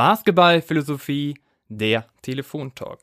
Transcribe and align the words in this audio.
Basketballphilosophie, 0.00 1.34
der 1.68 2.06
Telefontalk. 2.22 3.00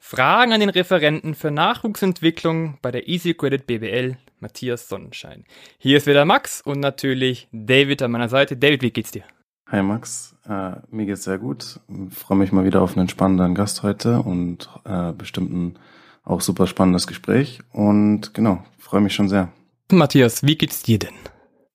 Fragen 0.00 0.54
an 0.54 0.60
den 0.60 0.70
Referenten 0.70 1.34
für 1.34 1.50
Nachwuchsentwicklung 1.50 2.78
bei 2.80 2.90
der 2.90 3.06
Easy 3.06 3.34
Credit 3.34 3.66
BBL, 3.66 4.16
Matthias 4.40 4.88
Sonnenschein. 4.88 5.44
Hier 5.76 5.98
ist 5.98 6.06
wieder 6.06 6.24
Max 6.24 6.62
und 6.62 6.80
natürlich 6.80 7.48
David 7.52 8.00
an 8.00 8.12
meiner 8.12 8.30
Seite. 8.30 8.56
David, 8.56 8.80
wie 8.80 8.90
geht's 8.90 9.10
dir? 9.10 9.24
Hi 9.66 9.82
Max, 9.82 10.36
äh, 10.48 10.76
mir 10.90 11.04
geht's 11.04 11.24
sehr 11.24 11.36
gut. 11.36 11.80
Ich 12.08 12.16
freue 12.16 12.38
mich 12.38 12.50
mal 12.50 12.64
wieder 12.64 12.80
auf 12.80 12.96
einen 12.96 13.10
spannenden 13.10 13.54
Gast 13.54 13.82
heute 13.82 14.22
und 14.22 14.70
äh, 14.86 15.12
bestimmt 15.12 15.52
ein 15.52 15.78
auch 16.24 16.40
super 16.40 16.66
spannendes 16.66 17.06
Gespräch. 17.06 17.60
Und 17.72 18.32
genau, 18.32 18.64
freue 18.78 19.02
mich 19.02 19.12
schon 19.12 19.28
sehr. 19.28 19.52
Matthias, 19.92 20.42
wie 20.42 20.56
geht's 20.56 20.82
dir 20.82 20.98
denn? 20.98 21.14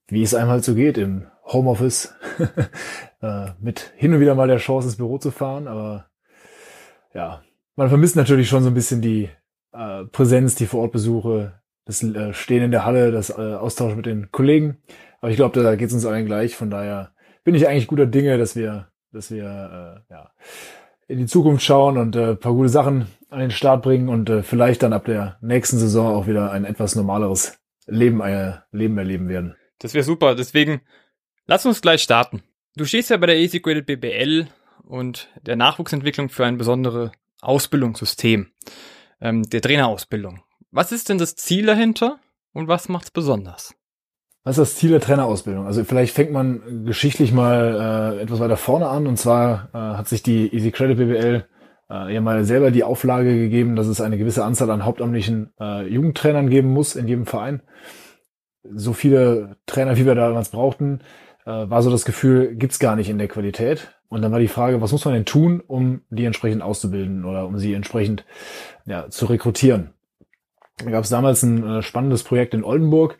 Wie 0.07 0.23
es 0.23 0.33
einmal 0.33 0.63
so 0.63 0.73
geht 0.73 0.97
im 0.97 1.27
Homeoffice, 1.45 2.13
äh, 3.21 3.47
mit 3.59 3.93
hin 3.95 4.13
und 4.13 4.19
wieder 4.19 4.35
mal 4.35 4.47
der 4.47 4.57
Chance 4.57 4.87
ins 4.87 4.97
Büro 4.97 5.17
zu 5.17 5.31
fahren, 5.31 5.67
aber 5.67 6.07
ja, 7.13 7.43
man 7.75 7.89
vermisst 7.89 8.15
natürlich 8.15 8.49
schon 8.49 8.63
so 8.63 8.69
ein 8.69 8.73
bisschen 8.73 9.01
die 9.01 9.29
äh, 9.73 10.05
Präsenz, 10.05 10.55
die 10.55 10.67
Vorortbesuche, 10.67 11.59
das 11.85 12.03
äh, 12.03 12.33
Stehen 12.33 12.63
in 12.63 12.71
der 12.71 12.85
Halle, 12.85 13.11
das 13.11 13.29
äh, 13.29 13.55
Austausch 13.55 13.95
mit 13.95 14.05
den 14.05 14.31
Kollegen. 14.31 14.77
Aber 15.21 15.31
ich 15.31 15.37
glaube, 15.37 15.61
da 15.61 15.75
geht 15.75 15.87
es 15.87 15.93
uns 15.93 16.05
allen 16.05 16.25
gleich. 16.25 16.55
Von 16.55 16.69
daher 16.69 17.11
bin 17.43 17.55
ich 17.55 17.67
eigentlich 17.67 17.87
guter 17.87 18.05
Dinge, 18.05 18.37
dass 18.37 18.55
wir, 18.55 18.87
dass 19.11 19.31
wir 19.31 19.43
äh, 19.43 20.13
ja, 20.13 20.31
in 21.07 21.17
die 21.19 21.25
Zukunft 21.25 21.63
schauen 21.63 21.97
und 21.97 22.15
äh, 22.15 22.35
paar 22.35 22.53
gute 22.53 22.69
Sachen 22.69 23.07
an 23.29 23.39
den 23.39 23.51
Start 23.51 23.83
bringen 23.83 24.09
und 24.09 24.29
äh, 24.29 24.43
vielleicht 24.43 24.83
dann 24.83 24.93
ab 24.93 25.05
der 25.05 25.37
nächsten 25.41 25.77
Saison 25.77 26.15
auch 26.15 26.27
wieder 26.27 26.51
ein 26.51 26.65
etwas 26.65 26.95
normaleres 26.95 27.57
Leben, 27.87 28.21
äh, 28.21 28.53
Leben 28.71 28.97
erleben 28.97 29.27
werden. 29.27 29.55
Das 29.79 29.93
wäre 29.93 30.03
super. 30.03 30.35
Deswegen 30.35 30.81
lass 31.45 31.65
uns 31.65 31.81
gleich 31.81 32.01
starten. 32.01 32.43
Du 32.75 32.85
stehst 32.85 33.09
ja 33.09 33.17
bei 33.17 33.27
der 33.27 33.37
Easy 33.37 33.59
Graded 33.59 33.85
BBL 33.85 34.47
und 34.83 35.29
der 35.41 35.55
Nachwuchsentwicklung 35.55 36.29
für 36.29 36.45
ein 36.45 36.57
besonderes 36.57 37.11
Ausbildungssystem, 37.41 38.47
ähm, 39.21 39.43
der 39.43 39.61
Trainerausbildung. 39.61 40.41
Was 40.71 40.91
ist 40.91 41.09
denn 41.09 41.17
das 41.17 41.35
Ziel 41.35 41.65
dahinter 41.65 42.19
und 42.53 42.67
was 42.67 42.89
macht's 42.89 43.11
besonders? 43.11 43.75
Was 44.43 44.57
ist 44.57 44.71
das 44.71 44.75
Ziel 44.75 44.89
der 44.89 44.99
Trainerausbildung? 44.99 45.65
Also 45.65 45.83
vielleicht 45.85 46.13
fängt 46.13 46.31
man 46.31 46.83
geschichtlich 46.85 47.31
mal 47.31 48.17
äh, 48.17 48.21
etwas 48.23 48.39
weiter 48.39 48.57
vorne 48.57 48.89
an. 48.89 49.07
Und 49.07 49.17
zwar 49.17 49.69
äh, 49.73 49.77
hat 49.77 50.09
sich 50.09 50.21
die 50.21 50.53
Easy 50.53 50.71
Credit 50.71 50.97
BBL 50.97 51.45
äh, 51.89 52.13
ja 52.13 52.19
mal 52.19 52.43
selber 52.43 52.71
die 52.71 52.83
Auflage 52.83 53.35
gegeben, 53.35 53.77
dass 53.77 53.87
es 53.87 54.01
eine 54.01 54.17
gewisse 54.17 54.43
Anzahl 54.43 54.69
an 54.69 54.83
hauptamtlichen 54.83 55.53
äh, 55.59 55.87
Jugendtrainern 55.87 56.49
geben 56.49 56.73
muss 56.73 56.95
in 56.95 57.07
jedem 57.07 57.25
Verein. 57.25 57.61
So 58.69 58.91
viele 58.91 59.57
Trainer, 59.65 59.97
wie 59.97 60.05
wir 60.05 60.15
damals 60.15 60.49
brauchten, 60.49 61.01
äh, 61.45 61.69
war 61.69 61.81
so 61.81 61.89
das 61.89 62.05
Gefühl, 62.05 62.55
gibt's 62.55 62.79
gar 62.79 62.95
nicht 62.95 63.09
in 63.09 63.17
der 63.17 63.27
Qualität. 63.27 63.93
Und 64.09 64.21
dann 64.21 64.31
war 64.31 64.39
die 64.39 64.47
Frage, 64.47 64.81
was 64.81 64.91
muss 64.91 65.05
man 65.05 65.13
denn 65.15 65.25
tun, 65.25 65.61
um 65.65 66.01
die 66.09 66.25
entsprechend 66.25 66.61
auszubilden 66.61 67.25
oder 67.25 67.47
um 67.47 67.57
sie 67.57 67.73
entsprechend 67.73 68.25
ja, 68.85 69.09
zu 69.09 69.25
rekrutieren? 69.25 69.89
Da 70.77 70.91
gab 70.91 71.03
es 71.03 71.09
damals 71.09 71.43
ein 71.43 71.65
äh, 71.65 71.81
spannendes 71.81 72.23
Projekt 72.23 72.53
in 72.53 72.63
Oldenburg, 72.63 73.17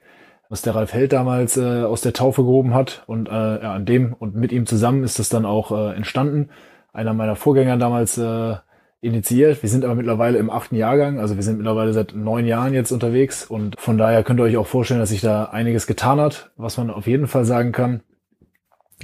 was 0.49 0.61
der 0.61 0.75
Ralf 0.75 0.93
Held 0.93 1.13
damals 1.13 1.57
äh, 1.57 1.83
aus 1.83 2.02
der 2.02 2.13
Taufe 2.13 2.43
gehoben 2.43 2.73
hat. 2.73 3.03
Und 3.07 3.27
äh, 3.27 3.31
ja, 3.31 3.73
an 3.73 3.85
dem 3.85 4.13
und 4.13 4.35
mit 4.35 4.52
ihm 4.52 4.65
zusammen 4.65 5.03
ist 5.03 5.19
das 5.19 5.30
dann 5.30 5.45
auch 5.45 5.71
äh, 5.71 5.95
entstanden. 5.95 6.49
Einer 6.91 7.13
meiner 7.13 7.35
Vorgänger 7.35 7.77
damals 7.77 8.17
äh, 8.17 8.55
initiiert. 9.02 9.61
Wir 9.61 9.69
sind 9.69 9.83
aber 9.83 9.95
mittlerweile 9.95 10.37
im 10.37 10.49
achten 10.49 10.75
Jahrgang, 10.75 11.19
also 11.19 11.35
wir 11.35 11.43
sind 11.43 11.58
mittlerweile 11.58 11.91
seit 11.91 12.15
neun 12.15 12.45
Jahren 12.45 12.73
jetzt 12.73 12.91
unterwegs 12.91 13.45
und 13.45 13.80
von 13.80 13.97
daher 13.97 14.23
könnt 14.23 14.39
ihr 14.39 14.43
euch 14.43 14.58
auch 14.58 14.67
vorstellen, 14.67 15.02
dass 15.02 15.09
sich 15.09 15.19
da 15.19 15.45
einiges 15.45 15.87
getan 15.87 16.21
hat. 16.21 16.52
Was 16.55 16.77
man 16.77 16.89
auf 16.89 17.05
jeden 17.05 17.27
Fall 17.27 17.43
sagen 17.43 17.73
kann, 17.73 18.02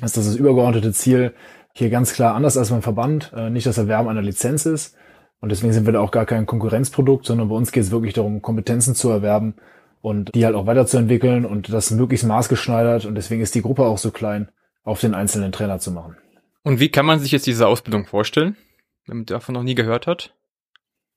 ist, 0.05 0.17
dass 0.17 0.25
das 0.25 0.35
übergeordnete 0.35 0.91
Ziel 0.93 1.33
hier 1.73 1.89
ganz 1.89 2.13
klar 2.13 2.35
anders 2.35 2.57
als 2.57 2.69
beim 2.69 2.81
Verband 2.81 3.31
äh, 3.35 3.49
nicht 3.49 3.67
das 3.67 3.77
Erwerben 3.77 4.09
einer 4.09 4.21
Lizenz 4.21 4.65
ist. 4.65 4.95
Und 5.41 5.49
deswegen 5.49 5.71
sind 5.71 5.85
wir 5.85 5.93
da 5.93 6.01
auch 6.01 6.11
gar 6.11 6.25
kein 6.25 6.45
Konkurrenzprodukt, 6.45 7.25
sondern 7.25 7.49
bei 7.49 7.55
uns 7.55 7.71
geht 7.71 7.83
es 7.83 7.91
wirklich 7.91 8.13
darum, 8.13 8.41
Kompetenzen 8.41 8.95
zu 8.95 9.09
erwerben 9.09 9.55
und 10.01 10.33
die 10.35 10.45
halt 10.45 10.55
auch 10.55 10.65
weiterzuentwickeln 10.65 11.45
und 11.45 11.71
das 11.71 11.91
möglichst 11.91 12.25
maßgeschneidert. 12.25 13.05
Und 13.05 13.15
deswegen 13.15 13.41
ist 13.41 13.55
die 13.55 13.61
Gruppe 13.61 13.85
auch 13.85 13.97
so 13.97 14.11
klein, 14.11 14.49
auf 14.83 14.99
den 14.99 15.13
einzelnen 15.13 15.51
Trainer 15.51 15.79
zu 15.79 15.91
machen. 15.91 16.17
Und 16.63 16.79
wie 16.79 16.89
kann 16.89 17.05
man 17.05 17.19
sich 17.19 17.31
jetzt 17.31 17.47
diese 17.47 17.67
Ausbildung 17.67 18.05
vorstellen, 18.05 18.57
wenn 19.07 19.17
man 19.17 19.25
davon 19.25 19.55
noch 19.55 19.63
nie 19.63 19.75
gehört 19.75 20.07
hat? 20.07 20.33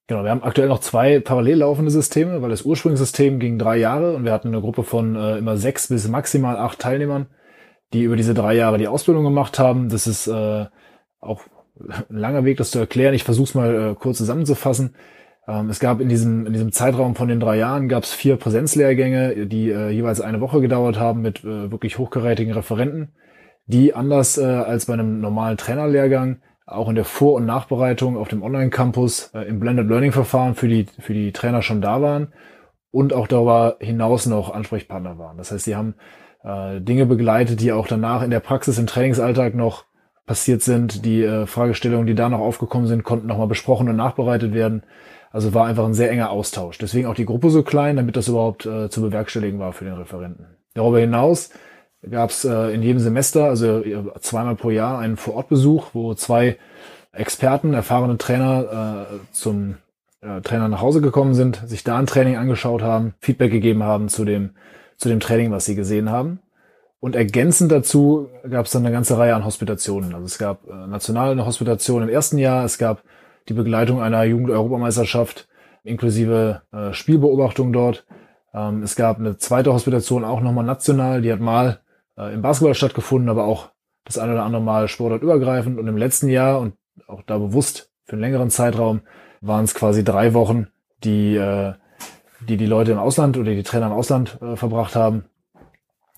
Genau, 0.09 0.25
wir 0.25 0.31
haben 0.31 0.43
aktuell 0.43 0.69
noch 0.69 0.81
zwei 0.81 1.21
parallel 1.21 1.59
laufende 1.59 1.91
Systeme, 1.91 2.43
weil 2.43 2.51
das 2.51 2.63
Ursprungssystem 2.63 3.39
ging 3.39 3.59
drei 3.59 3.77
Jahre 3.77 4.15
und 4.15 4.25
wir 4.25 4.33
hatten 4.33 4.49
eine 4.49 4.61
Gruppe 4.61 4.83
von 4.83 5.17
äh, 5.17 5.39
immer 5.39 5.57
sechs 5.57 5.89
bis 5.89 6.09
maximal 6.09 6.57
acht 6.57 6.81
Teilnehmern, 6.81 7.27
die 7.93 8.03
über 8.03 8.17
diese 8.17 8.35
drei 8.35 8.55
Jahre 8.55 8.79
die 8.79 8.89
Ausbildung 8.89 9.25
gemacht 9.25 9.59
haben. 9.59 9.89
Das 9.89 10.07
ist 10.07 10.27
äh, 10.27 10.67
auch 11.21 11.43
ein 11.79 12.17
langer 12.17 12.45
Weg, 12.45 12.59
das 12.59 12.71
zu 12.71 12.79
erklären. 12.79 13.15
Ich 13.15 13.25
versuche 13.25 13.49
es 13.49 13.55
mal 13.55 13.91
äh, 13.91 13.95
kurz 13.95 14.19
zusammenzufassen. 14.19 14.95
Ähm, 15.47 15.69
es 15.69 15.81
gab 15.81 16.01
in 16.01 16.09
diesem, 16.09 16.47
in 16.47 16.53
diesem 16.53 16.73
Zeitraum 16.73 17.15
von 17.15 17.29
den 17.29 17.41
drei 17.41 17.57
Jahren 17.57 17.89
gab 17.89 18.05
es 18.05 18.13
vier 18.13 18.37
Präsenzlehrgänge, 18.37 19.47
die 19.47 19.71
äh, 19.71 19.91
jeweils 19.91 20.21
eine 20.21 20.41
Woche 20.41 20.61
gedauert 20.61 20.99
haben 20.99 21.23
mit 21.23 21.45
äh, 21.45 21.71
wirklich 21.71 21.99
hochkarätigen 21.99 22.53
Referenten, 22.53 23.13
die 23.67 23.95
anders 23.95 24.39
äh, 24.39 24.45
als 24.45 24.87
bei 24.87 24.95
einem 24.95 25.21
normalen 25.21 25.57
Trainerlehrgang 25.57 26.41
auch 26.67 26.89
in 26.89 26.95
der 26.95 27.05
Vor- 27.05 27.35
und 27.35 27.47
Nachbereitung 27.47 28.17
auf 28.17 28.29
dem 28.29 28.43
Online-Campus 28.43 29.33
äh, 29.35 29.41
im 29.49 29.59
Blended 29.61 29.89
Learning-Verfahren 29.89 30.55
für 30.55 30.69
die, 30.69 30.87
für 30.99 31.13
die 31.13 31.33
Trainer 31.33 31.63
schon 31.63 31.83
da 31.83 32.01
waren 32.01 32.33
und 32.91 33.13
auch 33.13 33.27
darüber 33.27 33.77
hinaus 33.81 34.27
noch 34.27 34.55
Ansprechpartner 34.55 35.19
waren. 35.19 35.39
Das 35.39 35.51
heißt, 35.51 35.65
sie 35.65 35.75
haben 35.75 35.95
äh, 36.45 36.81
Dinge 36.81 37.07
begleitet, 37.07 37.61
die 37.61 37.73
auch 37.73 37.87
danach 37.87 38.23
in 38.23 38.31
der 38.31 38.41
Praxis 38.41 38.79
im 38.79 38.87
Trainingsalltag 38.87 39.55
noch 39.55 39.85
passiert 40.27 40.63
sind. 40.63 41.05
Die 41.05 41.23
äh, 41.23 41.47
Fragestellungen, 41.47 42.07
die 42.07 42.15
da 42.15 42.29
noch 42.29 42.41
aufgekommen 42.41 42.87
sind, 42.87 43.05
konnten 43.05 43.27
nochmal 43.27 43.49
besprochen 43.49 43.89
und 43.89 43.97
nachbereitet 43.97 44.55
werden. 44.55 44.83
Also 45.31 45.55
war 45.55 45.67
einfach 45.67 45.85
ein 45.85 45.95
sehr 45.95 46.11
enger 46.11 46.31
Austausch. 46.31 46.79
Deswegen 46.79 47.07
auch 47.07 47.15
die 47.15 47.25
Gruppe 47.25 47.51
so 47.51 47.63
klein, 47.63 47.97
damit 47.97 48.17
das 48.17 48.29
überhaupt 48.29 48.67
äh, 48.67 48.91
zu 48.91 49.01
bewerkstelligen 49.01 49.59
war 49.59 49.73
für 49.73 49.85
den 49.85 49.95
Referenten. 49.95 50.47
Darüber 50.75 50.99
hinaus 50.99 51.51
gab 52.09 52.31
es 52.31 52.45
äh, 52.45 52.75
in 52.75 52.83
jedem 52.83 52.99
Semester, 52.99 53.45
also 53.45 53.83
äh, 53.83 54.03
zweimal 54.21 54.57
pro 54.57 54.71
Jahr, 54.71 54.99
einen 54.99 55.17
Vorortbesuch, 55.17 55.91
wo 55.93 56.15
zwei 56.15 56.59
Experten, 57.13 57.75
erfahrene 57.75 58.19
Trainer 58.19 59.07
äh, 59.11 59.33
zum 59.33 59.77
äh, 60.21 60.41
Trainer 60.41 60.69
nach 60.69 60.81
Hause 60.81 61.01
gekommen 61.01 61.35
sind, 61.35 61.63
sich 61.67 61.85
da 61.85 61.99
ein 61.99 62.07
Training 62.07 62.37
angeschaut 62.37 62.83
haben, 62.83 63.15
Feedback 63.21 63.53
gegeben 63.53 63.83
haben 63.83 64.09
zu 64.09 64.25
dem, 64.25 64.51
zu 65.03 65.09
dem 65.09 65.21
Training, 65.21 65.51
was 65.51 65.65
sie 65.65 65.75
gesehen 65.75 66.11
haben. 66.11 66.41
Und 67.01 67.17
ergänzend 67.17 67.73
dazu 67.73 68.29
gab 68.49 68.67
es 68.67 68.73
dann 68.73 68.87
eine 68.87 68.95
ganze 68.95 69.19
Reihe 69.19 69.35
an 69.35 69.45
Hospitationen. 69.45 70.15
Also 70.15 70.27
es 70.27 70.39
gab 70.39 70.69
äh, 70.69 70.87
national 70.87 71.33
eine 71.33 71.45
Hospitation 71.45 72.05
im 72.05 72.09
ersten 72.09 72.39
Jahr, 72.39 72.65
es 72.65 72.79
gap 72.79 73.03
die 73.49 73.55
Begleitung 73.55 74.01
einer 74.01 74.23
Jugend-Europameisterschaft 74.23 75.49
inklusive 75.83 76.63
äh, 76.73 76.93
Spielbeobachtung 76.93 77.73
dort. 77.73 78.07
Ähm, 78.55 78.85
es 78.85 78.95
gab 78.95 79.19
eine 79.19 79.37
zweite 79.37 79.73
Hospitation 79.73 80.25
auch 80.25 80.41
nochmal 80.41 80.65
national, 80.65 81.23
die 81.23 81.33
hat 81.33 81.41
mal 81.41 81.81
äh, 82.17 82.33
im 82.33 82.41
Basketball 82.41 82.77
stattgefunden, 82.77 83.29
aber 83.29 83.47
auch 83.47 83.71
das 84.05 84.19
eine 84.19 84.35
oder 84.35 84.45
andere 84.45 84.63
Mal 84.63 84.87
sportartübergreifend. 84.87 85.81
Und 85.81 85.89
im 85.89 85.97
letzten 85.97 86.29
Jahr 86.29 86.61
und 86.61 86.75
auch 87.09 87.23
da 87.23 87.39
bewusst 87.39 87.91
für 88.05 88.13
einen 88.13 88.23
längeren 88.23 88.51
Zeitraum 88.51 89.01
waren 89.41 89.65
es 89.65 89.75
quasi 89.75 90.05
drei 90.05 90.35
Wochen, 90.35 90.69
die, 91.03 91.35
äh, 91.35 91.73
die 92.49 92.57
die 92.57 92.67
Leute 92.67 92.93
im 92.93 92.99
Ausland 92.99 93.37
oder 93.37 93.53
die 93.53 93.63
Trainer 93.63 93.87
im 93.87 93.93
Ausland 93.93 94.39
äh, 94.43 94.57
verbracht 94.57 94.97
haben, 94.97 95.25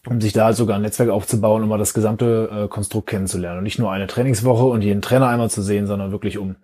um 0.07 0.21
sich 0.21 0.33
da 0.33 0.47
halt 0.47 0.57
sogar 0.57 0.77
ein 0.77 0.83
Netzwerk 0.83 1.11
aufzubauen, 1.11 1.63
um 1.63 1.69
mal 1.69 1.79
das 1.79 1.95
gesamte 1.95 2.51
äh, 2.53 2.69
Konstrukt 2.69 3.09
kennenzulernen. 3.09 3.59
Und 3.59 3.65
nicht 3.65 3.79
nur 3.79 3.91
eine 3.91 4.07
Trainingswoche 4.07 4.65
und 4.65 4.83
jeden 4.83 5.03
Trainer 5.03 5.29
einmal 5.29 5.51
zu 5.51 5.63
sehen, 5.63 5.87
sondern 5.87 6.13
wirklich 6.13 6.39
um, 6.39 6.57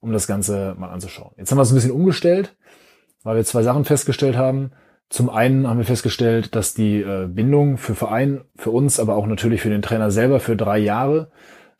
um 0.00 0.12
das 0.12 0.26
Ganze 0.26 0.74
mal 0.78 0.90
anzuschauen. 0.90 1.32
Jetzt 1.36 1.50
haben 1.50 1.58
wir 1.58 1.62
es 1.62 1.70
ein 1.70 1.76
bisschen 1.76 1.92
umgestellt, 1.92 2.56
weil 3.22 3.36
wir 3.36 3.44
zwei 3.44 3.62
Sachen 3.62 3.84
festgestellt 3.84 4.36
haben. 4.36 4.72
Zum 5.08 5.28
einen 5.28 5.68
haben 5.68 5.78
wir 5.78 5.84
festgestellt, 5.84 6.56
dass 6.56 6.74
die 6.74 7.02
äh, 7.02 7.26
Bindung 7.26 7.76
für 7.76 7.94
Verein, 7.94 8.42
für 8.56 8.70
uns, 8.70 8.98
aber 8.98 9.16
auch 9.16 9.26
natürlich 9.26 9.60
für 9.60 9.70
den 9.70 9.82
Trainer 9.82 10.10
selber 10.10 10.40
für 10.40 10.56
drei 10.56 10.78
Jahre 10.78 11.30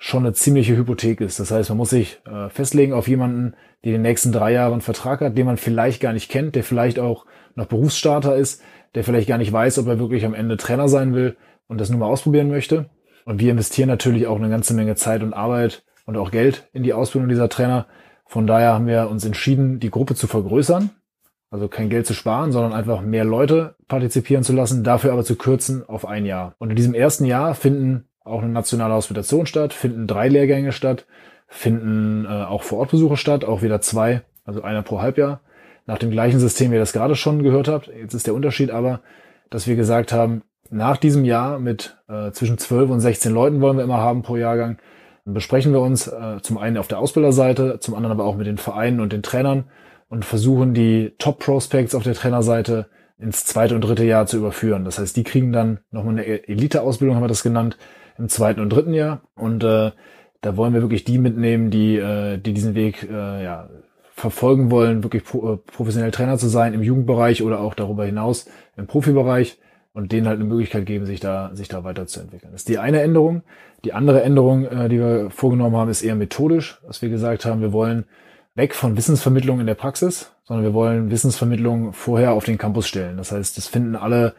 schon 0.05 0.25
eine 0.25 0.33
ziemliche 0.33 0.77
Hypothek 0.77 1.21
ist. 1.21 1.39
Das 1.39 1.53
heißt, 1.53 1.69
man 1.69 1.79
muss 1.79 1.91
sich 1.91 2.21
äh, 2.27 2.49
festlegen 2.49 2.93
auf 2.93 3.07
jemanden, 3.07 3.55
der 3.85 3.93
den 3.93 4.03
nächsten 4.03 4.33
drei 4.33 4.53
Jahre 4.53 4.73
einen 4.73 4.81
Vertrag 4.81 5.21
hat, 5.21 5.39
den 5.39 5.47
man 5.47 5.59
vielleicht 5.59 6.01
gar 6.01 6.13
nicht 6.13 6.29
kennt, 6.29 6.57
der 6.57 6.65
vielleicht 6.65 6.99
auch 6.99 7.25
noch 7.55 7.67
Berufsstarter 7.67 8.35
ist, 8.35 8.61
der 8.97 9.05
vielleicht 9.05 9.29
gar 9.29 9.39
nicht 9.39 9.53
weiß, 9.53 9.79
ob 9.79 9.87
er 9.87 10.01
wirklich 10.01 10.25
am 10.25 10.35
Ende 10.35 10.57
Trainer 10.57 10.89
sein 10.89 11.15
will 11.15 11.37
und 11.69 11.81
das 11.81 11.89
nur 11.89 12.01
mal 12.01 12.07
ausprobieren 12.07 12.49
möchte. 12.49 12.91
Und 13.27 13.39
wir 13.39 13.53
investieren 13.53 13.89
natürlich 13.89 14.27
auch 14.27 14.39
eine 14.39 14.51
ganze 14.51 14.75
Menge 14.75 14.97
Zeit 14.97 15.23
und 15.23 15.35
Arbeit 15.35 15.85
und 16.05 16.17
auch 16.17 16.33
Geld 16.33 16.69
in 16.73 16.83
die 16.83 16.95
Ausbildung 16.95 17.29
dieser 17.29 17.49
Trainer. 17.49 17.87
Von 18.27 18.49
daher 18.49 18.73
haben 18.73 18.89
wir 18.89 19.09
uns 19.09 19.25
entschieden, 19.25 19.79
die 19.79 19.91
Gruppe 19.91 20.17
zu 20.17 20.27
vergrößern 20.27 20.91
also 21.53 21.69
kein 21.69 21.91
Geld 21.91 22.07
zu 22.07 22.15
sparen, 22.15 22.51
sondern 22.51 22.73
einfach 22.73 23.03
mehr 23.03 23.27
Leute 23.27 23.77
partizipieren 23.87 24.43
zu 24.43 24.55
lassen, 24.55 24.85
dafür 24.85 25.13
aber 25.13 25.23
zu 25.23 25.37
kürzen 25.37 25.87
auf 25.87 26.07
ein 26.07 26.25
Jahr. 26.25 26.55
Und 26.59 26.71
in 26.71 26.77
diesem 26.77 26.95
ersten 26.95 27.27
Jahr 27.27 27.55
finden 27.55 28.09
auch 28.25 28.43
eine 28.43 28.53
nationale 28.53 28.95
Hospitation 28.95 29.47
statt, 29.47 29.73
finden 29.73 30.07
drei 30.07 30.29
Lehrgänge 30.29 30.73
statt, 30.73 31.07
finden 31.49 32.25
äh, 32.25 32.29
auch 32.29 32.63
Vorortbesuche 32.63 33.17
statt, 33.17 33.45
auch 33.45 33.63
wieder 33.63 33.81
zwei, 33.81 34.23
also 34.45 34.63
einer 34.63 34.83
pro 34.83 35.01
Halbjahr. 35.01 35.41
Nach 35.87 35.99
dem 35.99 36.11
gleichen 36.11 36.39
System, 36.39 36.71
wie 36.71 36.77
ihr 36.77 36.81
das 36.81 36.93
gerade 36.93 37.17
schon 37.17 37.43
gehört 37.43 37.69
habt. 37.69 37.89
Jetzt 37.89 38.15
ist 38.15 38.27
der 38.27 38.35
Unterschied 38.35 38.71
aber, 38.71 39.01
dass 39.51 39.67
wir 39.67 39.77
gesagt 39.77 40.13
haben, 40.13 40.43
nach 40.71 40.97
diesem 40.97 41.25
Jahr 41.25 41.59
mit 41.59 41.99
äh, 42.09 42.31
zwischen 42.31 42.57
12 42.57 42.91
und 42.91 43.01
16 43.01 43.33
Leuten 43.33 43.61
wollen 43.61 43.77
wir 43.77 43.85
immer 43.85 43.99
haben 43.99 44.23
pro 44.23 44.37
Jahrgang, 44.37 44.79
Dann 45.25 45.35
besprechen 45.35 45.73
wir 45.73 45.81
uns 45.81 46.07
äh, 46.07 46.41
zum 46.41 46.57
einen 46.57 46.79
auf 46.79 46.89
der 46.89 46.99
Ausbilderseite, 46.99 47.79
zum 47.81 47.95
anderen 47.95 48.13
aber 48.13 48.25
auch 48.25 48.37
mit 48.37 48.47
den 48.47 48.59
Vereinen 48.59 49.01
und 49.01 49.13
den 49.13 49.23
Trainern 49.23 49.65
und 50.09 50.25
versuchen 50.25 50.73
die 50.73 51.15
Top 51.19 51.41
Prospects 51.41 51.95
auf 51.95 52.05
der 52.05 52.15
Trainerseite 52.15 52.87
ins 53.19 53.45
zweite 53.45 53.75
und 53.75 53.83
dritte 53.83 54.05
Jahr 54.05 54.27
zu 54.27 54.39
überführen. 54.39 54.85
Das 54.85 54.99
heißt, 54.99 55.17
die 55.17 55.25
kriegen 55.25 55.53
dann 55.53 55.81
nochmal 55.91 56.15
eine 56.15 56.49
Elite-Ausbildung, 56.49 57.17
haben 57.17 57.23
wir 57.23 57.29
das 57.29 57.43
genannt, 57.43 57.77
im 58.23 58.29
zweiten 58.29 58.61
und 58.61 58.71
dritten 58.71 58.95
Jahr. 58.95 59.21
Und 59.35 59.65
äh, 59.65 59.91
da 60.41 60.57
wollen 60.57 60.73
wir 60.73 60.81
wirklich 60.81 61.05
die 61.05 61.19
mitnehmen, 61.19 61.71
die, 61.71 61.97
äh, 61.97 62.39
die 62.39 62.55
diesen 62.55 62.75
Weg 62.75 63.09
äh, 63.11 63.45
ja, 63.45 63.69
verfolgen 64.15 64.71
wollen, 64.71 65.03
wirklich 65.03 65.25
pro, 65.25 65.55
äh, 65.55 65.57
professionell 65.57 66.13
Trainer 66.13 66.39
zu 66.39 66.49
sein 66.49 66.73
im 66.73 66.83
Jugendbereich 66.83 67.43
oder 67.43 67.61
auch 67.61 67.75
darüber 67.75 68.05
hinaus 68.05 68.47
im 68.77 68.87
Profibereich 68.87 69.59
und 69.93 70.13
denen 70.13 70.29
halt 70.29 70.39
eine 70.39 70.49
Möglichkeit 70.49 70.87
geben, 70.87 71.05
sich 71.05 71.21
da, 71.21 71.51
sich 71.55 71.69
da 71.69 71.85
weiterzuentwickeln. 71.85 72.53
Das 72.53 72.63
ist 72.63 72.69
die 72.69 72.79
eine 72.79 73.03
Änderung. 73.03 73.43
Die 73.85 73.93
andere 73.93 74.23
Änderung, 74.23 74.67
äh, 74.67 74.89
die 74.89 75.01
wir 75.01 75.31
vorgenommen 75.31 75.77
haben, 75.77 75.91
ist 75.91 76.03
eher 76.03 76.15
methodisch, 76.15 76.81
dass 76.87 77.03
wir 77.03 77.09
gesagt 77.09 77.45
haben, 77.45 77.61
wir 77.61 77.73
wollen 77.73 78.05
weg 78.55 78.75
von 78.75 78.97
Wissensvermittlung 78.97 79.61
in 79.61 79.67
der 79.67 79.75
Praxis, 79.75 80.33
sondern 80.45 80.65
wir 80.65 80.75
wollen 80.75 81.11
Wissensvermittlung 81.11 81.93
vorher 81.93 82.33
auf 82.33 82.45
den 82.45 82.59
Campus 82.59 82.87
stellen. 82.87 83.17
Das 83.17 83.33
heißt, 83.33 83.57
das 83.57 83.67
finden 83.67 83.97
alle 83.97 84.35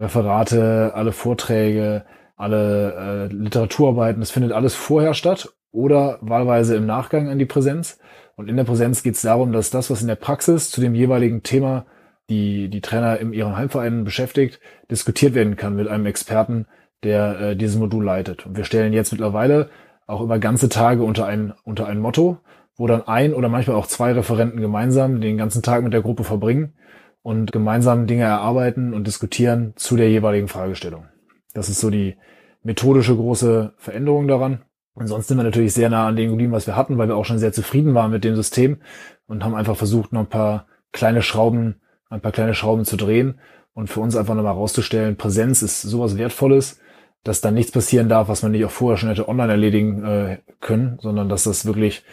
Referate, 0.00 0.92
alle 0.94 1.12
Vorträge, 1.12 2.04
alle 2.36 3.28
äh, 3.30 3.34
Literaturarbeiten, 3.34 4.20
das 4.20 4.30
findet 4.30 4.52
alles 4.52 4.74
vorher 4.74 5.14
statt 5.14 5.52
oder 5.70 6.18
wahlweise 6.20 6.76
im 6.76 6.86
Nachgang 6.86 7.28
an 7.28 7.38
die 7.38 7.46
Präsenz. 7.46 7.98
Und 8.36 8.48
in 8.48 8.56
der 8.56 8.64
Präsenz 8.64 9.02
geht 9.02 9.14
es 9.14 9.22
darum, 9.22 9.52
dass 9.52 9.70
das, 9.70 9.90
was 9.90 10.02
in 10.02 10.08
der 10.08 10.16
Praxis 10.16 10.70
zu 10.70 10.80
dem 10.80 10.94
jeweiligen 10.94 11.42
Thema 11.42 11.86
die 12.30 12.68
die 12.68 12.80
Trainer 12.80 13.18
in 13.18 13.32
ihren 13.32 13.56
Heimvereinen 13.56 14.04
beschäftigt, 14.04 14.60
diskutiert 14.90 15.34
werden 15.34 15.56
kann 15.56 15.76
mit 15.76 15.88
einem 15.88 16.06
Experten, 16.06 16.66
der 17.02 17.40
äh, 17.40 17.56
dieses 17.56 17.76
Modul 17.76 18.04
leitet. 18.04 18.46
Und 18.46 18.56
wir 18.56 18.64
stellen 18.64 18.92
jetzt 18.92 19.12
mittlerweile 19.12 19.68
auch 20.06 20.20
über 20.20 20.38
ganze 20.38 20.68
Tage 20.68 21.02
unter 21.02 21.26
ein, 21.26 21.52
unter 21.64 21.86
ein 21.86 21.98
Motto, 21.98 22.38
wo 22.76 22.86
dann 22.86 23.06
ein 23.06 23.34
oder 23.34 23.48
manchmal 23.48 23.76
auch 23.76 23.86
zwei 23.86 24.12
Referenten 24.12 24.60
gemeinsam 24.60 25.20
den 25.20 25.36
ganzen 25.36 25.62
Tag 25.62 25.84
mit 25.84 25.92
der 25.92 26.02
Gruppe 26.02 26.24
verbringen 26.24 26.74
und 27.22 27.52
gemeinsam 27.52 28.06
Dinge 28.06 28.24
erarbeiten 28.24 28.94
und 28.94 29.06
diskutieren 29.06 29.72
zu 29.76 29.96
der 29.96 30.10
jeweiligen 30.10 30.48
Fragestellung. 30.48 31.06
Das 31.54 31.70
ist 31.70 31.80
so 31.80 31.88
die 31.88 32.16
methodische 32.62 33.16
große 33.16 33.72
Veränderung 33.78 34.28
daran. 34.28 34.62
Ansonsten 34.96 35.30
sind 35.30 35.38
wir 35.38 35.44
natürlich 35.44 35.72
sehr 35.72 35.90
nah 35.90 36.06
an 36.06 36.16
dem 36.16 36.30
geblieben, 36.30 36.52
was 36.52 36.66
wir 36.66 36.76
hatten, 36.76 36.98
weil 36.98 37.08
wir 37.08 37.16
auch 37.16 37.24
schon 37.24 37.38
sehr 37.38 37.52
zufrieden 37.52 37.94
waren 37.94 38.10
mit 38.10 38.22
dem 38.22 38.36
System 38.36 38.78
und 39.26 39.42
haben 39.42 39.54
einfach 39.54 39.76
versucht, 39.76 40.12
noch 40.12 40.20
ein 40.20 40.28
paar 40.28 40.66
kleine 40.92 41.22
Schrauben, 41.22 41.80
ein 42.10 42.20
paar 42.20 42.32
kleine 42.32 42.54
Schrauben 42.54 42.84
zu 42.84 42.96
drehen 42.96 43.40
und 43.72 43.88
für 43.88 44.00
uns 44.00 44.14
einfach 44.14 44.34
nochmal 44.34 44.52
rauszustellen, 44.52 45.16
Präsenz 45.16 45.62
ist 45.62 45.82
sowas 45.82 46.16
Wertvolles, 46.16 46.80
dass 47.24 47.40
da 47.40 47.50
nichts 47.50 47.72
passieren 47.72 48.08
darf, 48.08 48.28
was 48.28 48.42
man 48.42 48.52
nicht 48.52 48.64
auch 48.64 48.70
vorher 48.70 48.96
schon 48.96 49.08
hätte 49.08 49.28
online 49.28 49.50
erledigen 49.50 50.04
äh, 50.04 50.38
können, 50.60 50.98
sondern 51.00 51.28
dass 51.28 51.44
das 51.44 51.66
wirklich 51.66 52.04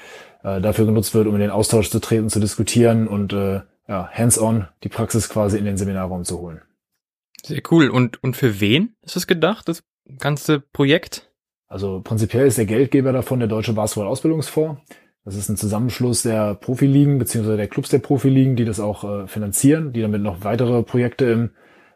äh, 0.43 0.59
dafür 0.59 0.85
genutzt 0.85 1.13
wird, 1.13 1.27
um 1.27 1.35
in 1.35 1.41
den 1.41 1.51
Austausch 1.51 1.91
zu 1.91 1.99
treten, 1.99 2.29
zu 2.29 2.39
diskutieren 2.39 3.07
und 3.07 3.33
äh, 3.33 3.61
ja, 3.87 4.09
hands-on 4.11 4.67
die 4.83 4.89
Praxis 4.89 5.29
quasi 5.29 5.57
in 5.57 5.65
den 5.65 5.77
Seminarraum 5.77 6.23
zu 6.23 6.39
holen. 6.39 6.61
Sehr 7.43 7.61
cool. 7.71 7.89
Und, 7.89 8.23
und 8.23 8.35
für 8.35 8.59
wen 8.59 8.95
ist 9.01 9.15
es 9.15 9.27
gedacht, 9.27 9.67
das 9.67 9.83
ganze 10.19 10.59
Projekt? 10.59 11.31
Also 11.67 12.01
prinzipiell 12.01 12.47
ist 12.47 12.57
der 12.57 12.65
Geldgeber 12.65 13.13
davon 13.13 13.39
der 13.39 13.47
Deutsche 13.47 13.73
Basketball-Ausbildungsfonds. 13.73 14.81
Das 15.23 15.35
ist 15.35 15.49
ein 15.49 15.57
Zusammenschluss 15.57 16.23
der 16.23 16.55
Profiligen 16.55 17.19
beziehungsweise 17.19 17.57
der 17.57 17.67
Clubs 17.67 17.89
der 17.89 17.99
Profiligen, 17.99 18.55
die 18.55 18.65
das 18.65 18.79
auch 18.79 19.03
äh, 19.03 19.27
finanzieren, 19.27 19.93
die 19.93 20.01
damit 20.01 20.21
noch 20.21 20.43
weitere 20.43 20.81
Projekte 20.83 21.25
im, 21.25 21.51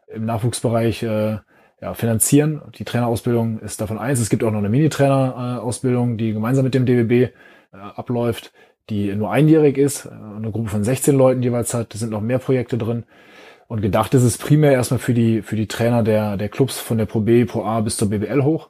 im 0.08 0.26
Nachwuchsbereich 0.26 1.04
äh, 1.04 1.38
ja, 1.82 1.94
finanzieren. 1.94 2.62
Die 2.78 2.86
Trainerausbildung 2.86 3.60
ist 3.60 3.82
davon 3.82 3.98
eins. 3.98 4.20
Es 4.20 4.30
gibt 4.30 4.44
auch 4.44 4.52
noch 4.52 4.60
eine 4.60 4.70
Mini-Trainer-Ausbildung, 4.70 6.18
die 6.18 6.34
gemeinsam 6.34 6.64
mit 6.64 6.74
dem 6.74 6.86
DBB 6.86 7.12
äh, 7.12 7.32
abläuft, 7.72 8.54
die 8.90 9.14
nur 9.16 9.32
einjährig 9.32 9.78
ist, 9.78 10.06
äh, 10.06 10.10
eine 10.10 10.52
Gruppe 10.52 10.70
von 10.70 10.84
16 10.84 11.16
Leuten 11.16 11.42
jeweils 11.42 11.74
hat. 11.74 11.94
Da 11.94 11.98
sind 11.98 12.12
noch 12.12 12.22
mehr 12.22 12.40
Projekte 12.40 12.78
drin. 12.78 13.06
Und 13.68 13.82
gedacht 13.82 14.14
ist 14.14 14.24
es 14.24 14.38
primär 14.38 14.72
erstmal 14.72 15.00
für 15.00 15.14
die, 15.14 15.42
für 15.42 15.56
die 15.56 15.68
Trainer 15.68 16.04
der, 16.04 16.38
der 16.38 16.50
Clubs 16.50 16.80
von 16.80 16.98
der 16.98 17.06
Pro 17.06 17.22
B, 17.22 17.46
Pro 17.46 17.64
A 17.64 17.82
bis 17.82 17.98
zur 17.98 18.10
BBL 18.10 18.44
hoch 18.44 18.70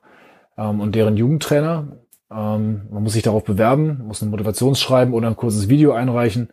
ähm, 0.58 0.80
und 0.80 0.96
deren 0.96 1.18
Jugendtrainer. 1.18 1.98
Ähm, 2.32 2.88
man 2.90 3.04
muss 3.04 3.14
sich 3.14 3.24
darauf 3.24 3.44
bewerben, 3.44 4.04
muss 4.06 4.22
ein 4.22 4.30
Motivationsschreiben 4.30 5.14
oder 5.14 5.28
ein 5.28 5.36
kurzes 5.36 5.68
Video 5.70 5.92
einreichen. 5.94 6.50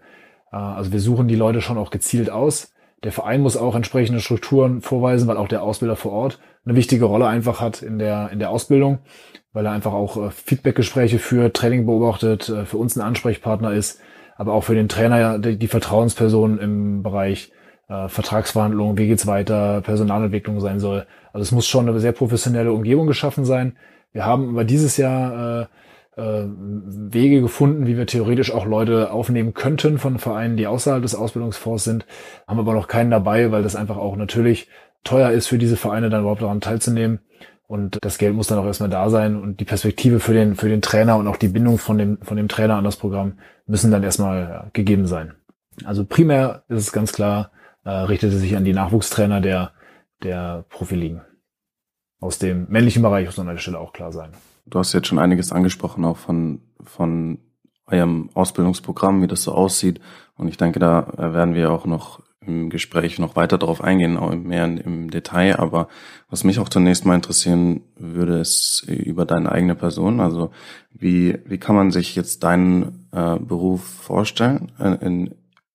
Äh, 0.52 0.56
also 0.56 0.92
wir 0.92 1.00
suchen 1.00 1.28
die 1.28 1.36
Leute 1.36 1.60
schon 1.60 1.78
auch 1.78 1.90
gezielt 1.90 2.30
aus. 2.30 2.72
Der 3.04 3.12
Verein 3.12 3.40
muss 3.40 3.56
auch 3.56 3.74
entsprechende 3.74 4.20
Strukturen 4.20 4.80
vorweisen, 4.80 5.28
weil 5.28 5.36
auch 5.36 5.48
der 5.48 5.62
Ausbilder 5.62 5.96
vor 5.96 6.12
Ort 6.12 6.40
eine 6.64 6.76
wichtige 6.76 7.04
Rolle 7.04 7.26
einfach 7.26 7.60
hat 7.60 7.82
in 7.82 7.98
der, 7.98 8.30
in 8.30 8.38
der 8.38 8.50
Ausbildung 8.50 9.00
weil 9.52 9.66
er 9.66 9.72
einfach 9.72 9.92
auch 9.92 10.16
äh, 10.16 10.30
Feedbackgespräche 10.30 11.18
führt, 11.18 11.54
Training 11.54 11.86
beobachtet, 11.86 12.48
äh, 12.48 12.64
für 12.64 12.78
uns 12.78 12.96
ein 12.96 13.02
Ansprechpartner 13.02 13.72
ist, 13.72 14.00
aber 14.36 14.52
auch 14.52 14.64
für 14.64 14.74
den 14.74 14.88
Trainer 14.88 15.38
die, 15.38 15.58
die 15.58 15.68
Vertrauensperson 15.68 16.58
im 16.58 17.02
Bereich 17.02 17.52
äh, 17.92 18.08
Vertragsverhandlungen, 18.08 18.96
wie 18.96 19.06
geht's 19.06 19.26
weiter, 19.26 19.82
Personalentwicklung 19.82 20.60
sein 20.60 20.80
soll. 20.80 21.06
Also 21.32 21.42
es 21.42 21.52
muss 21.52 21.66
schon 21.66 21.88
eine 21.88 22.00
sehr 22.00 22.12
professionelle 22.12 22.72
Umgebung 22.72 23.06
geschaffen 23.06 23.44
sein. 23.44 23.76
Wir 24.12 24.24
haben 24.24 24.50
über 24.50 24.64
dieses 24.64 24.96
Jahr 24.96 25.68
äh, 26.16 26.20
äh, 26.20 26.46
Wege 26.46 27.40
gefunden, 27.40 27.86
wie 27.86 27.96
wir 27.96 28.06
theoretisch 28.06 28.52
auch 28.52 28.66
Leute 28.66 29.10
aufnehmen 29.10 29.54
könnten 29.54 29.98
von 29.98 30.18
Vereinen, 30.18 30.56
die 30.56 30.66
außerhalb 30.66 31.02
des 31.02 31.14
Ausbildungsfonds 31.14 31.84
sind, 31.84 32.06
haben 32.46 32.58
aber 32.58 32.74
noch 32.74 32.88
keinen 32.88 33.10
dabei, 33.10 33.50
weil 33.52 33.62
das 33.62 33.76
einfach 33.76 33.96
auch 33.96 34.16
natürlich 34.16 34.68
teuer 35.04 35.30
ist 35.30 35.48
für 35.48 35.58
diese 35.58 35.76
Vereine 35.76 36.10
dann 36.10 36.20
überhaupt 36.20 36.42
daran 36.42 36.60
teilzunehmen. 36.60 37.20
Und 37.66 37.98
das 38.02 38.18
Geld 38.18 38.34
muss 38.34 38.48
dann 38.48 38.58
auch 38.58 38.66
erstmal 38.66 38.90
da 38.90 39.08
sein 39.08 39.40
und 39.40 39.58
die 39.58 39.64
Perspektive 39.64 40.20
für 40.20 40.34
den, 40.34 40.56
für 40.56 40.68
den 40.68 40.82
Trainer 40.82 41.16
und 41.16 41.26
auch 41.26 41.38
die 41.38 41.48
Bindung 41.48 41.78
von 41.78 41.96
dem, 41.96 42.18
von 42.20 42.36
dem 42.36 42.48
Trainer 42.48 42.76
an 42.76 42.84
das 42.84 42.96
Programm 42.96 43.38
müssen 43.66 43.90
dann 43.90 44.02
erstmal 44.02 44.70
gegeben 44.74 45.06
sein. 45.06 45.32
Also 45.84 46.04
primär 46.04 46.64
ist 46.68 46.80
es 46.80 46.92
ganz 46.92 47.14
klar, 47.14 47.50
äh, 47.84 47.90
richtet 47.90 48.32
es 48.32 48.40
sich 48.40 48.56
an 48.56 48.64
die 48.64 48.72
Nachwuchstrainer 48.72 49.40
der, 49.40 49.72
der 50.22 50.64
Profiligen. 50.68 51.22
Aus 52.20 52.38
dem 52.38 52.66
männlichen 52.68 53.02
Bereich 53.02 53.26
muss 53.26 53.38
an 53.38 53.46
der 53.46 53.56
Stelle 53.58 53.78
auch 53.78 53.92
klar 53.92 54.12
sein. 54.12 54.30
Du 54.66 54.78
hast 54.78 54.92
jetzt 54.92 55.08
schon 55.08 55.18
einiges 55.18 55.50
angesprochen, 55.50 56.04
auch 56.04 56.16
von, 56.16 56.60
von 56.84 57.38
eurem 57.86 58.30
Ausbildungsprogramm, 58.34 59.22
wie 59.22 59.26
das 59.26 59.42
so 59.42 59.52
aussieht. 59.52 60.00
Und 60.36 60.48
ich 60.48 60.56
denke, 60.56 60.78
da 60.78 61.12
werden 61.16 61.54
wir 61.54 61.72
auch 61.72 61.84
noch 61.84 62.20
im 62.46 62.70
Gespräch 62.70 63.18
noch 63.18 63.36
weiter 63.36 63.58
darauf 63.58 63.82
eingehen, 63.82 64.16
auch 64.16 64.34
mehr 64.34 64.64
im 64.64 65.10
Detail. 65.10 65.58
Aber 65.58 65.88
was 66.28 66.44
mich 66.44 66.58
auch 66.58 66.68
zunächst 66.68 67.04
mal 67.04 67.14
interessieren 67.14 67.82
würde, 67.96 68.38
ist 68.38 68.82
über 68.88 69.24
deine 69.24 69.50
eigene 69.50 69.74
Person. 69.74 70.20
Also 70.20 70.50
wie, 70.92 71.38
wie 71.44 71.58
kann 71.58 71.76
man 71.76 71.90
sich 71.90 72.16
jetzt 72.16 72.42
deinen 72.42 73.08
äh, 73.12 73.36
Beruf 73.38 73.82
vorstellen 73.82 74.72
äh, 74.78 75.04
in, 75.04 75.34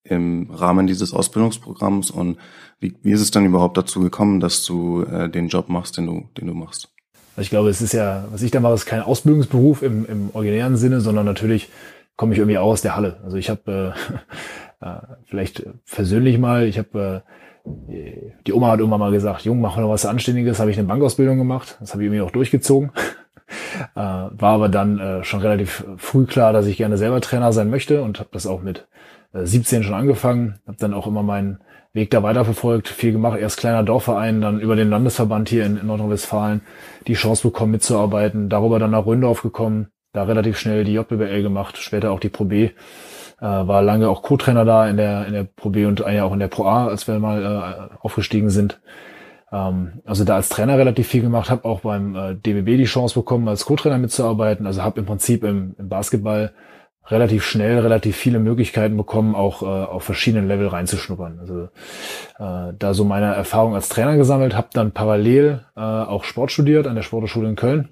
im 0.09 0.49
Rahmen 0.51 0.87
dieses 0.87 1.13
Ausbildungsprogramms 1.13 2.11
und 2.11 2.37
wie, 2.79 2.95
wie 3.01 3.11
ist 3.11 3.21
es 3.21 3.31
dann 3.31 3.45
überhaupt 3.45 3.77
dazu 3.77 3.99
gekommen, 3.99 4.39
dass 4.39 4.63
du 4.65 5.03
äh, 5.03 5.29
den 5.29 5.47
Job 5.47 5.69
machst, 5.69 5.97
den 5.97 6.05
du, 6.05 6.29
den 6.37 6.47
du 6.47 6.53
machst? 6.53 6.89
Also 7.35 7.41
ich 7.41 7.49
glaube, 7.49 7.69
es 7.69 7.81
ist 7.81 7.93
ja, 7.93 8.25
was 8.31 8.41
ich 8.41 8.51
da 8.51 8.59
mache, 8.59 8.73
ist 8.73 8.85
kein 8.85 9.01
Ausbildungsberuf 9.01 9.81
im, 9.81 10.05
im 10.05 10.29
originären 10.33 10.77
Sinne, 10.77 11.01
sondern 11.01 11.25
natürlich 11.25 11.69
komme 12.15 12.33
ich 12.33 12.39
irgendwie 12.39 12.57
auch 12.57 12.71
aus 12.71 12.81
der 12.81 12.95
Halle. 12.95 13.17
Also 13.23 13.37
ich 13.37 13.49
habe 13.49 13.93
äh, 14.81 14.85
äh, 14.85 14.99
vielleicht 15.25 15.63
persönlich 15.89 16.37
mal, 16.39 16.65
ich 16.65 16.77
habe 16.77 17.23
äh, 17.23 18.31
die 18.45 18.53
Oma 18.53 18.71
hat 18.71 18.79
irgendwann 18.79 18.99
mal 18.99 19.11
gesagt, 19.11 19.41
Jung, 19.41 19.61
mach 19.61 19.77
mal 19.77 19.89
was 19.89 20.05
Anständiges, 20.05 20.59
habe 20.59 20.71
ich 20.71 20.77
eine 20.77 20.87
Bankausbildung 20.87 21.37
gemacht. 21.37 21.77
Das 21.79 21.93
habe 21.93 22.03
ich 22.03 22.07
irgendwie 22.07 22.21
auch 22.21 22.31
durchgezogen. 22.31 22.91
äh, 23.95 23.99
war 23.99 24.53
aber 24.53 24.69
dann 24.69 24.99
äh, 24.99 25.23
schon 25.23 25.41
relativ 25.41 25.85
früh 25.97 26.25
klar, 26.25 26.53
dass 26.53 26.65
ich 26.65 26.77
gerne 26.77 26.97
selber 26.97 27.21
Trainer 27.21 27.53
sein 27.53 27.69
möchte 27.69 28.01
und 28.01 28.19
habe 28.19 28.29
das 28.31 28.47
auch 28.47 28.61
mit 28.61 28.87
17 29.45 29.83
schon 29.83 29.93
angefangen. 29.93 30.59
Habe 30.67 30.77
dann 30.79 30.93
auch 30.93 31.07
immer 31.07 31.23
meinen 31.23 31.59
Weg 31.93 32.11
da 32.11 32.23
weiterverfolgt, 32.23 32.87
viel 32.87 33.11
gemacht. 33.11 33.39
Erst 33.39 33.57
kleiner 33.57 33.83
Dorfverein, 33.83 34.41
dann 34.41 34.59
über 34.59 34.75
den 34.75 34.89
Landesverband 34.89 35.49
hier 35.49 35.65
in, 35.65 35.77
in 35.77 35.87
Nordrhein-Westfalen 35.87 36.61
die 37.07 37.13
Chance 37.13 37.47
bekommen 37.47 37.71
mitzuarbeiten. 37.71 38.49
Darüber 38.49 38.79
dann 38.79 38.91
nach 38.91 39.05
Röndorf 39.05 39.41
gekommen, 39.41 39.87
da 40.13 40.23
relativ 40.23 40.57
schnell 40.57 40.83
die 40.83 40.93
JBL 40.93 41.41
gemacht, 41.41 41.77
später 41.77 42.11
auch 42.11 42.19
die 42.19 42.29
Pro 42.29 42.45
B. 42.45 42.65
Äh, 42.65 42.71
war 43.41 43.81
lange 43.81 44.09
auch 44.09 44.23
Co-Trainer 44.23 44.65
da 44.65 44.87
in 44.87 44.97
der, 44.97 45.27
in 45.27 45.33
der 45.33 45.43
Pro 45.43 45.69
B 45.69 45.85
und 45.85 45.99
ja 45.99 46.23
auch 46.23 46.33
in 46.33 46.39
der 46.39 46.47
Pro 46.47 46.65
A, 46.65 46.87
als 46.87 47.07
wir 47.07 47.19
mal 47.19 47.89
äh, 47.91 47.95
aufgestiegen 48.01 48.49
sind. 48.49 48.79
Ähm, 49.51 50.01
also 50.05 50.23
da 50.23 50.35
als 50.35 50.49
Trainer 50.49 50.77
relativ 50.77 51.07
viel 51.07 51.21
gemacht, 51.21 51.49
habe 51.49 51.65
auch 51.65 51.81
beim 51.81 52.15
äh, 52.15 52.35
DBB 52.35 52.77
die 52.77 52.85
Chance 52.85 53.15
bekommen, 53.15 53.47
als 53.47 53.65
Co-Trainer 53.65 53.97
mitzuarbeiten. 53.97 54.65
Also 54.65 54.83
habe 54.83 54.99
im 54.99 55.05
Prinzip 55.05 55.43
im, 55.43 55.75
im 55.77 55.89
Basketball 55.89 56.53
relativ 57.09 57.45
schnell 57.45 57.79
relativ 57.79 58.15
viele 58.15 58.39
Möglichkeiten 58.39 58.97
bekommen, 58.97 59.35
auch 59.35 59.61
äh, 59.61 59.65
auf 59.65 60.03
verschiedenen 60.03 60.47
Level 60.47 60.67
reinzuschnuppern. 60.67 61.39
Also 61.39 61.63
äh, 62.39 62.73
da 62.77 62.93
so 62.93 63.03
meine 63.05 63.33
Erfahrung 63.33 63.75
als 63.75 63.89
Trainer 63.89 64.17
gesammelt, 64.17 64.55
habe 64.55 64.69
dann 64.73 64.91
parallel 64.91 65.65
äh, 65.75 65.79
auch 65.79 66.23
Sport 66.23 66.51
studiert 66.51 66.87
an 66.87 66.95
der 66.95 67.03
Sporthochschule 67.03 67.49
in 67.49 67.55
Köln 67.55 67.89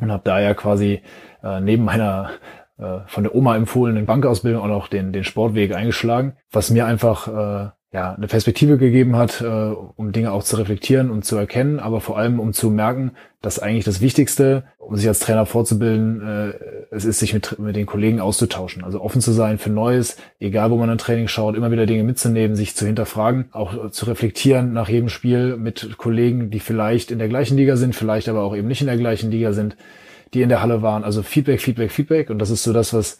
und 0.00 0.10
habe 0.10 0.22
da 0.24 0.40
ja 0.40 0.54
quasi 0.54 1.02
äh, 1.42 1.60
neben 1.60 1.84
meiner 1.84 2.30
äh, 2.78 3.00
von 3.06 3.24
der 3.24 3.34
Oma 3.34 3.56
empfohlenen 3.56 4.06
Bankausbildung 4.06 4.62
auch 4.62 4.68
noch 4.68 4.88
den, 4.88 5.12
den 5.12 5.24
Sportweg 5.24 5.74
eingeschlagen, 5.74 6.36
was 6.50 6.70
mir 6.70 6.86
einfach 6.86 7.28
äh, 7.28 7.70
ja, 7.94 8.12
eine 8.12 8.26
Perspektive 8.26 8.76
gegeben 8.76 9.14
hat, 9.14 9.40
äh, 9.40 9.44
um 9.46 10.10
Dinge 10.10 10.32
auch 10.32 10.42
zu 10.42 10.56
reflektieren 10.56 11.12
und 11.12 11.24
zu 11.24 11.36
erkennen, 11.36 11.78
aber 11.78 12.00
vor 12.00 12.18
allem 12.18 12.40
um 12.40 12.52
zu 12.52 12.68
merken, 12.68 13.12
dass 13.40 13.60
eigentlich 13.60 13.84
das 13.84 14.00
Wichtigste, 14.00 14.64
um 14.78 14.96
sich 14.96 15.06
als 15.06 15.20
Trainer 15.20 15.46
vorzubilden, 15.46 16.20
äh, 16.20 16.54
es 16.90 17.04
ist, 17.04 17.20
sich 17.20 17.32
mit, 17.34 17.56
mit 17.60 17.76
den 17.76 17.86
Kollegen 17.86 18.18
auszutauschen. 18.18 18.82
Also 18.82 19.00
offen 19.00 19.20
zu 19.20 19.30
sein 19.30 19.58
für 19.58 19.70
Neues, 19.70 20.16
egal 20.40 20.72
wo 20.72 20.76
man 20.76 20.90
ein 20.90 20.98
Training 20.98 21.28
schaut, 21.28 21.54
immer 21.56 21.70
wieder 21.70 21.86
Dinge 21.86 22.02
mitzunehmen, 22.02 22.56
sich 22.56 22.74
zu 22.74 22.84
hinterfragen, 22.84 23.44
auch 23.52 23.92
zu 23.92 24.06
reflektieren 24.06 24.72
nach 24.72 24.88
jedem 24.88 25.08
Spiel 25.08 25.56
mit 25.56 25.96
Kollegen, 25.96 26.50
die 26.50 26.58
vielleicht 26.58 27.12
in 27.12 27.20
der 27.20 27.28
gleichen 27.28 27.56
Liga 27.56 27.76
sind, 27.76 27.94
vielleicht 27.94 28.28
aber 28.28 28.42
auch 28.42 28.56
eben 28.56 28.66
nicht 28.66 28.80
in 28.80 28.88
der 28.88 28.96
gleichen 28.96 29.30
Liga 29.30 29.52
sind, 29.52 29.76
die 30.32 30.42
in 30.42 30.48
der 30.48 30.62
Halle 30.62 30.82
waren. 30.82 31.04
Also 31.04 31.22
Feedback, 31.22 31.60
Feedback, 31.60 31.92
Feedback. 31.92 32.28
Und 32.30 32.40
das 32.40 32.50
ist 32.50 32.64
so 32.64 32.72
das, 32.72 32.92
was 32.92 33.18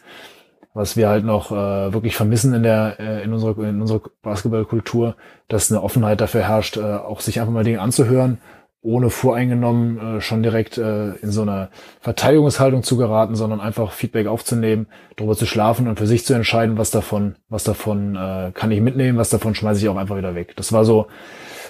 was 0.75 0.97
wir 0.97 1.07
halt 1.07 1.23
noch 1.23 1.51
äh, 1.51 1.93
wirklich 1.93 2.15
vermissen 2.15 2.53
in 2.53 2.61
der 2.61 2.97
äh, 2.99 3.23
in 3.23 3.33
unserer 3.33 3.57
in 3.63 3.81
unserer 3.81 4.01
Basketballkultur, 4.21 5.15
dass 5.47 5.71
eine 5.71 5.81
Offenheit 5.81 6.19
dafür 6.19 6.41
herrscht, 6.41 6.77
äh, 6.77 6.81
auch 6.81 7.21
sich 7.21 7.39
einfach 7.39 7.53
mal 7.53 7.63
Dinge 7.63 7.79
anzuhören, 7.79 8.39
ohne 8.81 9.09
voreingenommen 9.09 10.17
äh, 10.17 10.21
schon 10.21 10.43
direkt 10.43 10.77
äh, 10.77 11.13
in 11.15 11.31
so 11.31 11.43
eine 11.43 11.69
Verteidigungshaltung 12.01 12.83
zu 12.83 12.97
geraten, 12.97 13.35
sondern 13.35 13.61
einfach 13.61 13.93
Feedback 13.93 14.27
aufzunehmen, 14.27 14.87
darüber 15.15 15.37
zu 15.37 15.45
schlafen 15.45 15.87
und 15.87 15.97
für 15.97 16.07
sich 16.07 16.25
zu 16.25 16.33
entscheiden, 16.33 16.77
was 16.77 16.91
davon 16.91 17.37
was 17.47 17.63
davon 17.63 18.17
äh, 18.17 18.51
kann 18.53 18.69
ich 18.69 18.81
mitnehmen, 18.81 19.17
was 19.17 19.29
davon 19.29 19.55
schmeiße 19.55 19.81
ich 19.81 19.87
auch 19.87 19.97
einfach 19.97 20.17
wieder 20.17 20.35
weg. 20.35 20.57
Das 20.57 20.73
war 20.73 20.83
so 20.83 21.07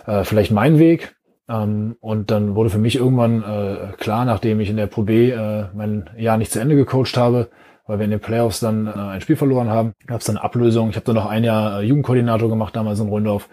äh, 0.08 0.24
vielleicht 0.24 0.52
mein 0.52 0.80
Weg. 0.80 1.16
Ähm, 1.48 1.96
und 2.00 2.32
dann 2.32 2.56
wurde 2.56 2.72
für 2.72 2.80
mich 2.80 2.96
irgendwann 2.96 3.44
äh, 3.44 3.94
klar, 3.98 4.26
nachdem 4.26 4.60
ich 4.60 4.72
in 4.72 4.78
der 4.78 4.88
Pro 4.88 5.04
B 5.04 5.30
äh, 5.30 5.66
mein 5.76 6.10
Jahr 6.18 6.38
nicht 6.38 6.52
zu 6.52 6.60
Ende 6.60 6.76
gecoacht 6.76 7.18
habe, 7.18 7.50
weil 7.88 8.00
wir 8.00 8.06
in 8.06 8.12
den 8.12 8.20
Playoffs 8.20 8.60
dann 8.60 8.88
äh, 8.88 8.92
ein 8.92 9.22
Spiel 9.22 9.36
verloren 9.36 9.70
haben. 9.70 9.94
Gab 10.08 10.22
es 10.22 10.28
dann 10.28 10.38
Ablösung. 10.38 10.90
Ich 10.90 10.96
habe 10.96 11.06
dann 11.06 11.16
noch 11.16 11.28
ein 11.28 11.44
Jahr 11.44 11.80
äh, 11.80 11.84
Jugendkoordinator 11.86 12.50
gemacht 12.50 12.76
damals 12.76 13.00
in 13.00 13.10
Rundorf 13.10 13.50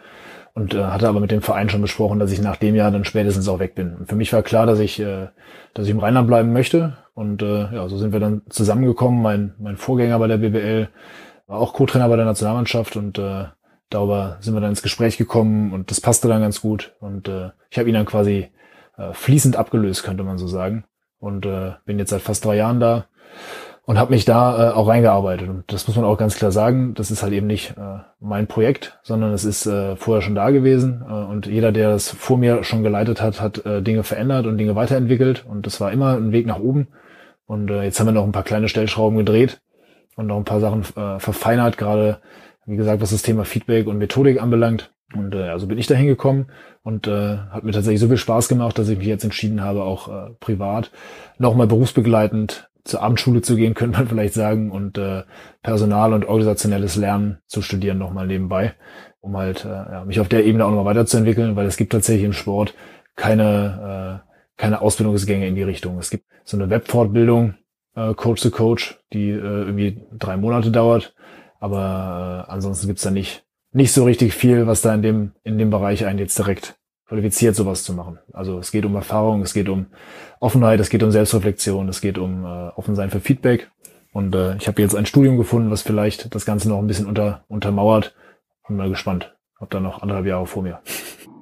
und 0.54 0.74
äh, 0.74 0.84
hatte 0.84 1.08
aber 1.08 1.20
mit 1.20 1.30
dem 1.30 1.42
Verein 1.42 1.68
schon 1.68 1.82
besprochen, 1.82 2.18
dass 2.18 2.32
ich 2.32 2.40
nach 2.40 2.56
dem 2.56 2.74
Jahr 2.74 2.90
dann 2.90 3.04
spätestens 3.04 3.48
auch 3.48 3.58
weg 3.58 3.74
bin. 3.74 3.94
Und 3.94 4.08
für 4.08 4.16
mich 4.16 4.32
war 4.32 4.42
klar, 4.42 4.66
dass 4.66 4.78
ich, 4.78 5.00
äh, 5.00 5.28
dass 5.74 5.86
ich 5.86 5.90
im 5.90 5.98
Rheinland 5.98 6.26
bleiben 6.26 6.52
möchte. 6.52 6.98
Und 7.14 7.42
äh, 7.42 7.74
ja, 7.74 7.88
so 7.88 7.98
sind 7.98 8.12
wir 8.12 8.20
dann 8.20 8.42
zusammengekommen. 8.48 9.22
Mein, 9.22 9.54
mein 9.58 9.76
Vorgänger 9.76 10.18
bei 10.18 10.28
der 10.28 10.38
BBL 10.38 10.88
war 11.46 11.58
auch 11.58 11.74
Co-Trainer 11.74 12.08
bei 12.08 12.16
der 12.16 12.24
Nationalmannschaft 12.24 12.96
und 12.96 13.18
äh, 13.18 13.44
darüber 13.90 14.38
sind 14.40 14.54
wir 14.54 14.60
dann 14.60 14.70
ins 14.70 14.82
Gespräch 14.82 15.18
gekommen 15.18 15.72
und 15.72 15.90
das 15.90 16.00
passte 16.00 16.28
dann 16.28 16.40
ganz 16.40 16.60
gut. 16.60 16.94
Und 17.00 17.28
äh, 17.28 17.50
ich 17.70 17.78
habe 17.78 17.88
ihn 17.88 17.94
dann 17.94 18.06
quasi 18.06 18.50
äh, 18.96 19.12
fließend 19.12 19.56
abgelöst, 19.56 20.02
könnte 20.02 20.24
man 20.24 20.38
so 20.38 20.46
sagen. 20.46 20.84
Und 21.18 21.46
äh, 21.46 21.72
bin 21.84 21.98
jetzt 21.98 22.10
seit 22.10 22.22
fast 22.22 22.44
drei 22.44 22.56
Jahren 22.56 22.80
da 22.80 23.06
und 23.84 23.98
habe 23.98 24.12
mich 24.12 24.24
da 24.24 24.70
äh, 24.70 24.72
auch 24.72 24.88
reingearbeitet. 24.88 25.48
Und 25.48 25.64
das 25.72 25.86
muss 25.86 25.96
man 25.96 26.04
auch 26.04 26.16
ganz 26.16 26.36
klar 26.36 26.52
sagen, 26.52 26.94
das 26.94 27.10
ist 27.10 27.22
halt 27.22 27.32
eben 27.32 27.46
nicht 27.46 27.76
äh, 27.76 27.98
mein 28.20 28.46
Projekt, 28.46 28.98
sondern 29.02 29.32
es 29.32 29.44
ist 29.44 29.66
äh, 29.66 29.96
vorher 29.96 30.22
schon 30.22 30.34
da 30.34 30.50
gewesen. 30.50 31.04
Äh, 31.08 31.12
und 31.12 31.46
jeder, 31.46 31.72
der 31.72 31.90
das 31.90 32.10
vor 32.10 32.38
mir 32.38 32.62
schon 32.62 32.82
geleitet 32.82 33.20
hat, 33.20 33.40
hat 33.40 33.66
äh, 33.66 33.82
Dinge 33.82 34.04
verändert 34.04 34.46
und 34.46 34.56
Dinge 34.58 34.76
weiterentwickelt. 34.76 35.44
Und 35.44 35.66
das 35.66 35.80
war 35.80 35.90
immer 35.90 36.16
ein 36.16 36.32
Weg 36.32 36.46
nach 36.46 36.60
oben. 36.60 36.88
Und 37.46 37.70
äh, 37.70 37.82
jetzt 37.82 37.98
haben 37.98 38.06
wir 38.06 38.12
noch 38.12 38.24
ein 38.24 38.32
paar 38.32 38.44
kleine 38.44 38.68
Stellschrauben 38.68 39.18
gedreht 39.18 39.60
und 40.16 40.26
noch 40.26 40.36
ein 40.36 40.44
paar 40.44 40.60
Sachen 40.60 40.82
äh, 40.96 41.18
verfeinert, 41.18 41.76
gerade 41.76 42.18
wie 42.66 42.76
gesagt, 42.76 43.02
was 43.02 43.10
das 43.10 43.22
Thema 43.22 43.44
Feedback 43.44 43.88
und 43.88 43.98
Methodik 43.98 44.40
anbelangt. 44.40 44.92
Und 45.14 45.34
äh, 45.34 45.48
also 45.48 45.66
bin 45.66 45.78
ich 45.78 45.88
da 45.88 45.94
hingekommen 45.94 46.46
und 46.82 47.06
äh, 47.08 47.38
hat 47.50 47.64
mir 47.64 47.72
tatsächlich 47.72 48.00
so 48.00 48.08
viel 48.08 48.16
Spaß 48.16 48.48
gemacht, 48.48 48.78
dass 48.78 48.88
ich 48.88 48.96
mich 48.96 49.08
jetzt 49.08 49.24
entschieden 49.24 49.62
habe, 49.62 49.82
auch 49.82 50.08
äh, 50.08 50.30
privat 50.40 50.90
nochmal 51.38 51.66
berufsbegleitend 51.66 52.70
zur 52.84 53.02
Abendschule 53.02 53.42
zu 53.42 53.56
gehen, 53.56 53.74
könnte 53.74 53.98
man 53.98 54.08
vielleicht 54.08 54.34
sagen, 54.34 54.70
und 54.70 54.98
äh, 54.98 55.22
Personal 55.62 56.12
und 56.12 56.24
organisationelles 56.24 56.96
Lernen 56.96 57.38
zu 57.46 57.62
studieren 57.62 57.98
nochmal 57.98 58.26
nebenbei, 58.26 58.74
um 59.20 59.36
halt 59.36 59.64
äh, 59.64 59.68
ja, 59.68 60.04
mich 60.04 60.20
auf 60.20 60.28
der 60.28 60.44
Ebene 60.44 60.64
auch 60.64 60.70
nochmal 60.70 60.94
weiterzuentwickeln, 60.94 61.56
weil 61.56 61.66
es 61.66 61.76
gibt 61.76 61.92
tatsächlich 61.92 62.24
im 62.24 62.32
Sport 62.32 62.74
keine, 63.16 64.22
äh, 64.24 64.60
keine 64.60 64.80
Ausbildungsgänge 64.80 65.46
in 65.46 65.54
die 65.54 65.62
Richtung. 65.62 65.98
Es 65.98 66.10
gibt 66.10 66.24
so 66.44 66.56
eine 66.56 66.70
Webfortbildung, 66.70 67.54
äh, 67.94 68.14
Coach 68.14 68.42
to 68.42 68.50
Coach, 68.50 68.98
die 69.12 69.30
äh, 69.30 69.36
irgendwie 69.36 70.02
drei 70.12 70.36
Monate 70.36 70.70
dauert, 70.70 71.14
aber 71.60 72.46
äh, 72.48 72.50
ansonsten 72.50 72.86
gibt's 72.86 73.02
da 73.02 73.10
nicht, 73.10 73.44
nicht 73.72 73.92
so 73.92 74.04
richtig 74.04 74.34
viel, 74.34 74.66
was 74.66 74.82
da 74.82 74.94
in 74.94 75.02
dem, 75.02 75.32
in 75.44 75.58
dem 75.58 75.70
Bereich 75.70 76.04
einen 76.04 76.18
jetzt 76.18 76.38
direkt 76.38 76.76
qualifiziert, 77.12 77.54
sowas 77.54 77.84
zu 77.84 77.92
machen. 77.92 78.18
Also 78.32 78.58
es 78.58 78.72
geht 78.72 78.86
um 78.86 78.94
Erfahrung, 78.94 79.42
es 79.42 79.52
geht 79.52 79.68
um 79.68 79.88
Offenheit, 80.40 80.80
es 80.80 80.88
geht 80.88 81.02
um 81.02 81.10
Selbstreflexion, 81.10 81.86
es 81.90 82.00
geht 82.00 82.16
um 82.16 82.46
äh, 82.46 82.68
Offensein 82.74 83.10
für 83.10 83.20
Feedback. 83.20 83.70
Und 84.14 84.34
äh, 84.34 84.56
ich 84.56 84.66
habe 84.66 84.80
jetzt 84.80 84.96
ein 84.96 85.04
Studium 85.04 85.36
gefunden, 85.36 85.70
was 85.70 85.82
vielleicht 85.82 86.34
das 86.34 86.46
Ganze 86.46 86.70
noch 86.70 86.78
ein 86.78 86.86
bisschen 86.86 87.06
unter, 87.06 87.44
untermauert. 87.48 88.14
Bin 88.66 88.78
mal 88.78 88.88
gespannt. 88.88 89.36
Hab 89.60 89.68
da 89.68 89.78
noch 89.78 90.00
anderthalb 90.00 90.24
Jahre 90.24 90.46
vor 90.46 90.62
mir. 90.62 90.80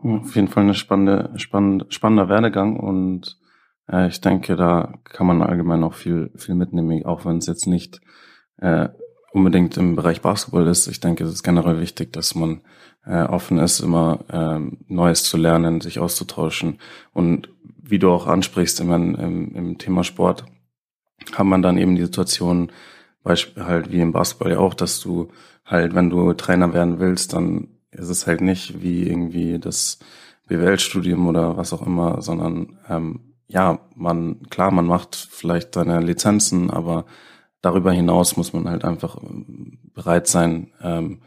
Auf 0.02 0.34
jeden 0.34 0.48
Fall 0.48 0.64
eine 0.64 0.74
spannende, 0.74 1.30
spannend, 1.36 1.86
spannender 1.90 2.28
Werdegang 2.28 2.76
und 2.76 3.38
äh, 3.88 4.08
ich 4.08 4.20
denke, 4.20 4.56
da 4.56 4.94
kann 5.04 5.28
man 5.28 5.40
allgemein 5.40 5.84
auch 5.84 5.94
viel, 5.94 6.32
viel 6.34 6.56
mitnehmen, 6.56 7.06
auch 7.06 7.24
wenn 7.24 7.36
es 7.36 7.46
jetzt 7.46 7.68
nicht 7.68 8.00
äh, 8.56 8.88
unbedingt 9.32 9.76
im 9.76 9.94
Bereich 9.94 10.20
Basketball 10.20 10.66
ist. 10.66 10.88
Ich 10.88 10.98
denke, 10.98 11.22
es 11.22 11.32
ist 11.32 11.44
generell 11.44 11.80
wichtig, 11.80 12.12
dass 12.12 12.34
man 12.34 12.62
äh, 13.04 13.22
offen 13.22 13.58
ist, 13.58 13.80
immer 13.80 14.20
ähm, 14.30 14.78
Neues 14.88 15.24
zu 15.24 15.36
lernen, 15.36 15.80
sich 15.80 15.98
auszutauschen. 15.98 16.78
Und 17.12 17.48
wie 17.82 17.98
du 17.98 18.10
auch 18.10 18.26
ansprichst, 18.26 18.80
immer 18.80 18.96
im, 18.96 19.54
im 19.54 19.78
Thema 19.78 20.04
Sport, 20.04 20.44
hat 21.32 21.46
man 21.46 21.62
dann 21.62 21.78
eben 21.78 21.96
die 21.96 22.04
Situation, 22.04 22.70
Beispiel 23.22 23.64
halt 23.64 23.92
wie 23.92 24.00
im 24.00 24.12
Basketball 24.12 24.52
ja 24.52 24.58
auch, 24.58 24.74
dass 24.74 25.00
du 25.00 25.28
halt, 25.64 25.94
wenn 25.94 26.10
du 26.10 26.32
Trainer 26.32 26.72
werden 26.72 26.98
willst, 26.98 27.32
dann 27.32 27.68
ist 27.90 28.08
es 28.08 28.26
halt 28.26 28.40
nicht 28.40 28.82
wie 28.82 29.06
irgendwie 29.06 29.58
das 29.58 29.98
BWL-Studium 30.48 31.26
oder 31.28 31.56
was 31.56 31.72
auch 31.72 31.86
immer, 31.86 32.22
sondern 32.22 32.78
ähm, 32.88 33.34
ja, 33.46 33.80
man, 33.94 34.48
klar, 34.48 34.70
man 34.70 34.86
macht 34.86 35.16
vielleicht 35.16 35.74
seine 35.74 36.00
Lizenzen, 36.00 36.70
aber 36.70 37.04
darüber 37.60 37.92
hinaus 37.92 38.36
muss 38.36 38.52
man 38.52 38.68
halt 38.68 38.84
einfach 38.84 39.18
ähm, 39.22 39.78
bereit 39.92 40.28
sein, 40.28 40.72
ähm, 40.82 41.20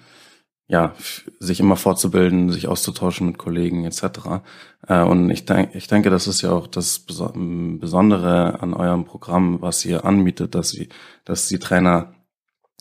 ja, 0.73 0.95
sich 1.37 1.59
immer 1.59 1.75
fortzubilden, 1.75 2.51
sich 2.51 2.67
auszutauschen 2.67 3.27
mit 3.27 3.37
Kollegen 3.37 3.85
etc. 3.85 4.41
Äh, 4.87 5.03
und 5.03 5.29
ich 5.29 5.45
denke, 5.45 5.77
ich 5.77 5.85
denke, 5.87 6.09
das 6.09 6.25
ist 6.27 6.41
ja 6.41 6.51
auch 6.51 6.65
das 6.65 7.05
Besondere 7.05 8.59
an 8.59 8.73
eurem 8.73 9.05
Programm, 9.05 9.61
was 9.61 9.85
ihr 9.85 10.03
anbietet, 10.03 10.55
dass 10.55 10.71
sie, 10.71 10.89
dass 11.25 11.47
die 11.47 11.59
Trainer 11.59 12.15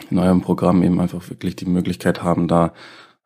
in 0.08 0.18
eurem 0.18 0.40
Programm 0.40 0.82
eben 0.82 1.02
einfach 1.02 1.28
wirklich 1.28 1.54
die 1.54 1.66
Möglichkeit 1.66 2.22
haben, 2.22 2.48
da 2.48 2.72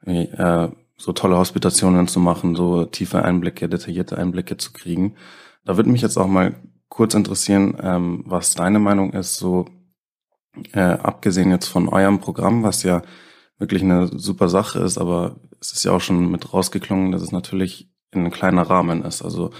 äh, 0.04 0.66
so 0.96 1.12
tolle 1.12 1.36
Hospitationen 1.36 2.08
zu 2.08 2.18
machen, 2.18 2.56
so 2.56 2.86
tiefe 2.86 3.24
Einblicke, 3.24 3.68
detaillierte 3.68 4.18
Einblicke 4.18 4.56
zu 4.56 4.72
kriegen. 4.72 5.14
Da 5.64 5.76
würde 5.76 5.90
mich 5.90 6.02
jetzt 6.02 6.16
auch 6.16 6.26
mal 6.26 6.56
kurz 6.88 7.14
interessieren, 7.14 7.76
ähm, 7.80 8.24
was 8.26 8.54
deine 8.54 8.80
Meinung 8.80 9.12
ist, 9.12 9.36
so 9.36 9.66
äh, 10.72 10.80
abgesehen 10.80 11.52
jetzt 11.52 11.68
von 11.68 11.88
eurem 11.88 12.18
Programm, 12.18 12.64
was 12.64 12.82
ja 12.82 13.02
wirklich 13.58 13.82
eine 13.82 14.08
super 14.08 14.48
Sache 14.48 14.80
ist, 14.80 14.98
aber 14.98 15.36
es 15.60 15.72
ist 15.72 15.84
ja 15.84 15.92
auch 15.92 16.00
schon 16.00 16.30
mit 16.30 16.52
rausgeklungen, 16.52 17.12
dass 17.12 17.22
es 17.22 17.32
natürlich 17.32 17.90
in 18.12 18.24
ein 18.24 18.30
kleiner 18.30 18.62
Rahmen 18.62 19.04
ist. 19.04 19.22
Also 19.22 19.50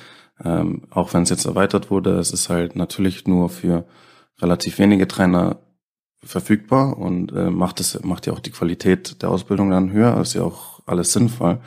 ähm, 0.44 0.82
auch 0.90 1.14
wenn 1.14 1.22
es 1.22 1.30
jetzt 1.30 1.46
erweitert 1.46 1.90
wurde, 1.90 2.18
es 2.18 2.30
ist 2.30 2.48
halt 2.48 2.76
natürlich 2.76 3.26
nur 3.26 3.48
für 3.48 3.86
relativ 4.40 4.78
wenige 4.78 5.08
Trainer 5.08 5.60
verfügbar 6.22 6.98
und 6.98 7.32
äh, 7.32 7.50
macht 7.50 7.80
es 7.80 8.02
macht 8.02 8.26
ja 8.26 8.32
auch 8.32 8.40
die 8.40 8.50
Qualität 8.50 9.22
der 9.22 9.30
Ausbildung 9.30 9.70
dann 9.70 9.92
höher, 9.92 10.20
ist 10.20 10.34
ja 10.34 10.42
auch 10.42 10.80
alles 10.86 11.12
sinnvoll 11.12 11.60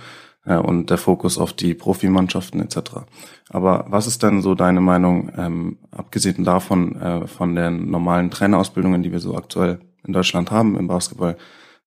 äh, 0.46 0.58
und 0.58 0.90
der 0.90 0.98
Fokus 0.98 1.38
auf 1.38 1.54
die 1.54 1.74
Profimannschaften 1.74 2.60
etc. 2.60 3.06
Aber 3.50 3.86
was 3.88 4.06
ist 4.06 4.22
denn 4.22 4.42
so 4.42 4.56
deine 4.56 4.82
Meinung, 4.82 5.32
ähm, 5.38 5.78
abgesehen 5.92 6.44
davon 6.44 6.96
äh, 6.96 7.28
von 7.28 7.56
den 7.56 7.90
normalen 7.90 8.30
Trainerausbildungen, 8.30 9.02
die 9.02 9.12
wir 9.12 9.20
so 9.20 9.36
aktuell 9.36 9.80
in 10.06 10.14
Deutschland 10.14 10.52
haben 10.52 10.78
im 10.78 10.88
Basketball, 10.88 11.38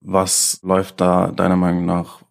was 0.02 0.60
läuft 0.62 1.00
da 1.00 1.30
deiner 1.30 1.56
Meinung 1.56 1.86
nach 1.86 2.22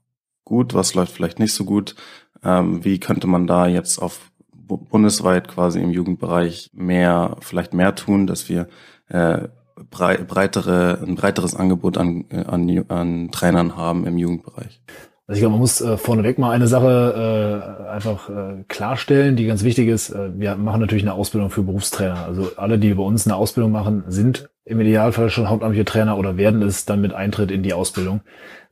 gut? 0.43 0.73
Was 0.73 0.93
läuft 0.93 1.13
vielleicht 1.13 1.39
nicht 1.39 1.53
so 1.53 1.65
gut? 1.65 1.95
Ähm, 2.43 2.83
wie 2.83 2.99
könnte 2.99 3.27
man 3.27 3.47
da 3.47 3.67
jetzt 3.67 3.99
auf 3.99 4.31
bundesweit 4.51 5.47
quasi 5.47 5.81
im 5.81 5.91
Jugendbereich 5.91 6.71
mehr, 6.73 7.37
vielleicht 7.41 7.73
mehr 7.73 7.95
tun, 7.95 8.25
dass 8.25 8.47
wir 8.47 8.67
äh, 9.09 9.49
brei 9.89 10.17
breitere, 10.17 10.99
ein 11.01 11.15
breiteres 11.15 11.55
Angebot 11.55 11.97
an, 11.97 12.25
äh, 12.29 12.45
an, 12.45 12.85
an 12.89 13.31
Trainern 13.31 13.75
haben 13.75 14.05
im 14.05 14.17
Jugendbereich? 14.17 14.81
Also 15.27 15.37
ich 15.37 15.41
glaube, 15.41 15.51
man 15.51 15.61
muss 15.61 15.79
äh, 15.79 15.97
vorneweg 15.97 16.37
mal 16.39 16.51
eine 16.51 16.67
Sache 16.67 17.85
äh, 17.87 17.89
einfach 17.89 18.29
äh, 18.29 18.63
klarstellen, 18.67 19.35
die 19.35 19.45
ganz 19.45 19.63
wichtig 19.63 19.87
ist. 19.87 20.09
Äh, 20.09 20.37
wir 20.37 20.55
machen 20.55 20.81
natürlich 20.81 21.03
eine 21.03 21.13
Ausbildung 21.13 21.49
für 21.49 21.63
Berufstrainer. 21.63 22.25
Also 22.25 22.49
alle, 22.57 22.77
die 22.77 22.93
bei 22.93 23.03
uns 23.03 23.25
eine 23.25 23.35
Ausbildung 23.35 23.71
machen, 23.71 24.03
sind 24.07 24.49
im 24.65 24.79
Idealfall 24.79 25.29
schon 25.29 25.49
hauptamtliche 25.49 25.85
Trainer 25.85 26.17
oder 26.17 26.37
werden 26.37 26.61
es 26.61 26.85
dann 26.85 27.01
mit 27.01 27.13
Eintritt 27.13 27.51
in 27.51 27.63
die 27.63 27.73
Ausbildung, 27.73 28.21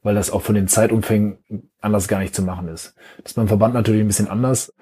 weil 0.04 0.16
das 0.16 0.32
auch 0.32 0.42
von 0.42 0.56
den 0.56 0.68
Zeitumfängen 0.68 1.38
anders 1.82 2.08
gar 2.08 2.20
nicht 2.20 2.36
zu 2.36 2.42
machen 2.42 2.68
ist. 2.68 2.96
Das 3.18 3.32
ist 3.32 3.36
beim 3.36 3.48
Verband 3.48 3.74
natürlich 3.74 4.02
ein 4.02 4.08
bisschen 4.08 4.30
anders. 4.30 4.74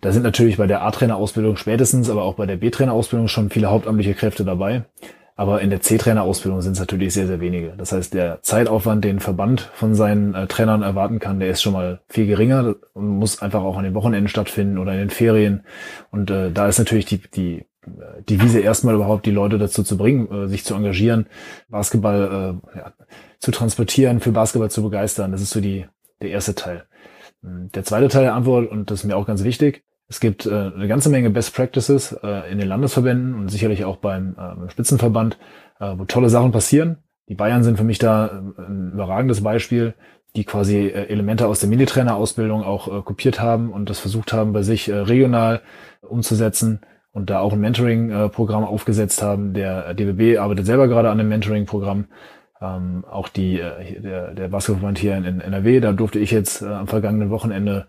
Da 0.00 0.12
sind 0.12 0.22
natürlich 0.22 0.56
bei 0.56 0.66
der 0.66 0.82
A-Trainer-Ausbildung 0.82 1.56
spätestens, 1.56 2.08
aber 2.08 2.22
auch 2.22 2.34
bei 2.34 2.46
der 2.46 2.56
B-Trainer-Ausbildung 2.56 3.28
schon 3.28 3.50
viele 3.50 3.70
hauptamtliche 3.70 4.14
Kräfte 4.14 4.44
dabei. 4.44 4.84
Aber 5.36 5.62
in 5.62 5.70
der 5.70 5.80
C-Trainer-Ausbildung 5.80 6.60
sind 6.60 6.72
es 6.72 6.80
natürlich 6.80 7.14
sehr, 7.14 7.26
sehr 7.26 7.40
wenige. 7.40 7.72
Das 7.76 7.92
heißt, 7.92 8.12
der 8.12 8.42
Zeitaufwand, 8.42 9.04
den 9.04 9.20
Verband 9.20 9.70
von 9.72 9.94
seinen 9.94 10.34
äh, 10.34 10.46
Trainern 10.46 10.82
erwarten 10.82 11.18
kann, 11.18 11.40
der 11.40 11.48
ist 11.48 11.62
schon 11.62 11.72
mal 11.72 12.00
viel 12.08 12.26
geringer 12.26 12.74
und 12.92 13.08
muss 13.08 13.40
einfach 13.40 13.62
auch 13.62 13.78
an 13.78 13.84
den 13.84 13.94
Wochenenden 13.94 14.28
stattfinden 14.28 14.76
oder 14.76 14.92
in 14.92 14.98
den 14.98 15.10
Ferien. 15.10 15.64
Und 16.10 16.30
äh, 16.30 16.50
da 16.50 16.68
ist 16.68 16.78
natürlich 16.78 17.06
die, 17.06 17.22
die 17.34 17.64
die 18.28 18.40
Wiese 18.40 18.60
erstmal 18.60 18.94
überhaupt 18.94 19.26
die 19.26 19.30
Leute 19.30 19.58
dazu 19.58 19.82
zu 19.82 19.96
bringen, 19.96 20.30
äh, 20.30 20.48
sich 20.48 20.64
zu 20.64 20.74
engagieren, 20.74 21.26
Basketball 21.68 22.60
äh, 22.74 22.78
ja, 22.78 22.92
zu 23.38 23.50
transportieren, 23.50 24.20
für 24.20 24.32
Basketball 24.32 24.70
zu 24.70 24.82
begeistern. 24.82 25.32
Das 25.32 25.40
ist 25.40 25.50
so 25.50 25.60
die, 25.60 25.86
der 26.20 26.30
erste 26.30 26.54
Teil. 26.54 26.84
Der 27.42 27.84
zweite 27.84 28.08
Teil 28.08 28.24
der 28.24 28.34
Antwort, 28.34 28.70
und 28.70 28.90
das 28.90 29.00
ist 29.00 29.04
mir 29.04 29.16
auch 29.16 29.26
ganz 29.26 29.44
wichtig, 29.44 29.82
es 30.08 30.20
gibt 30.20 30.44
äh, 30.44 30.50
eine 30.50 30.88
ganze 30.88 31.08
Menge 31.08 31.30
Best 31.30 31.54
Practices 31.54 32.12
äh, 32.22 32.50
in 32.50 32.58
den 32.58 32.68
Landesverbänden 32.68 33.34
und 33.34 33.48
sicherlich 33.48 33.84
auch 33.84 33.96
beim, 33.96 34.34
äh, 34.36 34.68
Spitzenverband, 34.70 35.38
äh, 35.78 35.94
wo 35.96 36.04
tolle 36.04 36.28
Sachen 36.28 36.52
passieren. 36.52 36.98
Die 37.28 37.36
Bayern 37.36 37.62
sind 37.62 37.78
für 37.78 37.84
mich 37.84 38.00
da 38.00 38.26
äh, 38.26 38.60
ein 38.60 38.90
überragendes 38.92 39.42
Beispiel, 39.42 39.94
die 40.34 40.44
quasi 40.44 40.88
äh, 40.88 41.06
Elemente 41.08 41.46
aus 41.46 41.60
der 41.60 41.68
Militrainer-Ausbildung 41.68 42.64
auch 42.64 42.88
äh, 42.88 43.02
kopiert 43.02 43.40
haben 43.40 43.72
und 43.72 43.88
das 43.88 44.00
versucht 44.00 44.32
haben, 44.32 44.52
bei 44.52 44.62
sich 44.62 44.88
äh, 44.88 44.94
regional 44.94 45.62
umzusetzen 46.02 46.80
und 47.12 47.30
da 47.30 47.40
auch 47.40 47.52
ein 47.52 47.60
Mentoring-Programm 47.60 48.64
aufgesetzt 48.64 49.22
haben. 49.22 49.52
Der 49.52 49.94
DBB 49.94 50.38
arbeitet 50.38 50.66
selber 50.66 50.88
gerade 50.88 51.10
an 51.10 51.18
einem 51.18 51.28
Mentoring-Programm. 51.28 52.06
Ähm, 52.60 53.04
auch 53.10 53.28
die, 53.28 53.58
äh, 53.58 54.00
der, 54.00 54.34
der 54.34 54.48
Basketballverband 54.48 54.98
hier 54.98 55.16
in, 55.16 55.40
NRW, 55.40 55.80
da 55.80 55.92
durfte 55.92 56.18
ich 56.18 56.30
jetzt 56.30 56.62
äh, 56.62 56.66
am 56.66 56.88
vergangenen 56.88 57.30
Wochenende 57.30 57.86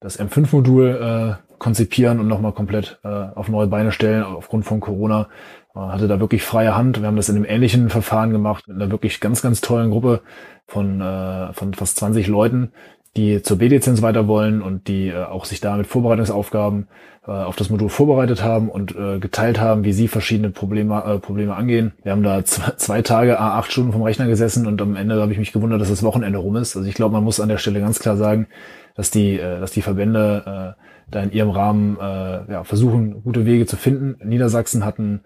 das 0.00 0.18
M5-Modul 0.18 1.38
äh, 1.40 1.56
konzipieren 1.58 2.20
und 2.20 2.28
nochmal 2.28 2.52
komplett 2.52 2.98
äh, 3.04 3.08
auf 3.08 3.48
neue 3.48 3.66
Beine 3.66 3.92
stellen 3.92 4.22
aufgrund 4.22 4.64
von 4.64 4.80
Corona. 4.80 5.28
Man 5.74 5.92
hatte 5.92 6.08
da 6.08 6.20
wirklich 6.20 6.42
freie 6.42 6.74
Hand. 6.74 7.00
Wir 7.00 7.06
haben 7.06 7.16
das 7.16 7.28
in 7.28 7.36
einem 7.36 7.44
ähnlichen 7.44 7.90
Verfahren 7.90 8.30
gemacht, 8.30 8.66
mit 8.68 8.76
einer 8.76 8.90
wirklich 8.90 9.20
ganz, 9.20 9.42
ganz 9.42 9.60
tollen 9.60 9.90
Gruppe 9.90 10.22
von, 10.66 11.00
äh, 11.00 11.52
von 11.52 11.74
fast 11.74 11.98
20 11.98 12.28
Leuten, 12.28 12.72
die 13.16 13.42
zur 13.42 13.58
B-Lizenz 13.58 14.02
weiter 14.02 14.28
wollen 14.28 14.62
und 14.62 14.88
die 14.88 15.08
äh, 15.08 15.24
auch 15.24 15.44
sich 15.44 15.60
da 15.60 15.76
mit 15.76 15.86
Vorbereitungsaufgaben 15.86 16.88
äh, 17.26 17.30
auf 17.30 17.56
das 17.56 17.70
Modul 17.70 17.88
vorbereitet 17.88 18.44
haben 18.44 18.68
und 18.68 18.94
äh, 18.94 19.18
geteilt 19.18 19.60
haben, 19.60 19.84
wie 19.84 19.92
sie 19.92 20.08
verschiedene 20.08 20.50
Probleme, 20.50 21.02
äh, 21.04 21.18
Probleme 21.18 21.54
angehen. 21.54 21.92
Wir 22.02 22.12
haben 22.12 22.22
da 22.22 22.44
zwei, 22.44 23.02
Tage, 23.02 23.40
acht 23.40 23.72
Stunden 23.72 23.92
vom 23.92 24.02
Rechner 24.02 24.26
gesessen 24.26 24.66
und 24.66 24.80
am 24.82 24.96
Ende 24.96 25.20
habe 25.20 25.32
ich 25.32 25.38
mich 25.38 25.52
gewundert, 25.52 25.80
dass 25.80 25.88
das 25.88 26.02
Wochenende 26.02 26.38
rum 26.38 26.56
ist. 26.56 26.76
Also 26.76 26.88
ich 26.88 26.94
glaube, 26.94 27.14
man 27.14 27.24
muss 27.24 27.40
an 27.40 27.48
der 27.48 27.58
Stelle 27.58 27.80
ganz 27.80 27.98
klar 27.98 28.16
sagen, 28.16 28.46
dass 28.94 29.10
die, 29.10 29.38
äh, 29.38 29.60
dass 29.60 29.72
die 29.72 29.82
Verbände 29.82 30.74
äh, 30.76 30.82
da 31.10 31.22
in 31.22 31.32
ihrem 31.32 31.50
Rahmen 31.50 31.96
äh, 32.00 32.52
ja, 32.52 32.64
versuchen, 32.64 33.22
gute 33.22 33.46
Wege 33.46 33.66
zu 33.66 33.76
finden. 33.76 34.16
Niedersachsen 34.28 34.84
hatten 34.84 35.20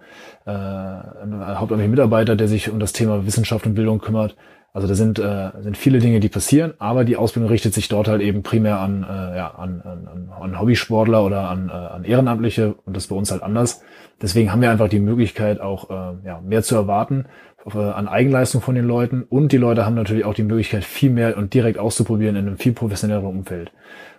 äh, 0.47 0.51
einen 0.51 1.59
hauptamtlichen 1.59 1.91
Mitarbeiter, 1.91 2.37
der 2.37 2.49
sich 2.49 2.71
um 2.71 2.79
das 2.79 2.93
Thema 2.93 3.27
Wissenschaft 3.27 3.67
und 3.67 3.75
Bildung 3.75 3.99
kümmert. 3.99 4.37
Also 4.73 4.87
da 4.87 4.95
sind, 4.95 5.19
äh, 5.19 5.51
sind 5.61 5.77
viele 5.77 5.99
Dinge, 5.99 6.21
die 6.21 6.29
passieren, 6.29 6.75
aber 6.79 7.05
die 7.05 7.17
Ausbildung 7.17 7.51
richtet 7.51 7.75
sich 7.75 7.89
dort 7.89 8.07
halt 8.07 8.23
eben 8.23 8.45
primär 8.45 8.79
an, 8.79 9.03
äh, 9.03 9.37
ja, 9.37 9.55
an, 9.57 9.83
an, 9.83 10.31
an 10.41 10.61
Hobbysportler 10.61 11.25
oder 11.25 11.49
an, 11.49 11.69
äh, 11.69 11.73
an 11.73 12.05
Ehrenamtliche 12.05 12.75
und 12.75 12.97
das 12.97 13.05
ist 13.05 13.09
bei 13.09 13.17
uns 13.17 13.33
halt 13.33 13.43
anders. 13.43 13.83
Deswegen 14.23 14.53
haben 14.53 14.63
wir 14.63 14.71
einfach 14.71 14.89
die 14.89 15.01
Möglichkeit, 15.01 15.61
auch 15.61 15.91
äh, 15.91 16.27
ja, 16.27 16.41
mehr 16.41 16.63
zu 16.63 16.77
erwarten 16.77 17.27
äh, 17.67 17.79
an 17.79 18.07
Eigenleistung 18.07 18.61
von 18.61 18.77
den 18.77 18.87
Leuten 18.87 19.23
und 19.23 19.51
die 19.51 19.57
Leute 19.57 19.85
haben 19.85 19.95
natürlich 19.95 20.25
auch 20.25 20.35
die 20.35 20.45
Möglichkeit, 20.45 20.85
viel 20.85 21.11
mehr 21.11 21.37
und 21.37 21.53
direkt 21.53 21.79
auszuprobieren 21.79 22.37
in 22.37 22.47
einem 22.47 22.57
viel 22.57 22.73
professionelleren 22.73 23.27
Umfeld. 23.27 23.73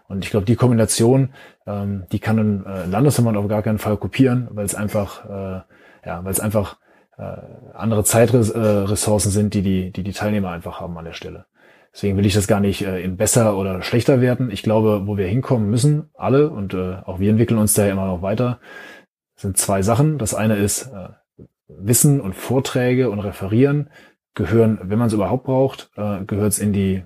Und 0.10 0.26
ich 0.26 0.32
glaube, 0.32 0.46
die 0.46 0.58
Kombination, 0.58 1.30
ähm, 1.66 2.04
die 2.12 2.20
kann 2.20 2.38
ein 2.38 2.66
äh, 2.66 2.86
Landesverband 2.88 3.38
auf 3.38 3.48
gar 3.48 3.64
keinen 3.64 3.80
Fall 3.80 3.96
kopieren, 3.96 4.50
weil 4.52 4.66
es 4.66 4.76
einfach, 4.76 5.26
äh, 5.26 5.62
ja, 6.06 6.24
weil 6.24 6.32
es 6.32 6.42
einfach 6.42 6.78
andere 7.74 8.04
Zeitressourcen 8.04 9.32
sind, 9.32 9.54
die 9.54 9.62
die, 9.62 9.92
die 9.92 10.04
die 10.04 10.14
Teilnehmer 10.14 10.52
einfach 10.52 10.80
haben 10.80 10.98
an 10.98 11.06
der 11.06 11.14
Stelle. 11.14 11.46
Deswegen 11.94 12.18
will 12.18 12.26
ich 12.26 12.34
das 12.34 12.48
gar 12.48 12.60
nicht 12.60 12.84
äh, 12.84 13.02
in 13.02 13.18
besser 13.18 13.58
oder 13.58 13.82
schlechter 13.82 14.22
werten. 14.22 14.50
Ich 14.50 14.64
glaube, 14.64 15.04
wo 15.06 15.18
wir 15.18 15.28
hinkommen 15.28 15.70
müssen, 15.70 16.10
alle, 16.14 16.50
und 16.50 16.74
äh, 16.74 16.98
auch 17.06 17.20
wir 17.20 17.30
entwickeln 17.30 17.60
uns 17.60 17.74
da 17.74 17.86
ja 17.86 17.92
immer 17.92 18.06
noch 18.06 18.22
weiter, 18.22 18.60
sind 19.36 19.58
zwei 19.58 19.82
Sachen. 19.82 20.18
Das 20.18 20.34
eine 20.34 20.56
ist 20.56 20.88
äh, 20.88 21.10
Wissen 21.68 22.22
und 22.22 22.36
Vorträge 22.36 23.10
und 23.10 23.20
Referieren 23.20 23.90
gehören, 24.34 24.80
wenn 24.84 25.00
man 25.00 25.08
es 25.08 25.14
überhaupt 25.14 25.44
braucht, 25.44 25.90
äh, 25.98 26.24
gehört 26.26 26.54
es 26.54 26.60
in 26.60 26.74
die 26.74 27.04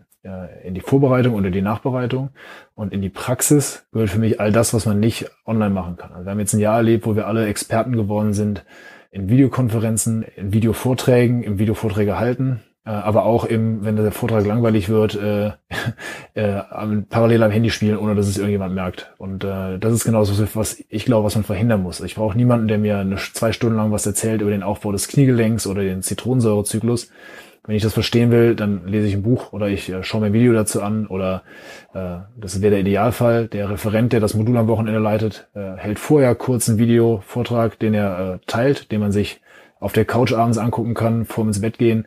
in 0.64 0.74
die 0.74 0.82
Vorbereitung 0.82 1.36
in 1.46 1.52
die 1.52 1.62
Nachbereitung 1.62 2.32
und 2.74 2.94
in 2.94 3.02
die 3.04 3.12
Praxis 3.12 3.86
gehört 3.92 4.10
für 4.10 4.18
mich 4.18 4.40
all 4.40 4.52
das, 4.52 4.74
was 4.74 4.88
man 4.88 5.00
nicht 5.00 5.30
online 5.46 5.70
machen 5.70 5.98
kann. 5.98 6.14
Also 6.14 6.26
wir 6.26 6.32
haben 6.32 6.40
jetzt 6.40 6.54
ein 6.54 6.60
Jahr 6.60 6.78
erlebt, 6.78 7.06
wo 7.06 7.16
wir 7.16 7.28
alle 7.28 7.46
Experten 7.46 7.96
geworden 7.96 8.34
sind 8.34 8.66
in 9.16 9.30
Videokonferenzen, 9.30 10.24
in 10.36 10.52
Videovorträgen, 10.52 11.42
im 11.42 11.58
Videovorträge 11.58 12.20
halten, 12.20 12.60
äh, 12.86 12.90
aber 12.90 13.24
auch 13.24 13.46
im, 13.46 13.86
wenn 13.86 13.96
der 13.96 14.12
Vortrag 14.12 14.46
langweilig 14.46 14.90
wird, 14.90 15.16
äh, 15.16 15.52
äh, 16.34 16.62
parallel 17.10 17.44
am 17.44 17.52
Handy 17.52 17.70
spielen, 17.70 17.98
ohne 17.98 18.14
dass 18.14 18.28
es 18.28 18.38
irgendjemand 18.38 18.76
merkt. 18.76 19.14
Und 19.18 19.46
äh, 19.46 19.80
das 19.80 19.94
ist 19.94 20.04
genau 20.04 20.20
das, 20.20 20.56
was 20.56 20.84
ich 20.90 21.06
glaube, 21.06 21.26
was 21.26 21.36
man 21.36 21.46
verhindern 21.46 21.82
muss. 21.82 22.02
Ich 22.02 22.16
brauche 22.16 22.36
niemanden, 22.36 22.68
der 22.68 22.78
mir 22.78 22.98
eine, 22.98 23.16
zwei 23.16 23.54
Stunden 23.54 23.78
lang 23.78 23.94
was 23.94 24.06
erzählt 24.06 24.42
über 24.42 24.52
den 24.52 24.64
Aufbau 24.64 24.92
des 24.92 25.08
Kniegelenks 25.08 25.66
oder 25.66 25.82
den 25.82 26.02
Zitronensäurezyklus 26.02 27.10
wenn 27.68 27.76
ich 27.76 27.84
das 27.84 27.94
verstehen 27.94 28.32
will, 28.32 28.56
dann 28.56 28.88
lese 28.88 29.08
ich 29.08 29.16
ein 29.16 29.24
Buch 29.24 29.54
oder 29.54 29.68
ich 29.68 29.90
äh, 29.90 30.04
schaue 30.04 30.22
mir 30.22 30.28
ein 30.28 30.34
Video 30.34 30.54
dazu 30.54 30.82
an 30.82 31.08
oder 31.08 31.44
äh, 31.94 32.18
das 32.38 32.62
wäre 32.62 32.72
der 32.72 32.80
Idealfall. 32.82 33.48
Der 33.48 33.70
Referent, 33.70 34.14
der 34.14 34.20
das 34.20 34.34
Modul 34.34 34.58
am 34.58 34.68
Wochenende 34.68 35.00
leitet, 35.00 35.48
äh, 35.56 35.76
hält 35.78 36.00
vorher 36.00 36.36
kurz 36.36 36.70
einen 36.70 36.78
Videovortrag, 36.78 37.80
den 37.80 37.94
er 37.94 38.36
äh, 38.36 38.40
teilt, 38.46 38.92
den 38.92 39.00
man 39.00 39.12
sich 39.12 39.42
auf 39.80 39.94
der 39.94 40.06
Couch 40.06 40.34
abends 40.34 40.58
angucken 40.58 40.94
kann, 40.94 41.26
vor 41.26 41.46
ins 41.46 41.62
Bett 41.62 41.78
gehen 41.78 42.06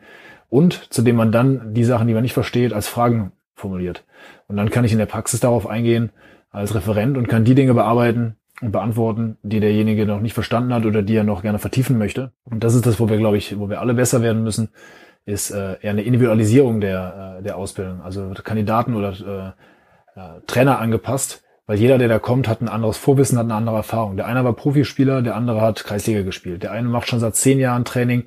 und 0.49 0.93
zu 0.93 1.03
dem 1.03 1.17
man 1.17 1.33
dann 1.33 1.75
die 1.75 1.85
Sachen, 1.85 2.09
die 2.09 2.15
man 2.15 2.23
nicht 2.23 2.35
versteht, 2.35 2.73
als 2.73 2.89
Fragen 2.89 3.33
formuliert. 3.55 4.05
Und 4.47 4.57
dann 4.57 4.71
kann 4.71 4.85
ich 4.85 4.93
in 4.93 4.99
der 4.99 5.07
Praxis 5.07 5.41
darauf 5.41 5.67
eingehen 5.67 6.11
als 6.51 6.75
Referent 6.75 7.17
und 7.17 7.29
kann 7.29 7.45
die 7.45 7.55
Dinge 7.55 7.75
bearbeiten, 7.75 8.37
und 8.61 8.73
beantworten, 8.73 9.37
die 9.43 9.61
derjenige 9.61 10.07
noch 10.07 10.21
nicht 10.21 10.35
verstanden 10.35 10.75
hat 10.75 10.85
oder 10.85 11.03
die 11.03 11.15
er 11.15 11.25
noch 11.25 11.43
gerne 11.43 11.59
vertiefen 11.59 11.99
möchte. 11.99 12.33
Und 12.45 12.65
das 12.65 12.75
ist 12.75 12.87
das, 12.87 12.99
wo 12.99 13.09
wir, 13.09 13.17
glaube 13.17 13.37
ich, 13.37 13.59
wo 13.59 13.69
wir 13.71 13.81
alle 13.81 13.95
besser 13.95 14.23
werden 14.23 14.43
müssen, 14.43 14.71
ist 15.29 15.51
äh, 15.51 15.77
eher 15.83 15.91
eine 15.91 16.03
Individualisierung 16.03 16.81
der, 16.81 17.37
äh, 17.39 17.43
der 17.43 17.57
Ausbildung. 17.57 18.01
Also 18.01 18.33
Kandidaten 18.43 18.95
oder 18.95 19.55
äh, 20.17 20.19
äh, 20.19 20.41
Trainer 20.47 20.79
angepasst, 20.79 21.43
weil 21.67 21.79
jeder, 21.79 21.99
der 21.99 22.09
da 22.09 22.19
kommt, 22.19 22.49
hat 22.49 22.63
ein 22.63 22.69
anderes 22.69 22.97
Vorwissen, 22.97 23.37
hat 23.37 23.45
eine 23.45 23.55
andere 23.55 23.77
Erfahrung. 23.77 24.17
Der 24.17 24.27
eine 24.27 24.43
war 24.43 24.55
Profispieler, 24.55 25.21
der 25.21 25.37
andere 25.37 25.61
hat 25.61 25.85
Kreisliga 25.85 26.23
gespielt. 26.23 26.63
Der 26.63 26.73
eine 26.73 26.89
macht 26.89 27.09
schon 27.09 27.21
seit 27.21 27.37
zehn 27.37 27.61
Jahren 27.61 27.85
Training, 27.85 28.25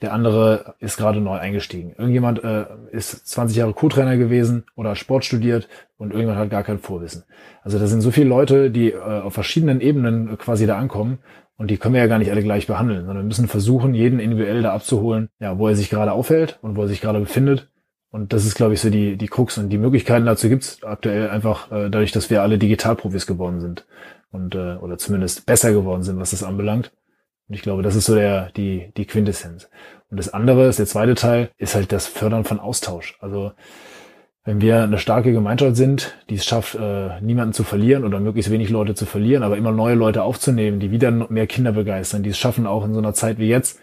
der 0.00 0.14
andere 0.14 0.74
ist 0.80 0.96
gerade 0.96 1.20
neu 1.20 1.36
eingestiegen. 1.36 1.92
Irgendjemand 1.98 2.42
äh, 2.42 2.64
ist 2.92 3.26
20 3.28 3.58
Jahre 3.58 3.74
Co-Trainer 3.74 4.16
gewesen 4.16 4.64
oder 4.74 4.96
Sport 4.96 5.26
studiert 5.26 5.68
und 5.98 6.12
irgendjemand 6.12 6.38
hat 6.38 6.50
gar 6.50 6.62
kein 6.62 6.78
Vorwissen. 6.78 7.24
Also 7.62 7.78
da 7.78 7.86
sind 7.86 8.00
so 8.00 8.10
viele 8.10 8.28
Leute, 8.28 8.70
die 8.70 8.92
äh, 8.92 8.98
auf 8.98 9.34
verschiedenen 9.34 9.82
Ebenen 9.82 10.38
quasi 10.38 10.66
da 10.66 10.78
ankommen 10.78 11.18
und 11.58 11.70
die 11.72 11.76
können 11.76 11.94
wir 11.94 12.00
ja 12.00 12.06
gar 12.06 12.18
nicht 12.18 12.30
alle 12.30 12.42
gleich 12.42 12.68
behandeln, 12.68 13.00
sondern 13.00 13.24
wir 13.24 13.28
müssen 13.28 13.48
versuchen, 13.48 13.92
jeden 13.92 14.20
individuell 14.20 14.62
da 14.62 14.72
abzuholen, 14.72 15.28
ja, 15.40 15.58
wo 15.58 15.66
er 15.66 15.74
sich 15.74 15.90
gerade 15.90 16.12
aufhält 16.12 16.58
und 16.62 16.76
wo 16.76 16.82
er 16.82 16.88
sich 16.88 17.00
gerade 17.00 17.18
befindet. 17.18 17.68
Und 18.10 18.32
das 18.32 18.46
ist, 18.46 18.54
glaube 18.54 18.74
ich, 18.74 18.80
so 18.80 18.90
die, 18.90 19.16
die 19.16 19.26
Krux. 19.26 19.58
Und 19.58 19.68
die 19.68 19.76
Möglichkeiten 19.76 20.24
dazu 20.24 20.48
gibt's 20.48 20.82
aktuell 20.84 21.28
einfach 21.28 21.70
äh, 21.70 21.90
dadurch, 21.90 22.12
dass 22.12 22.30
wir 22.30 22.42
alle 22.42 22.58
Digitalprofis 22.58 23.26
geworden 23.26 23.60
sind. 23.60 23.86
Und, 24.30 24.54
äh, 24.54 24.76
oder 24.76 24.98
zumindest 24.98 25.46
besser 25.46 25.72
geworden 25.72 26.04
sind, 26.04 26.18
was 26.20 26.30
das 26.30 26.44
anbelangt. 26.44 26.92
Und 27.48 27.56
ich 27.56 27.62
glaube, 27.62 27.82
das 27.82 27.96
ist 27.96 28.06
so 28.06 28.14
der, 28.14 28.50
die, 28.52 28.92
die 28.96 29.06
Quintessenz. 29.06 29.68
Und 30.10 30.16
das 30.16 30.32
andere 30.32 30.68
ist, 30.68 30.78
der 30.78 30.86
zweite 30.86 31.16
Teil, 31.16 31.50
ist 31.58 31.74
halt 31.74 31.90
das 31.90 32.06
Fördern 32.06 32.44
von 32.44 32.60
Austausch. 32.60 33.18
Also 33.20 33.52
wenn 34.48 34.62
wir 34.62 34.82
eine 34.82 34.96
starke 34.96 35.30
Gemeinschaft 35.30 35.76
sind, 35.76 36.16
die 36.30 36.36
es 36.36 36.46
schafft, 36.46 36.74
äh, 36.74 37.20
niemanden 37.20 37.52
zu 37.52 37.64
verlieren 37.64 38.02
oder 38.02 38.18
möglichst 38.18 38.50
wenig 38.50 38.70
Leute 38.70 38.94
zu 38.94 39.04
verlieren, 39.04 39.42
aber 39.42 39.58
immer 39.58 39.72
neue 39.72 39.94
Leute 39.94 40.22
aufzunehmen, 40.22 40.80
die 40.80 40.90
wieder 40.90 41.10
mehr 41.10 41.46
Kinder 41.46 41.72
begeistern, 41.72 42.22
die 42.22 42.30
es 42.30 42.38
schaffen, 42.38 42.66
auch 42.66 42.82
in 42.86 42.94
so 42.94 42.98
einer 42.98 43.12
Zeit 43.12 43.38
wie 43.38 43.46
jetzt, 43.46 43.78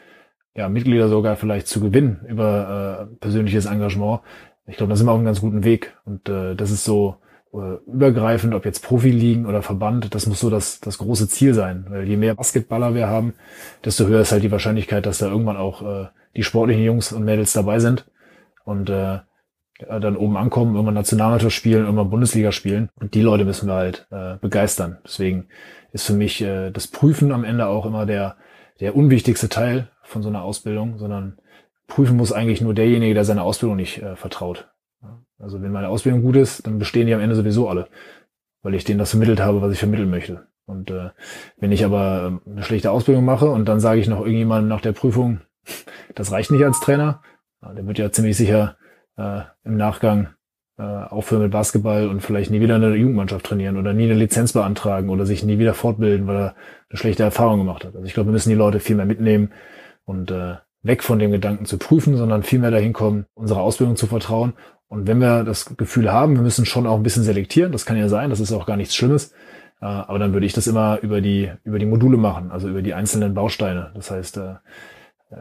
ja, 0.55 0.67
Mitglieder 0.67 1.07
sogar 1.07 1.35
vielleicht 1.35 1.67
zu 1.67 1.81
gewinnen 1.81 2.25
über 2.27 3.11
äh, 3.11 3.15
persönliches 3.17 3.67
Engagement. 3.67 4.21
Ich 4.65 4.77
glaube, 4.77 4.89
da 4.89 4.95
sind 4.95 5.05
wir 5.05 5.11
auf 5.11 5.17
einem 5.17 5.27
ganz 5.27 5.39
guten 5.39 5.63
Weg. 5.63 5.95
Und 6.03 6.27
äh, 6.29 6.55
das 6.55 6.71
ist 6.71 6.83
so 6.83 7.17
äh, 7.53 7.75
übergreifend, 7.85 8.55
ob 8.55 8.65
jetzt 8.65 8.83
Profiligen 8.83 9.45
oder 9.45 9.61
Verband, 9.61 10.15
das 10.15 10.25
muss 10.25 10.39
so 10.39 10.49
das, 10.49 10.79
das 10.79 10.97
große 10.97 11.27
Ziel 11.27 11.53
sein. 11.53 11.85
Weil 11.89 12.07
je 12.07 12.17
mehr 12.17 12.33
Basketballer 12.33 12.95
wir 12.95 13.07
haben, 13.07 13.35
desto 13.83 14.07
höher 14.07 14.21
ist 14.21 14.31
halt 14.31 14.41
die 14.41 14.51
Wahrscheinlichkeit, 14.51 15.05
dass 15.05 15.19
da 15.19 15.27
irgendwann 15.27 15.57
auch 15.57 15.83
äh, 15.83 16.07
die 16.35 16.41
sportlichen 16.41 16.83
Jungs 16.83 17.13
und 17.13 17.23
Mädels 17.23 17.53
dabei 17.53 17.77
sind. 17.77 18.09
Und 18.63 18.89
äh, 18.89 19.19
äh, 19.79 19.99
dann 19.99 20.17
oben 20.17 20.37
ankommen, 20.37 20.75
irgendwann 20.75 20.95
Nationalmannschaft 20.95 21.55
spielen, 21.55 21.83
irgendwann 21.83 22.09
Bundesliga 22.09 22.51
spielen. 22.51 22.89
Und 22.99 23.13
die 23.13 23.21
Leute 23.21 23.45
müssen 23.45 23.67
wir 23.67 23.75
halt 23.75 24.07
äh, 24.11 24.35
begeistern. 24.37 24.97
Deswegen 25.03 25.47
ist 25.91 26.05
für 26.05 26.13
mich 26.13 26.41
äh, 26.41 26.71
das 26.71 26.87
Prüfen 26.87 27.31
am 27.31 27.43
Ende 27.43 27.67
auch 27.67 27.85
immer 27.85 28.05
der, 28.05 28.37
der 28.79 28.95
unwichtigste 28.95 29.49
Teil 29.49 29.89
von 30.03 30.21
so 30.21 30.29
einer 30.29 30.43
Ausbildung, 30.43 30.97
sondern 30.97 31.37
prüfen 31.87 32.17
muss 32.17 32.33
eigentlich 32.33 32.61
nur 32.61 32.73
derjenige, 32.73 33.13
der 33.13 33.25
seine 33.25 33.43
Ausbildung 33.43 33.77
nicht 33.77 34.01
äh, 34.01 34.15
vertraut. 34.15 34.69
Also 35.37 35.61
wenn 35.61 35.71
meine 35.71 35.89
Ausbildung 35.89 36.21
gut 36.21 36.37
ist, 36.37 36.65
dann 36.65 36.79
bestehen 36.79 37.07
die 37.07 37.13
am 37.13 37.19
Ende 37.19 37.35
sowieso 37.35 37.67
alle, 37.67 37.87
weil 38.63 38.73
ich 38.73 38.85
denen 38.85 38.99
das 38.99 39.09
vermittelt 39.11 39.41
habe, 39.41 39.61
was 39.61 39.73
ich 39.73 39.79
vermitteln 39.79 40.09
möchte. 40.09 40.47
Und 40.65 40.89
äh, 40.89 41.09
wenn 41.57 41.71
ich 41.71 41.85
aber 41.85 42.25
ähm, 42.27 42.41
eine 42.49 42.63
schlechte 42.63 42.89
Ausbildung 42.89 43.25
mache 43.25 43.49
und 43.49 43.65
dann 43.65 43.79
sage 43.79 43.99
ich 43.99 44.07
noch 44.07 44.21
irgendjemand 44.21 44.67
nach 44.67 44.81
der 44.81 44.93
Prüfung, 44.93 45.41
Das 46.15 46.31
reicht 46.31 46.51
nicht 46.51 46.63
als 46.63 46.79
Trainer. 46.79 47.21
Der 47.61 47.85
wird 47.87 47.97
ja 47.97 48.11
ziemlich 48.11 48.37
sicher 48.37 48.77
äh, 49.17 49.41
im 49.63 49.77
Nachgang 49.77 50.29
äh, 50.77 50.83
aufhören 50.83 51.43
mit 51.43 51.51
Basketball 51.51 52.07
und 52.09 52.21
vielleicht 52.21 52.51
nie 52.51 52.59
wieder 52.59 52.75
eine 52.75 52.95
Jugendmannschaft 52.95 53.45
trainieren 53.45 53.77
oder 53.77 53.93
nie 53.93 54.05
eine 54.05 54.13
Lizenz 54.13 54.53
beantragen 54.53 55.09
oder 55.09 55.25
sich 55.25 55.43
nie 55.43 55.57
wieder 55.57 55.73
fortbilden, 55.73 56.27
weil 56.27 56.35
er 56.35 56.55
eine 56.89 56.97
schlechte 56.97 57.23
Erfahrung 57.23 57.59
gemacht 57.59 57.85
hat. 57.85 57.95
Also 57.95 58.05
ich 58.05 58.13
glaube, 58.13 58.29
wir 58.29 58.33
müssen 58.33 58.49
die 58.49 58.55
Leute 58.55 58.79
viel 58.79 58.95
mehr 58.95 59.05
mitnehmen 59.05 59.51
und 60.03 60.31
äh, 60.31 60.55
weg 60.83 61.01
von 61.01 61.17
dem 61.17 61.31
Gedanken 61.31 61.65
zu 61.65 61.77
prüfen, 61.77 62.15
sondern 62.15 62.43
viel 62.43 62.59
mehr 62.59 62.71
dahin 62.71 62.93
kommen, 62.93 63.25
unserer 63.33 63.61
Ausbildung 63.61 63.95
zu 63.95 64.07
vertrauen. 64.07 64.53
Und 64.87 65.07
wenn 65.07 65.19
wir 65.19 65.43
das 65.43 65.77
Gefühl 65.77 66.11
haben, 66.11 66.35
wir 66.35 66.43
müssen 66.43 66.65
schon 66.65 66.85
auch 66.85 66.95
ein 66.95 67.03
bisschen 67.03 67.23
selektieren, 67.23 67.71
das 67.71 67.85
kann 67.85 67.97
ja 67.97 68.07
sein, 68.07 68.29
das 68.29 68.39
ist 68.39 68.51
auch 68.51 68.67
gar 68.67 68.77
nichts 68.77 68.95
Schlimmes, 68.95 69.31
äh, 69.81 69.85
aber 69.85 70.19
dann 70.19 70.33
würde 70.33 70.45
ich 70.45 70.53
das 70.53 70.67
immer 70.67 70.99
über 71.01 71.21
die, 71.21 71.51
über 71.63 71.79
die 71.79 71.85
Module 71.85 72.17
machen, 72.17 72.51
also 72.51 72.67
über 72.67 72.81
die 72.81 72.93
einzelnen 72.93 73.33
Bausteine. 73.33 73.91
Das 73.95 74.11
heißt, 74.11 74.37
äh, 74.37 74.55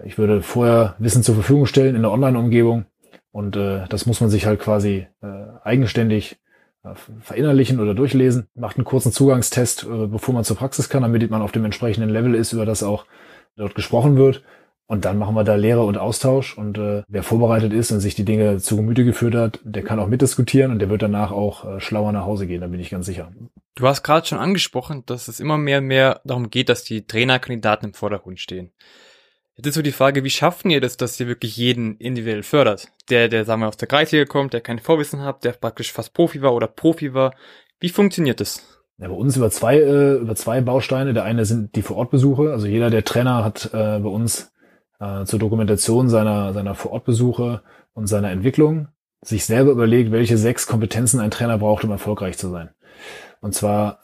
ich 0.05 0.17
würde 0.17 0.43
vorher 0.43 0.95
Wissen 0.99 1.23
zur 1.23 1.35
Verfügung 1.35 1.67
stellen 1.67 1.95
in 1.95 2.03
der 2.03 2.11
Online-Umgebung 2.11 2.87
und 3.35 3.57
äh, 3.57 3.85
das 3.89 4.07
muss 4.07 4.21
man 4.21 4.31
sich 4.31 4.47
halt 4.47 4.61
quasi 4.61 5.09
äh, 5.21 5.27
eigenständig 5.65 6.37
äh, 6.85 6.95
verinnerlichen 7.21 7.81
oder 7.81 7.93
durchlesen. 7.93 8.47
Macht 8.55 8.77
einen 8.77 8.85
kurzen 8.85 9.11
Zugangstest, 9.11 9.83
äh, 9.83 10.07
bevor 10.07 10.33
man 10.33 10.45
zur 10.45 10.57
Praxis 10.57 10.89
kann, 10.89 11.03
damit 11.03 11.29
man 11.33 11.43
auf 11.43 11.51
dem 11.51 11.65
entsprechenden 11.65 12.11
Level 12.11 12.37
ist, 12.37 12.53
über 12.53 12.65
das 12.65 12.85
auch 12.85 13.07
dort 13.57 13.75
gesprochen 13.75 14.17
wird. 14.17 14.45
Und 14.87 15.05
dann 15.05 15.19
machen 15.19 15.35
wir 15.35 15.43
da 15.43 15.57
Lehre 15.57 15.83
und 15.83 15.99
Austausch. 15.99 16.57
Und 16.57 16.79
äh, 16.79 17.03
wer 17.09 17.25
vorbereitet 17.25 17.73
ist 17.73 17.91
und 17.91 17.99
sich 17.99 18.15
die 18.15 18.25
Dinge 18.25 18.59
zu 18.59 18.77
Gemüte 18.77 19.05
geführt 19.05 19.35
hat, 19.35 19.59
der 19.65 19.83
kann 19.83 19.99
auch 19.99 20.07
mitdiskutieren 20.07 20.71
und 20.71 20.79
der 20.79 20.89
wird 20.89 21.03
danach 21.03 21.33
auch 21.33 21.65
äh, 21.65 21.81
schlauer 21.81 22.13
nach 22.13 22.27
Hause 22.27 22.47
gehen, 22.47 22.61
da 22.61 22.69
bin 22.69 22.79
ich 22.79 22.91
ganz 22.91 23.05
sicher. 23.05 23.33
Du 23.75 23.89
hast 23.89 24.05
gerade 24.05 24.29
schon 24.29 24.39
angesprochen, 24.39 25.03
dass 25.07 25.27
es 25.27 25.41
immer 25.41 25.59
mehr 25.59 25.79
und 25.79 25.87
mehr 25.87 26.21
darum 26.25 26.51
geht, 26.51 26.69
dass 26.69 26.85
die 26.85 27.05
Trainerkandidaten 27.05 27.89
im 27.89 27.95
Vordergrund 27.95 28.39
stehen. 28.39 28.71
Jetzt 29.57 29.69
ist 29.69 29.75
so 29.75 29.83
die 29.83 29.93
Frage, 29.93 30.25
wie 30.25 30.31
schaffen 30.31 30.71
ihr 30.71 30.81
das, 30.81 30.97
dass 30.97 31.19
ihr 31.21 31.29
wirklich 31.29 31.57
jeden 31.57 31.97
individuell 31.99 32.43
fördert? 32.43 32.89
Der, 33.09 33.29
der, 33.29 33.45
sagen 33.45 33.61
wir, 33.61 33.69
aus 33.69 33.77
der 33.77 33.87
Kreisliga 33.87 34.25
kommt, 34.25 34.53
der 34.53 34.61
kein 34.61 34.81
Vorwissen 34.81 35.23
hat, 35.23 35.45
der 35.45 35.53
praktisch 35.53 35.93
fast 35.93 36.13
Profi 36.13 36.43
war 36.43 36.55
oder 36.55 36.67
Profi 36.67 37.15
war. 37.15 37.35
Wie 37.79 37.89
funktioniert 37.89 38.41
das? 38.41 38.63
Ja, 38.99 39.09
bei 39.09 39.15
uns 39.15 39.37
über 39.37 39.51
zwei, 39.51 39.77
äh, 39.79 40.15
über 40.15 40.35
zwei 40.35 40.61
Bausteine. 40.61 41.15
Der 41.15 41.23
eine 41.23 41.45
sind 41.45 41.77
die 41.77 41.83
Vorortbesuche. 41.83 42.51
Also 42.51 42.67
jeder 42.67 42.91
der 42.91 43.05
Trainer 43.05 43.45
hat 43.45 43.67
äh, 43.67 44.01
bei 44.01 44.09
uns 44.09 44.53
äh, 44.99 45.25
zur 45.25 45.39
Dokumentation 45.39 46.09
seiner, 46.09 46.53
seiner 46.53 46.75
Vorortbesuche 46.75 47.63
und 47.93 48.09
seiner 48.09 48.31
Entwicklung 48.31 48.89
sich 49.23 49.45
selber 49.47 49.71
überlegt, 49.71 50.11
welche 50.11 50.37
sechs 50.37 50.67
Kompetenzen 50.67 51.21
ein 51.21 51.31
Trainer 51.31 51.59
braucht, 51.59 51.85
um 51.85 51.91
erfolgreich 51.91 52.39
zu 52.39 52.51
sein. 52.51 52.71
Und 53.45 53.53
zwar, 53.53 53.99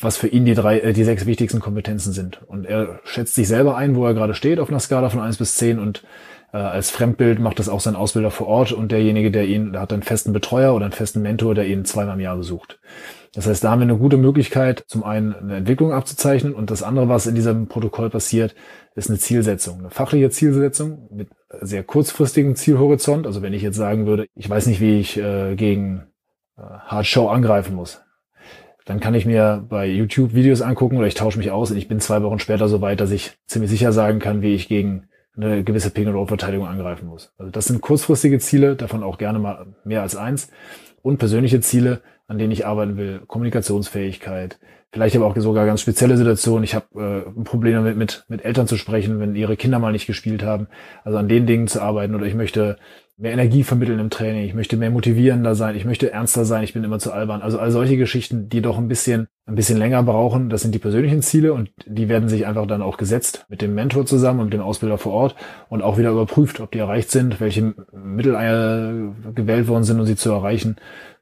was 0.00 0.16
für 0.16 0.28
ihn 0.28 0.44
die 0.44 0.54
drei, 0.54 0.78
äh, 0.78 0.92
die 0.92 1.02
sechs 1.02 1.26
wichtigsten 1.26 1.58
Kompetenzen 1.58 2.12
sind. 2.12 2.40
Und 2.46 2.66
er 2.66 3.00
schätzt 3.02 3.34
sich 3.34 3.48
selber 3.48 3.76
ein, 3.76 3.96
wo 3.96 4.06
er 4.06 4.14
gerade 4.14 4.32
steht 4.32 4.60
auf 4.60 4.68
einer 4.68 4.78
Skala 4.78 5.08
von 5.08 5.18
eins 5.18 5.38
bis 5.38 5.56
zehn 5.56 5.80
und 5.80 6.04
äh, 6.52 6.58
als 6.58 6.92
Fremdbild 6.92 7.40
macht 7.40 7.58
das 7.58 7.68
auch 7.68 7.80
sein 7.80 7.96
Ausbilder 7.96 8.30
vor 8.30 8.46
Ort 8.46 8.70
und 8.70 8.92
derjenige, 8.92 9.32
der 9.32 9.46
ihn, 9.46 9.72
der 9.72 9.80
hat 9.80 9.92
einen 9.92 10.04
festen 10.04 10.32
Betreuer 10.32 10.72
oder 10.72 10.84
einen 10.84 10.92
festen 10.92 11.20
Mentor, 11.20 11.56
der 11.56 11.66
ihn 11.66 11.84
zweimal 11.84 12.14
im 12.14 12.20
Jahr 12.20 12.36
besucht. 12.36 12.78
Das 13.34 13.48
heißt, 13.48 13.64
da 13.64 13.72
haben 13.72 13.80
wir 13.80 13.88
eine 13.88 13.98
gute 13.98 14.18
Möglichkeit, 14.18 14.84
zum 14.86 15.02
einen 15.02 15.34
eine 15.34 15.56
Entwicklung 15.56 15.92
abzuzeichnen 15.92 16.54
und 16.54 16.70
das 16.70 16.84
andere, 16.84 17.08
was 17.08 17.26
in 17.26 17.34
diesem 17.34 17.66
Protokoll 17.66 18.08
passiert, 18.08 18.54
ist 18.94 19.10
eine 19.10 19.18
Zielsetzung, 19.18 19.80
eine 19.80 19.90
fachliche 19.90 20.30
Zielsetzung 20.30 21.08
mit 21.10 21.30
sehr 21.60 21.82
kurzfristigem 21.82 22.54
Zielhorizont. 22.54 23.26
Also 23.26 23.42
wenn 23.42 23.52
ich 23.52 23.62
jetzt 23.62 23.76
sagen 23.76 24.06
würde, 24.06 24.26
ich 24.36 24.48
weiß 24.48 24.68
nicht, 24.68 24.80
wie 24.80 25.00
ich 25.00 25.16
äh, 25.16 25.56
gegen 25.56 26.04
äh, 26.56 26.62
Hard 26.62 27.06
Show 27.06 27.26
angreifen 27.30 27.74
muss, 27.74 28.00
dann 28.90 28.98
kann 28.98 29.14
ich 29.14 29.24
mir 29.24 29.64
bei 29.68 29.86
YouTube 29.86 30.34
Videos 30.34 30.62
angucken 30.62 30.96
oder 30.96 31.06
ich 31.06 31.14
tausche 31.14 31.38
mich 31.38 31.52
aus 31.52 31.70
und 31.70 31.76
ich 31.76 31.86
bin 31.86 32.00
zwei 32.00 32.24
Wochen 32.24 32.40
später 32.40 32.66
so 32.66 32.80
weit, 32.80 33.00
dass 33.00 33.12
ich 33.12 33.38
ziemlich 33.46 33.70
sicher 33.70 33.92
sagen 33.92 34.18
kann, 34.18 34.42
wie 34.42 34.52
ich 34.52 34.66
gegen 34.66 35.04
eine 35.36 35.62
gewisse 35.62 35.90
Pick-and-Roll-Verteidigung 35.90 36.66
angreifen 36.66 37.06
muss. 37.06 37.32
Also 37.38 37.52
das 37.52 37.66
sind 37.66 37.82
kurzfristige 37.82 38.40
Ziele, 38.40 38.74
davon 38.74 39.04
auch 39.04 39.16
gerne 39.16 39.38
mal 39.38 39.66
mehr 39.84 40.02
als 40.02 40.16
eins 40.16 40.50
und 41.02 41.18
persönliche 41.18 41.60
Ziele, 41.60 42.00
an 42.26 42.38
denen 42.38 42.50
ich 42.50 42.66
arbeiten 42.66 42.96
will. 42.96 43.20
Kommunikationsfähigkeit, 43.28 44.58
vielleicht 44.90 45.14
aber 45.14 45.26
auch 45.26 45.36
sogar 45.36 45.66
ganz 45.66 45.82
spezielle 45.82 46.16
Situationen. 46.16 46.64
Ich 46.64 46.74
habe 46.74 47.24
äh, 47.36 47.44
Probleme 47.44 47.82
mit, 47.82 47.96
mit, 47.96 48.24
mit 48.26 48.44
Eltern 48.44 48.66
zu 48.66 48.76
sprechen, 48.76 49.20
wenn 49.20 49.36
ihre 49.36 49.56
Kinder 49.56 49.78
mal 49.78 49.92
nicht 49.92 50.08
gespielt 50.08 50.42
haben. 50.42 50.66
Also 51.04 51.16
an 51.16 51.28
den 51.28 51.46
Dingen 51.46 51.68
zu 51.68 51.80
arbeiten 51.80 52.16
oder 52.16 52.26
ich 52.26 52.34
möchte 52.34 52.76
mehr 53.20 53.32
Energie 53.32 53.64
vermitteln 53.64 53.98
im 53.98 54.08
Training, 54.08 54.44
ich 54.44 54.54
möchte 54.54 54.78
mehr 54.78 54.90
motivierender 54.90 55.54
sein, 55.54 55.76
ich 55.76 55.84
möchte 55.84 56.10
ernster 56.10 56.46
sein, 56.46 56.64
ich 56.64 56.72
bin 56.72 56.82
immer 56.82 56.98
zu 56.98 57.12
albern. 57.12 57.42
Also 57.42 57.58
all 57.58 57.70
solche 57.70 57.98
Geschichten, 57.98 58.48
die 58.48 58.62
doch 58.62 58.78
ein 58.78 58.88
bisschen, 58.88 59.28
ein 59.44 59.54
bisschen 59.54 59.76
länger 59.76 60.02
brauchen, 60.02 60.48
das 60.48 60.62
sind 60.62 60.74
die 60.74 60.78
persönlichen 60.78 61.20
Ziele 61.20 61.52
und 61.52 61.70
die 61.84 62.08
werden 62.08 62.30
sich 62.30 62.46
einfach 62.46 62.66
dann 62.66 62.80
auch 62.80 62.96
gesetzt 62.96 63.44
mit 63.50 63.60
dem 63.60 63.74
Mentor 63.74 64.06
zusammen 64.06 64.40
und 64.40 64.46
mit 64.46 64.54
dem 64.54 64.62
Ausbilder 64.62 64.96
vor 64.96 65.12
Ort 65.12 65.36
und 65.68 65.82
auch 65.82 65.98
wieder 65.98 66.10
überprüft, 66.10 66.60
ob 66.60 66.70
die 66.70 66.78
erreicht 66.78 67.10
sind, 67.10 67.40
welche 67.40 67.74
Mittel 67.92 68.34
äh, 68.34 69.32
gewählt 69.34 69.68
worden 69.68 69.84
sind, 69.84 70.00
um 70.00 70.06
sie 70.06 70.16
zu 70.16 70.30
erreichen 70.30 70.76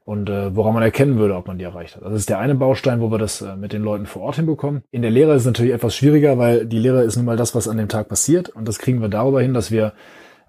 und 0.05 0.29
äh, 0.29 0.55
woran 0.55 0.73
man 0.73 0.83
erkennen 0.83 1.17
würde, 1.17 1.35
ob 1.35 1.47
man 1.47 1.57
die 1.57 1.65
erreicht 1.65 1.97
hat. 1.97 2.05
Das 2.05 2.13
ist 2.13 2.29
der 2.29 2.39
eine 2.39 2.55
Baustein, 2.55 3.01
wo 3.01 3.11
wir 3.11 3.17
das 3.17 3.41
äh, 3.41 3.57
mit 3.57 3.73
den 3.73 3.83
Leuten 3.83 4.05
vor 4.05 4.21
Ort 4.21 4.37
hinbekommen. 4.37 4.83
In 4.89 5.01
der 5.01 5.11
Lehre 5.11 5.33
ist 5.33 5.41
es 5.41 5.47
natürlich 5.47 5.73
etwas 5.73 5.97
schwieriger, 5.97 6.37
weil 6.37 6.65
die 6.65 6.79
Lehre 6.79 7.03
ist 7.03 7.17
nun 7.17 7.25
mal 7.25 7.35
das, 7.35 7.55
was 7.55 7.67
an 7.67 7.77
dem 7.77 7.89
Tag 7.89 8.07
passiert 8.07 8.47
und 8.47 8.69
das 8.69 8.79
kriegen 8.79 9.01
wir 9.01 9.09
darüber 9.09 9.41
hin, 9.41 9.53
dass 9.53 9.69
wir 9.69 9.91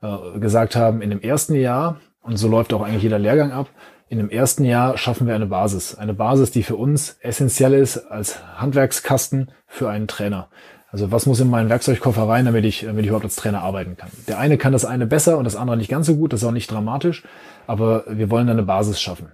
äh, 0.03 0.39
gesagt 0.39 0.77
haben, 0.77 1.03
in 1.03 1.11
dem 1.11 1.21
ersten 1.21 1.55
Jahr, 1.55 2.01
und 2.23 2.37
so 2.37 2.49
läuft 2.49 2.73
auch 2.73 2.83
eigentlich 2.83 3.03
jeder 3.03 3.19
Lehrgang 3.19 3.53
ab, 3.53 3.69
in 4.09 4.19
dem 4.19 4.29
ersten 4.29 4.65
Jahr 4.65 4.99
schaffen 4.99 5.29
wir 5.29 5.37
eine 5.37 5.47
Basis. 5.47 5.95
Eine 5.95 6.15
Basis, 6.15 6.51
die 6.51 6.65
für 6.65 6.75
uns 6.75 7.17
essentiell 7.21 7.75
ist 7.75 7.97
als 7.97 8.43
Handwerkskasten 8.57 9.53
für 9.67 9.89
einen 9.89 10.09
Trainer. 10.09 10.49
Also 10.91 11.13
was 11.13 11.27
muss 11.27 11.39
in 11.39 11.49
meinen 11.49 11.69
Werkzeugkoffer 11.69 12.29
rein, 12.29 12.45
damit 12.45 12.65
ich, 12.65 12.81
damit 12.81 13.03
ich 13.03 13.09
überhaupt 13.09 13.25
als 13.25 13.37
Trainer 13.37 13.63
arbeiten 13.63 13.97
kann. 13.97 14.11
Der 14.27 14.39
eine 14.39 14.59
kann 14.59 14.73
das 14.73 14.85
eine 14.85 15.07
besser 15.07 15.39
und 15.39 15.45
das 15.45 15.55
andere 15.55 15.77
nicht 15.77 15.91
ganz 15.91 16.07
so 16.07 16.17
gut, 16.17 16.33
das 16.33 16.43
ist 16.43 16.49
auch 16.49 16.53
nicht 16.53 16.71
dramatisch, 16.71 17.23
aber 17.69 18.05
wir 18.09 18.31
wollen 18.31 18.49
eine 18.49 18.65
Basis 18.65 19.01
schaffen. 19.01 19.31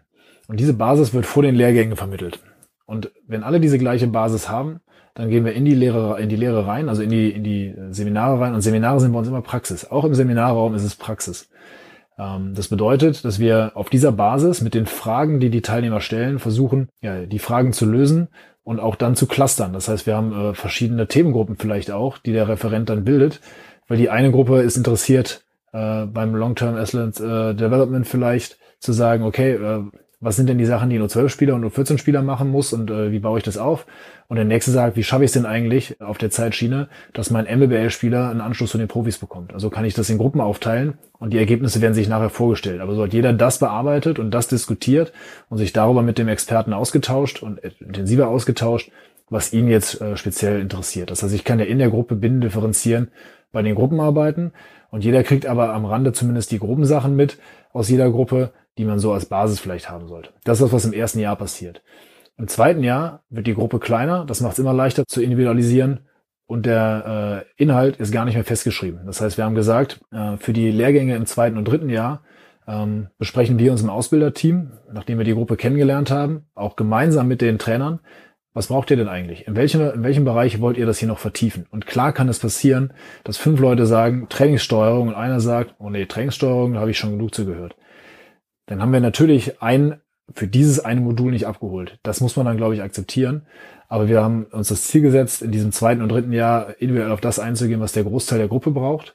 Und 0.49 0.61
diese 0.61 0.75
Basis 0.75 1.15
wird 1.15 1.25
vor 1.25 1.43
den 1.43 1.55
Lehrgängen 1.55 1.97
vermittelt. 1.97 2.41
Und 2.85 3.11
wenn 3.27 3.43
alle 3.43 3.61
diese 3.61 3.79
gleiche 3.79 4.07
Basis 4.07 4.51
haben, 4.51 4.81
dann 5.17 5.31
gehen 5.31 5.47
wir 5.47 5.55
in 5.55 5.65
die 5.65 5.75
Lehre, 5.75 6.21
in 6.21 6.29
die 6.29 6.37
Lehre 6.37 6.67
rein, 6.67 6.91
also 6.91 7.03
in 7.03 7.09
die, 7.09 7.31
in 7.31 7.43
die 7.43 7.75
Seminare 7.91 8.39
rein. 8.39 8.55
Und 8.55 8.61
Seminare 8.61 9.01
sind 9.01 9.13
bei 9.13 9.19
uns 9.19 9.29
immer 9.29 9.41
Praxis. 9.41 9.91
Auch 9.91 10.05
im 10.05 10.15
Seminarraum 10.15 10.75
ist 10.75 10.85
es 10.85 10.95
Praxis. 10.95 11.49
Ähm, 12.19 12.53
das 12.55 12.69
bedeutet, 12.69 13.25
dass 13.25 13.39
wir 13.39 13.73
auf 13.75 13.89
dieser 13.89 14.13
Basis 14.13 14.61
mit 14.61 14.75
den 14.75 14.85
Fragen, 14.85 15.41
die 15.41 15.49
die 15.49 15.63
Teilnehmer 15.63 16.03
stellen, 16.03 16.39
versuchen, 16.39 16.91
ja, 17.01 17.25
die 17.25 17.39
Fragen 17.39 17.73
zu 17.73 17.87
lösen 17.87 18.29
und 18.63 18.79
auch 18.79 18.95
dann 18.95 19.17
zu 19.17 19.27
clustern. 19.27 19.73
Das 19.73 19.89
heißt, 19.89 20.07
wir 20.07 20.17
haben 20.17 20.51
äh, 20.51 20.55
verschiedene 20.55 21.07
Themengruppen 21.07 21.57
vielleicht 21.57 21.91
auch, 21.91 22.19
die 22.19 22.33
der 22.33 22.49
Referent 22.49 22.91
dann 22.91 23.05
bildet, 23.05 23.41
weil 23.89 23.97
die 23.97 24.11
eine 24.11 24.31
Gruppe 24.31 24.61
ist 24.61 24.77
interessiert, 24.77 25.47
äh, 25.73 26.05
beim 26.05 26.35
Long-Term 26.35 26.77
Excellent 26.77 27.19
äh, 27.21 27.55
Development 27.55 28.07
vielleicht 28.07 28.59
zu 28.81 28.93
sagen, 28.93 29.25
okay, 29.25 29.59
was 30.19 30.37
sind 30.37 30.49
denn 30.49 30.57
die 30.57 30.65
Sachen, 30.65 30.89
die 30.89 30.99
nur 30.99 31.11
12 31.11 31.31
Spieler 31.31 31.55
und 31.55 31.61
nur 31.61 31.71
14 31.71 31.99
Spieler 31.99 32.23
machen 32.23 32.49
muss 32.49 32.73
und 32.73 32.91
äh, 32.91 33.13
wie 33.13 33.19
baue 33.19 33.39
ich 33.39 33.45
das 33.45 33.59
auf? 33.59 33.87
Und 34.29 34.37
der 34.37 34.47
nächste 34.47 34.71
sagt, 34.71 34.97
wie 34.97 35.03
schaffe 35.03 35.25
ich 35.25 35.29
es 35.29 35.35
denn 35.35 35.45
eigentlich 35.45 36.01
auf 36.01 36.17
der 36.17 36.31
Zeitschiene, 36.31 36.89
dass 37.13 37.31
mein 37.31 37.45
MBBL-Spieler 37.45 38.31
einen 38.31 38.41
Anschluss 38.41 38.71
von 38.71 38.81
den 38.81 38.89
Profis 38.89 39.19
bekommt? 39.19 39.53
Also 39.53 39.69
kann 39.69 39.85
ich 39.85 39.93
das 39.93 40.09
in 40.09 40.17
Gruppen 40.17 40.41
aufteilen 40.41 40.95
und 41.19 41.35
die 41.35 41.39
Ergebnisse 41.39 41.83
werden 41.83 41.93
sich 41.93 42.09
nachher 42.09 42.31
vorgestellt. 42.31 42.81
Aber 42.81 42.95
so 42.95 43.03
hat 43.03 43.13
jeder 43.13 43.35
das 43.35 43.59
bearbeitet 43.59 44.19
und 44.19 44.31
das 44.31 44.49
diskutiert 44.49 45.13
und 45.51 45.59
sich 45.59 45.75
darüber 45.75 46.01
mit 46.01 46.17
dem 46.17 46.29
Experten 46.29 46.73
ausgetauscht 46.73 47.43
und 47.43 47.59
intensiver 47.59 48.29
ausgetauscht, 48.29 48.91
was 49.29 49.53
ihn 49.53 49.69
jetzt 49.69 50.01
äh, 50.01 50.17
speziell 50.17 50.61
interessiert. 50.61 51.11
Das 51.11 51.23
heißt, 51.23 51.35
ich 51.35 51.45
kann 51.45 51.59
ja 51.59 51.67
in 51.67 51.79
der 51.79 51.91
Gruppe 51.91 52.15
binnen 52.15 52.41
differenzieren 52.41 53.09
bei 53.53 53.61
den 53.61 53.75
Gruppenarbeiten 53.75 54.53
und 54.91 55.05
jeder 55.05 55.23
kriegt 55.23 55.45
aber 55.45 55.75
am 55.75 55.85
Rande 55.85 56.13
zumindest 56.13 56.53
die 56.53 56.59
groben 56.59 56.87
Sachen 56.87 57.17
mit 57.17 57.39
aus 57.73 57.91
jeder 57.91 58.11
Gruppe, 58.11 58.53
die 58.79 58.85
man 58.85 58.99
so 58.99 59.13
als 59.13 59.27
Basis 59.27 59.61
vielleicht 59.61 59.91
haben 59.91 60.07
sollte. 60.07 60.31
Das 60.45 60.59
ist 60.59 60.67
das, 60.67 60.73
was 60.73 60.85
im 60.85 60.93
ersten 60.93 61.19
Jahr 61.19 61.37
passiert. 61.37 61.83
Im 62.39 62.49
zweiten 62.49 62.83
Jahr 62.83 63.23
wird 63.31 63.47
die 63.47 63.55
Gruppe 63.55 63.79
kleiner, 63.79 64.25
das 64.27 64.41
macht 64.41 64.55
es 64.55 64.59
immer 64.59 64.75
leichter 64.75 65.05
zu 65.07 65.23
individualisieren 65.23 66.01
und 66.47 66.67
der 66.67 67.45
äh, 67.57 67.63
Inhalt 67.63 67.97
ist 67.97 68.13
gar 68.13 68.27
nicht 68.27 68.35
mehr 68.35 68.45
festgeschrieben. 68.45 69.01
Das 69.07 69.21
heißt, 69.21 69.39
wir 69.39 69.45
haben 69.45 69.55
gesagt, 69.55 70.01
äh, 70.13 70.37
für 70.37 70.53
die 70.53 70.71
Lehrgänge 70.71 71.17
im 71.17 71.25
zweiten 71.25 71.57
und 71.57 71.67
dritten 71.67 71.89
Jahr 71.89 72.23
ähm, 72.69 73.09
besprechen 73.19 73.59
wir 73.59 73.73
uns 73.73 73.83
im 73.83 73.91
Ausbilderteam, 73.91 74.73
nachdem 74.93 75.19
wir 75.19 75.25
die 75.25 75.35
Gruppe 75.35 75.57
kennengelernt 75.57 76.11
haben, 76.11 76.47
auch 76.55 76.77
gemeinsam 76.77 77.27
mit 77.27 77.41
den 77.41 77.59
Trainern, 77.59 78.01
was 78.53 78.69
braucht 78.69 78.91
ihr 78.91 78.97
denn 78.97 79.09
eigentlich? 79.09 79.47
In 79.47 79.57
welchem, 79.57 79.81
in 79.91 80.03
welchem 80.03 80.25
Bereich 80.25 80.61
wollt 80.61 80.79
ihr 80.79 80.87
das 80.87 80.99
hier 80.99 81.09
noch 81.09 81.19
vertiefen? 81.19 81.67
Und 81.71 81.87
klar 81.87 82.13
kann 82.13 82.29
es 82.29 82.39
passieren, 82.39 82.93
dass 83.23 83.37
fünf 83.37 83.61
Leute 83.61 83.87
sagen 83.87 84.29
Trainingssteuerung 84.29 85.09
und 85.09 85.15
einer 85.15 85.41
sagt, 85.41 85.75
oh 85.79 85.91
nee, 85.91 86.07
Trainingssteuerung, 86.07 86.75
da 86.75 86.81
habe 86.81 86.91
ich 86.91 86.99
schon 86.99 87.13
genug 87.13 87.35
zugehört 87.35 87.77
dann 88.67 88.83
haben 88.83 88.93
wir 88.93 89.01
natürlich 89.01 89.63
ein 89.63 90.01
für 90.35 90.49
dieses 90.49 90.85
eine 90.85 91.01
Modul 91.01 91.31
nicht 91.31 91.47
abgeholt. 91.47 91.99
Das 92.03 92.21
muss 92.21 92.37
man 92.37 92.47
dann, 92.47 92.57
glaube 92.57 92.75
ich, 92.75 92.83
akzeptieren. 92.83 93.43
Aber 93.89 94.09
wir 94.09 94.23
haben 94.23 94.45
uns 94.51 94.69
das 94.69 94.83
Ziel 94.83 95.03
gesetzt, 95.03 95.43
in 95.43 95.53
diesem 95.53 95.71
zweiten 95.71 96.03
und 96.03 96.11
dritten 96.11 96.33
Jahr 96.33 96.75
individuell 96.81 97.13
auf 97.13 97.21
das 97.21 97.39
einzugehen, 97.39 97.81
was 97.81 97.93
der 97.93 98.03
Großteil 98.03 98.39
der 98.39 98.49
Gruppe 98.49 98.73
braucht. 98.73 99.15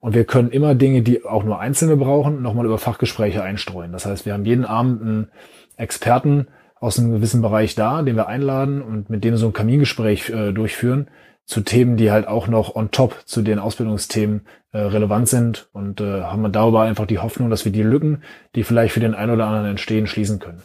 Und 0.00 0.14
wir 0.14 0.24
können 0.24 0.50
immer 0.50 0.74
Dinge, 0.74 1.02
die 1.02 1.24
auch 1.24 1.44
nur 1.44 1.60
Einzelne 1.60 1.96
brauchen, 1.96 2.42
nochmal 2.42 2.66
über 2.66 2.76
Fachgespräche 2.76 3.42
einstreuen. 3.42 3.92
Das 3.92 4.04
heißt, 4.04 4.26
wir 4.26 4.34
haben 4.34 4.44
jeden 4.44 4.64
Abend 4.64 5.00
einen 5.00 5.28
Experten 5.76 6.48
aus 6.80 6.98
einem 6.98 7.12
gewissen 7.12 7.40
Bereich 7.40 7.74
da, 7.74 8.02
den 8.02 8.16
wir 8.16 8.26
einladen 8.26 8.82
und 8.82 9.08
mit 9.08 9.24
dem 9.24 9.36
so 9.36 9.46
ein 9.46 9.52
Kamingespräch 9.52 10.28
äh, 10.30 10.52
durchführen, 10.52 11.08
zu 11.52 11.60
Themen, 11.60 11.96
die 11.96 12.10
halt 12.10 12.26
auch 12.26 12.48
noch 12.48 12.74
on 12.74 12.90
top 12.90 13.22
zu 13.26 13.42
den 13.42 13.58
Ausbildungsthemen 13.58 14.40
äh, 14.72 14.78
relevant 14.78 15.28
sind 15.28 15.68
und 15.72 16.00
äh, 16.00 16.22
haben 16.22 16.42
wir 16.42 16.48
darüber 16.48 16.82
einfach 16.82 17.06
die 17.06 17.18
Hoffnung, 17.18 17.50
dass 17.50 17.64
wir 17.64 17.72
die 17.72 17.82
Lücken, 17.82 18.22
die 18.54 18.64
vielleicht 18.64 18.94
für 18.94 19.00
den 19.00 19.14
einen 19.14 19.32
oder 19.32 19.46
anderen 19.46 19.66
entstehen, 19.66 20.06
schließen 20.06 20.38
können. 20.38 20.62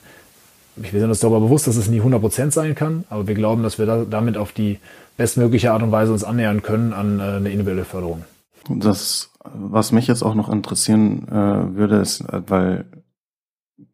Wir 0.77 0.99
sind 0.99 1.09
uns 1.09 1.19
darüber 1.19 1.41
bewusst, 1.41 1.67
dass 1.67 1.75
es 1.75 1.89
nie 1.89 1.99
100% 1.99 2.51
sein 2.51 2.73
kann, 2.73 3.03
aber 3.09 3.27
wir 3.27 3.35
glauben, 3.35 3.63
dass 3.63 3.79
wir 3.79 3.85
da, 3.85 4.05
damit 4.09 4.37
auf 4.37 4.53
die 4.53 4.79
bestmögliche 5.17 5.73
Art 5.73 5.83
und 5.83 5.91
Weise 5.91 6.13
uns 6.13 6.23
annähern 6.23 6.61
können 6.61 6.93
an 6.93 7.19
äh, 7.19 7.23
eine 7.23 7.49
individuelle 7.49 7.83
Förderung. 7.83 8.23
Das, 8.69 9.31
was 9.43 9.91
mich 9.91 10.07
jetzt 10.07 10.23
auch 10.23 10.35
noch 10.35 10.49
interessieren 10.49 11.27
äh, 11.27 11.75
würde, 11.75 11.97
ist, 11.97 12.21
äh, 12.21 12.41
weil 12.47 12.85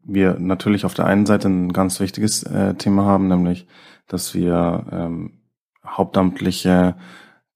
wir 0.04 0.38
natürlich 0.40 0.86
auf 0.86 0.94
der 0.94 1.06
einen 1.06 1.26
Seite 1.26 1.48
ein 1.48 1.74
ganz 1.74 2.00
wichtiges 2.00 2.44
äh, 2.44 2.76
Thema 2.76 3.06
haben, 3.06 3.30
nämlich, 3.30 3.66
dass 4.08 4.36
wir 4.36 4.86
ähm, 4.92 5.32
hauptamtliche 5.86 6.96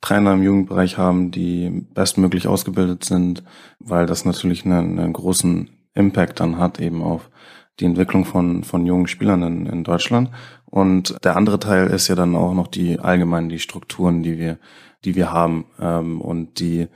Trainer 0.02 0.34
im 0.34 0.44
Jugendbereich 0.44 0.98
haben, 0.98 1.32
die 1.32 1.86
bestmöglich 1.94 2.48
ausgebildet 2.48 3.04
sind, 3.04 3.44
weil 3.80 4.06
das 4.06 4.26
natürlich 4.26 4.66
einen, 4.66 5.00
einen 5.00 5.14
großen 5.14 5.70
Impact 5.94 6.40
dann 6.40 6.58
hat 6.58 6.80
eben 6.80 7.02
auf 7.02 7.30
die 7.80 7.86
Entwicklung 7.86 8.26
von, 8.26 8.64
von 8.64 8.86
jungen 8.86 9.08
Spielern 9.08 9.44
in, 9.44 9.66
in 9.66 9.84
Deutschland. 9.84 10.30
Und 10.66 11.18
der 11.24 11.36
andere 11.36 11.60
Teil 11.60 11.88
ist 11.88 12.08
ja 12.08 12.16
dann 12.16 12.36
auch 12.36 12.54
noch 12.54 12.68
die 12.68 13.00
allgemein 13.00 13.50
die 13.50 13.60
Strukturen, 13.60 14.24
die 14.24 14.38
wir, 14.38 14.58
die 15.06 15.16
wir 15.16 15.32
haben 15.32 15.66
ähm, 15.80 16.22
und 16.22 16.60
die 16.60 16.88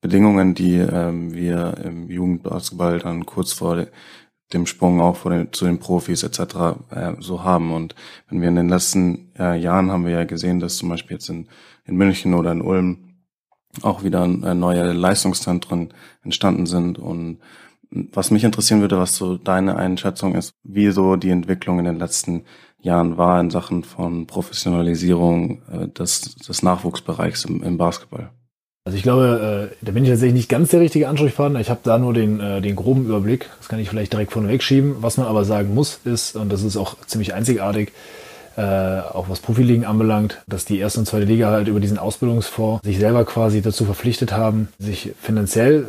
Bedingungen, 0.00 0.54
die 0.54 0.76
ähm, 0.76 1.34
wir 1.34 1.76
im 1.84 2.10
Jugendbasketball 2.10 2.98
dann 3.00 3.26
kurz 3.26 3.52
vor 3.52 3.86
dem 4.52 4.66
Sprung 4.66 5.00
auch 5.00 5.22
den, 5.22 5.52
zu 5.52 5.64
den 5.64 5.78
Profis 5.78 6.22
etc. 6.22 6.40
Äh, 6.90 7.12
so 7.20 7.44
haben. 7.44 7.72
Und 7.72 7.94
wenn 8.28 8.40
wir 8.40 8.48
in 8.48 8.56
den 8.56 8.68
letzten 8.68 9.32
äh, 9.38 9.58
Jahren 9.58 9.90
haben 9.90 10.04
wir 10.04 10.12
ja 10.12 10.24
gesehen, 10.24 10.60
dass 10.60 10.76
zum 10.76 10.88
Beispiel 10.88 11.16
jetzt 11.16 11.28
in, 11.28 11.48
in 11.84 11.96
München 11.96 12.34
oder 12.34 12.52
in 12.52 12.62
Ulm 12.62 13.14
auch 13.82 14.02
wieder 14.02 14.24
äh, 14.24 14.54
neue 14.54 14.92
Leistungszentren 14.92 15.94
entstanden 16.22 16.66
sind 16.66 16.98
und 16.98 17.38
was 17.90 18.30
mich 18.30 18.44
interessieren 18.44 18.80
würde, 18.80 18.98
was 18.98 19.16
so 19.16 19.36
deine 19.36 19.76
Einschätzung 19.76 20.36
ist, 20.36 20.54
wie 20.62 20.90
so 20.90 21.16
die 21.16 21.30
Entwicklung 21.30 21.80
in 21.80 21.86
den 21.86 21.98
letzten 21.98 22.44
Jahren 22.78 23.18
war 23.18 23.40
in 23.40 23.50
Sachen 23.50 23.82
von 23.84 24.26
Professionalisierung 24.26 25.62
äh, 25.68 25.88
des, 25.88 26.36
des 26.36 26.62
Nachwuchsbereichs 26.62 27.44
im, 27.44 27.62
im 27.62 27.78
Basketball. 27.78 28.30
Also 28.90 28.96
ich 28.96 29.04
glaube, 29.04 29.70
äh, 29.70 29.84
da 29.86 29.92
bin 29.92 30.02
ich 30.02 30.10
tatsächlich 30.10 30.34
nicht 30.34 30.48
ganz 30.48 30.70
der 30.70 30.80
richtige 30.80 31.08
Ansprechpartner. 31.08 31.60
Ich 31.60 31.70
habe 31.70 31.78
da 31.84 31.96
nur 31.96 32.12
den, 32.12 32.40
äh, 32.40 32.60
den 32.60 32.74
groben 32.74 33.04
Überblick. 33.04 33.48
Das 33.58 33.68
kann 33.68 33.78
ich 33.78 33.88
vielleicht 33.88 34.12
direkt 34.12 34.32
vorneweg 34.32 34.64
schieben. 34.64 34.96
Was 34.98 35.16
man 35.16 35.28
aber 35.28 35.44
sagen 35.44 35.72
muss, 35.74 36.00
ist, 36.04 36.34
und 36.34 36.52
das 36.52 36.64
ist 36.64 36.76
auch 36.76 36.96
ziemlich 37.06 37.32
einzigartig, 37.32 37.92
äh, 38.56 38.62
auch 38.62 39.28
was 39.28 39.38
Profiligen 39.38 39.84
anbelangt, 39.84 40.42
dass 40.48 40.64
die 40.64 40.80
erste 40.80 40.98
und 40.98 41.06
zweite 41.06 41.24
Liga 41.24 41.52
halt 41.52 41.68
über 41.68 41.78
diesen 41.78 41.98
Ausbildungsfonds 41.98 42.84
sich 42.84 42.98
selber 42.98 43.24
quasi 43.24 43.62
dazu 43.62 43.84
verpflichtet 43.84 44.32
haben, 44.32 44.70
sich 44.80 45.12
finanziell 45.22 45.86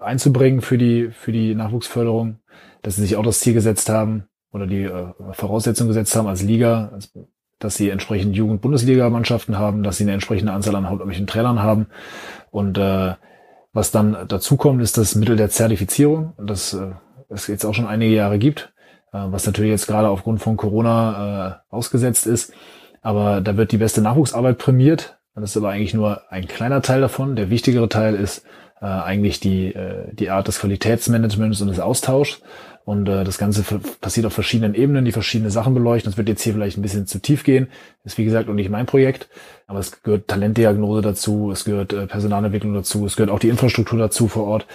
einzubringen 0.00 0.62
für 0.62 0.78
die, 0.78 1.10
für 1.10 1.32
die 1.32 1.54
Nachwuchsförderung, 1.54 2.38
dass 2.80 2.96
sie 2.96 3.02
sich 3.02 3.16
auch 3.16 3.24
das 3.24 3.40
Ziel 3.40 3.52
gesetzt 3.52 3.90
haben 3.90 4.24
oder 4.52 4.66
die 4.66 4.84
äh, 4.84 5.12
Voraussetzung 5.32 5.86
gesetzt 5.86 6.16
haben 6.16 6.28
als 6.28 6.40
Liga, 6.40 6.92
als, 6.94 7.12
dass 7.62 7.76
sie 7.76 7.90
entsprechend 7.90 8.36
Jugend-Bundesliga-Mannschaften 8.36 9.58
haben, 9.58 9.82
dass 9.82 9.96
sie 9.96 10.04
eine 10.04 10.12
entsprechende 10.12 10.52
Anzahl 10.52 10.76
an 10.76 10.88
hauptamtlichen 10.88 11.26
Trainern 11.26 11.62
haben. 11.62 11.86
Und 12.50 12.78
äh, 12.78 13.14
was 13.72 13.90
dann 13.90 14.16
dazu 14.28 14.56
kommt, 14.56 14.82
ist 14.82 14.98
das 14.98 15.14
Mittel 15.14 15.36
der 15.36 15.50
Zertifizierung, 15.50 16.32
das 16.38 16.74
äh, 16.74 16.92
es 17.28 17.46
jetzt 17.46 17.64
auch 17.64 17.74
schon 17.74 17.86
einige 17.86 18.14
Jahre 18.14 18.38
gibt, 18.38 18.72
äh, 19.12 19.18
was 19.26 19.46
natürlich 19.46 19.70
jetzt 19.70 19.86
gerade 19.86 20.08
aufgrund 20.08 20.40
von 20.40 20.56
Corona 20.56 21.62
äh, 21.70 21.74
ausgesetzt 21.74 22.26
ist. 22.26 22.52
Aber 23.00 23.40
da 23.40 23.56
wird 23.56 23.72
die 23.72 23.78
beste 23.78 24.02
Nachwuchsarbeit 24.02 24.58
prämiert. 24.58 25.18
Das 25.34 25.50
ist 25.50 25.56
aber 25.56 25.70
eigentlich 25.70 25.94
nur 25.94 26.30
ein 26.30 26.46
kleiner 26.46 26.82
Teil 26.82 27.00
davon. 27.00 27.36
Der 27.36 27.50
wichtigere 27.50 27.88
Teil 27.88 28.14
ist 28.14 28.44
äh, 28.80 28.86
eigentlich 28.86 29.40
die, 29.40 29.74
äh, 29.74 30.12
die 30.12 30.30
Art 30.30 30.48
des 30.48 30.60
Qualitätsmanagements 30.60 31.60
und 31.62 31.68
des 31.68 31.80
Austauschs. 31.80 32.42
Und 32.84 33.08
äh, 33.08 33.22
das 33.22 33.38
Ganze 33.38 33.62
passiert 34.00 34.26
auf 34.26 34.32
verschiedenen 34.32 34.74
Ebenen, 34.74 35.04
die 35.04 35.12
verschiedene 35.12 35.50
Sachen 35.50 35.72
beleuchten. 35.74 36.10
Das 36.10 36.18
wird 36.18 36.28
jetzt 36.28 36.42
hier 36.42 36.52
vielleicht 36.52 36.78
ein 36.78 36.82
bisschen 36.82 37.06
zu 37.06 37.20
tief 37.20 37.44
gehen. 37.44 37.68
Ist 38.04 38.18
wie 38.18 38.24
gesagt 38.24 38.48
auch 38.48 38.54
nicht 38.54 38.70
mein 38.70 38.86
Projekt. 38.86 39.28
Aber 39.68 39.78
es 39.78 40.02
gehört 40.02 40.26
Talentdiagnose 40.26 41.00
dazu, 41.00 41.50
es 41.52 41.64
gehört 41.64 41.92
äh, 41.92 42.06
Personalentwicklung 42.06 42.74
dazu, 42.74 43.06
es 43.06 43.16
gehört 43.16 43.30
auch 43.30 43.38
die 43.38 43.48
Infrastruktur 43.48 43.98
dazu 43.98 44.26
vor 44.26 44.44
Ort. 44.44 44.66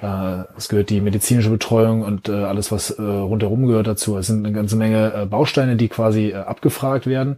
Äh, 0.00 0.44
es 0.56 0.68
gehört 0.68 0.90
die 0.90 1.00
medizinische 1.00 1.50
Betreuung 1.50 2.02
und 2.02 2.28
äh, 2.28 2.32
alles, 2.32 2.70
was 2.70 2.90
äh, 2.90 3.02
rundherum 3.02 3.66
gehört 3.66 3.88
dazu. 3.88 4.16
Es 4.16 4.28
sind 4.28 4.46
eine 4.46 4.54
ganze 4.54 4.76
Menge 4.76 5.12
äh, 5.12 5.26
Bausteine, 5.26 5.76
die 5.76 5.88
quasi 5.88 6.28
äh, 6.28 6.34
abgefragt 6.34 7.06
werden. 7.06 7.36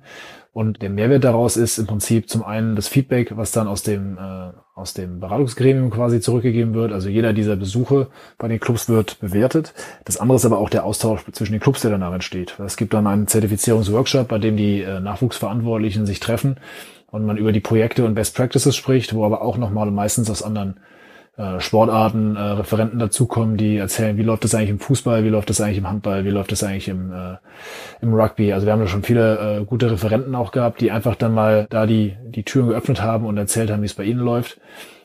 Und 0.59 0.83
der 0.83 0.91
Mehrwert 0.91 1.23
daraus 1.23 1.57
ist 1.57 1.79
im 1.79 1.87
Prinzip 1.87 2.29
zum 2.29 2.43
einen 2.43 2.75
das 2.75 2.89
Feedback, 2.89 3.37
was 3.37 3.53
dann 3.53 3.69
aus 3.69 3.85
dem, 3.85 4.19
äh, 4.19 4.51
aus 4.75 4.93
dem 4.93 5.21
Beratungsgremium 5.21 5.91
quasi 5.91 6.21
zurückgegeben 6.21 6.75
wird. 6.75 6.91
Also 6.91 7.09
jeder 7.09 7.33
dieser 7.33 7.55
Besuche 7.55 8.09
bei 8.39 8.49
den 8.49 8.59
Clubs 8.59 8.89
wird 8.89 9.21
bewertet. 9.21 9.73
Das 10.05 10.17
andere 10.17 10.35
ist 10.35 10.45
aber 10.45 10.59
auch 10.59 10.69
der 10.69 10.85
Austausch 10.85 11.21
zwischen 11.31 11.53
den 11.53 11.61
Clubs, 11.61 11.83
der 11.83 11.93
danach 11.93 12.13
entsteht. 12.13 12.59
Es 12.59 12.77
gibt 12.77 12.93
dann 12.93 13.07
einen 13.07 13.29
Zertifizierungsworkshop, 13.29 14.27
bei 14.27 14.39
dem 14.39 14.57
die 14.57 14.83
äh, 14.83 14.99
Nachwuchsverantwortlichen 14.99 16.07
sich 16.07 16.19
treffen 16.19 16.57
und 17.07 17.25
man 17.25 17.37
über 17.37 17.53
die 17.53 17.61
Projekte 17.61 18.05
und 18.05 18.17
Best 18.17 18.35
Practices 18.35 18.75
spricht, 18.75 19.15
wo 19.15 19.25
aber 19.25 19.43
auch 19.43 19.59
nochmal 19.59 19.93
meistens 19.93 20.29
aus 20.29 20.43
anderen 20.43 20.81
äh, 21.39 21.61
Sportarten 21.61 22.35
äh, 22.35 22.41
Referenten 22.41 22.99
dazukommen, 22.99 23.57
die 23.57 23.77
erzählen, 23.77 24.17
wie 24.17 24.25
läuft 24.25 24.43
das 24.43 24.55
eigentlich 24.55 24.71
im 24.71 24.81
Fußball, 24.81 25.23
wie 25.23 25.29
läuft 25.29 25.49
das 25.49 25.61
eigentlich 25.61 25.79
im 25.79 25.89
Handball, 25.89 26.25
wie 26.25 26.31
läuft 26.31 26.51
das 26.51 26.65
eigentlich 26.65 26.89
im, 26.89 27.13
äh, 27.13 27.37
im 28.03 28.13
Rugby. 28.13 28.53
Also 28.53 28.67
wir 28.67 28.73
haben 28.73 28.81
da 28.81 28.89
schon 28.89 29.05
viele 29.05 29.61
äh, 29.61 29.65
gute 29.65 29.89
Referenten 29.91 30.35
auch 30.35 30.51
gehabt, 30.51 30.81
die 30.81 30.91
einfach 30.91 31.15
dann 31.15 31.33
mal 31.33 31.69
da 31.71 31.87
die, 31.87 32.17
die 32.25 32.43
Türen 32.43 32.69
geöffnet 32.69 33.03
haben 33.03 33.25
und 33.25 33.39
erzählt 33.39 33.71
haben, 33.71 33.83
wie 33.83 33.87
es 33.87 33.95
bei 33.95 34.03
ihnen 34.03 34.19
läuft. 34.19 34.61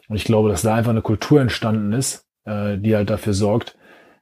Und 0.09 0.15
ich 0.15 0.25
glaube, 0.25 0.49
dass 0.49 0.63
da 0.63 0.73
einfach 0.73 0.89
eine 0.89 1.03
Kultur 1.03 1.39
entstanden 1.39 1.93
ist, 1.93 2.25
äh, 2.45 2.77
die 2.79 2.95
halt 2.95 3.11
dafür 3.11 3.33
sorgt, 3.33 3.77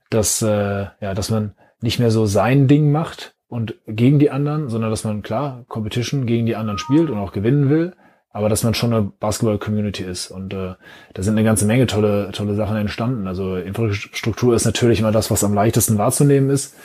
dass, 0.10 0.42
äh, 0.42 0.88
ja, 1.00 1.14
dass 1.14 1.30
man 1.30 1.54
nicht 1.82 2.00
mehr 2.00 2.12
so 2.12 2.26
sein 2.26 2.68
Ding 2.68 2.92
macht 2.92 3.36
und 3.48 3.76
gegen 3.88 4.20
die 4.20 4.32
anderen, 4.32 4.68
sondern 4.68 4.92
dass 4.92 5.06
man 5.06 5.22
klar 5.22 5.64
Competition 5.70 6.26
gegen 6.26 6.46
die 6.46 6.58
anderen 6.58 6.78
spielt 6.78 7.10
und 7.10 7.18
auch 7.18 7.32
gewinnen 7.32 7.70
will, 7.70 7.94
aber 8.34 8.50
dass 8.50 8.64
man 8.64 8.74
schon 8.74 8.94
eine 8.94 9.12
Basketball-Community 9.20 10.04
ist. 10.04 10.32
Und 10.32 10.54
äh, 10.54 10.74
da 11.14 11.24
sind 11.24 11.34
eine 11.34 11.44
ganze 11.44 11.66
Menge 11.66 11.88
tolle, 11.88 12.32
tolle 12.32 12.56
Sachen 12.56 12.78
entstanden. 12.78 13.28
Also 13.28 13.56
Infrastruktur 13.58 14.56
ist 14.56 14.66
natürlich 14.66 15.00
immer 15.00 15.12
das, 15.12 15.32
was 15.32 15.44
am 15.44 15.54
leichtesten 15.54 15.98
wahrzunehmen 15.98 16.50
ist, 16.50 16.76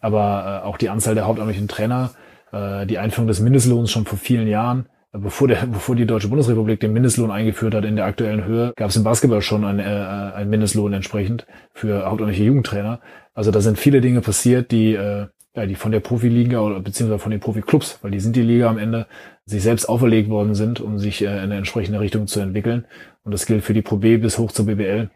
aber 0.00 0.62
äh, 0.62 0.66
auch 0.66 0.78
die 0.78 0.88
Anzahl 0.88 1.14
der 1.14 1.26
hauptamtlichen 1.26 1.68
Trainer, 1.68 2.10
äh, 2.52 2.86
die 2.86 2.98
Einführung 2.98 3.28
des 3.28 3.40
Mindestlohns 3.40 3.90
schon 3.90 4.06
vor 4.06 4.18
vielen 4.18 4.48
Jahren, 4.48 4.86
äh, 5.12 5.18
bevor, 5.18 5.46
der, 5.48 5.66
bevor 5.72 5.94
die 5.94 6.06
Deutsche 6.06 6.28
Bundesrepublik 6.28 6.80
den 6.80 6.92
Mindestlohn 6.92 7.30
eingeführt 7.30 7.74
hat 7.74 7.84
in 7.84 7.96
der 7.96 8.06
aktuellen 8.06 8.44
Höhe, 8.44 8.72
gab 8.76 8.90
es 8.90 8.96
im 8.96 9.04
Basketball 9.04 9.42
schon 9.42 9.64
einen, 9.64 9.80
äh, 9.80 10.34
einen 10.34 10.48
Mindestlohn 10.48 10.92
entsprechend 10.94 11.46
für 11.74 12.06
hauptamtliche 12.06 12.44
Jugendtrainer. 12.44 13.00
Also 13.34 13.50
da 13.50 13.60
sind 13.60 13.78
viele 13.78 14.00
Dinge 14.00 14.20
passiert, 14.22 14.70
die 14.70 14.94
äh, 14.94 15.26
ja, 15.56 15.66
die 15.66 15.76
von 15.76 15.92
der 15.92 16.00
Profiliga 16.00 16.60
oder 16.60 16.80
beziehungsweise 16.80 17.20
von 17.20 17.30
den 17.30 17.40
Profiklubs, 17.40 17.98
weil 18.02 18.10
die 18.10 18.20
sind 18.20 18.34
die 18.34 18.42
Liga 18.42 18.68
am 18.68 18.78
Ende, 18.78 19.06
sich 19.46 19.62
selbst 19.62 19.88
auferlegt 19.88 20.30
worden 20.30 20.54
sind, 20.54 20.80
um 20.80 20.98
sich 20.98 21.22
äh, 21.22 21.26
in 21.26 21.32
eine 21.32 21.56
entsprechende 21.56 22.00
Richtung 22.00 22.26
zu 22.26 22.40
entwickeln. 22.40 22.86
Und 23.24 23.32
das 23.32 23.46
gilt 23.46 23.64
für 23.64 23.74
die 23.74 23.82
Pro 23.82 23.96
B 23.96 24.16
bis 24.16 24.38
hoch 24.38 24.52
zur 24.52 24.66
BBL. 24.66 25.10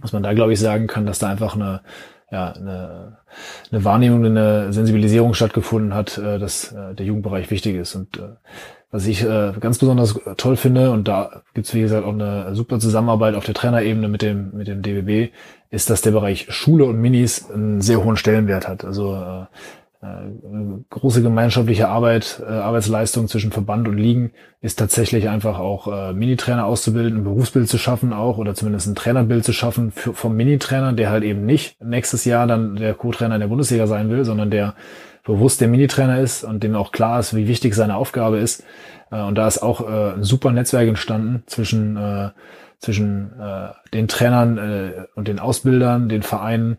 Was 0.00 0.12
man 0.12 0.22
da, 0.22 0.32
glaube 0.34 0.52
ich, 0.52 0.60
sagen 0.60 0.86
kann, 0.86 1.06
dass 1.06 1.18
da 1.18 1.28
einfach 1.28 1.54
eine, 1.56 1.80
ja, 2.30 2.52
eine, 2.52 3.18
eine 3.70 3.84
Wahrnehmung, 3.84 4.24
eine 4.24 4.72
Sensibilisierung 4.72 5.34
stattgefunden 5.34 5.94
hat, 5.94 6.18
äh, 6.18 6.38
dass 6.38 6.72
äh, 6.72 6.94
der 6.94 7.06
Jugendbereich 7.06 7.50
wichtig 7.50 7.76
ist. 7.76 7.94
Und 7.94 8.18
äh, 8.18 8.36
was 8.90 9.06
ich 9.06 9.22
äh, 9.24 9.52
ganz 9.58 9.78
besonders 9.78 10.18
toll 10.36 10.56
finde, 10.56 10.92
und 10.92 11.08
da 11.08 11.42
gibt's 11.54 11.74
wie 11.74 11.80
gesagt 11.80 12.04
auch 12.04 12.12
eine 12.12 12.54
super 12.54 12.78
Zusammenarbeit 12.78 13.34
auf 13.34 13.44
der 13.44 13.54
Trainerebene 13.54 14.08
mit 14.08 14.22
dem, 14.22 14.52
mit 14.56 14.68
dem 14.68 14.82
DBB, 14.82 15.32
ist, 15.70 15.90
dass 15.90 16.02
der 16.02 16.12
Bereich 16.12 16.46
Schule 16.50 16.84
und 16.84 17.00
Minis 17.00 17.50
einen 17.50 17.80
sehr 17.80 18.04
hohen 18.04 18.16
Stellenwert 18.16 18.68
hat. 18.68 18.84
Also 18.84 19.14
äh, 19.14 19.46
große 20.90 21.22
gemeinschaftliche 21.22 21.88
Arbeit, 21.88 22.42
äh, 22.46 22.50
Arbeitsleistung 22.50 23.28
zwischen 23.28 23.50
Verband 23.50 23.88
und 23.88 23.96
Ligen 23.96 24.32
ist 24.60 24.78
tatsächlich 24.78 25.28
einfach 25.28 25.58
auch 25.58 25.88
äh, 25.88 26.12
Minitrainer 26.12 26.66
auszubilden, 26.66 27.20
ein 27.20 27.24
Berufsbild 27.24 27.68
zu 27.68 27.78
schaffen 27.78 28.12
auch 28.12 28.38
oder 28.38 28.54
zumindest 28.54 28.86
ein 28.86 28.94
Trainerbild 28.94 29.44
zu 29.44 29.52
schaffen 29.52 29.92
für, 29.92 30.12
vom 30.12 30.36
Minitrainer, 30.36 30.92
der 30.92 31.10
halt 31.10 31.24
eben 31.24 31.46
nicht 31.46 31.82
nächstes 31.82 32.24
Jahr 32.24 32.46
dann 32.46 32.76
der 32.76 32.94
Co-Trainer 32.94 33.36
in 33.36 33.40
der 33.40 33.48
Bundesliga 33.48 33.86
sein 33.86 34.10
will, 34.10 34.24
sondern 34.24 34.50
der 34.50 34.74
bewusst 35.24 35.60
der 35.60 35.68
Minitrainer 35.68 36.20
ist 36.20 36.44
und 36.44 36.62
dem 36.62 36.74
auch 36.76 36.92
klar 36.92 37.18
ist, 37.18 37.34
wie 37.34 37.48
wichtig 37.48 37.74
seine 37.74 37.96
Aufgabe 37.96 38.38
ist. 38.38 38.64
Äh, 39.10 39.22
und 39.22 39.36
da 39.36 39.46
ist 39.46 39.58
auch 39.58 39.88
äh, 39.88 40.14
ein 40.14 40.22
super 40.22 40.52
Netzwerk 40.52 40.88
entstanden 40.88 41.42
zwischen, 41.46 41.96
äh, 41.96 42.30
zwischen 42.78 43.32
den 43.94 44.06
Trainern 44.06 45.06
und 45.14 45.28
den 45.28 45.38
Ausbildern, 45.38 46.10
den 46.10 46.22
Vereinen, 46.22 46.76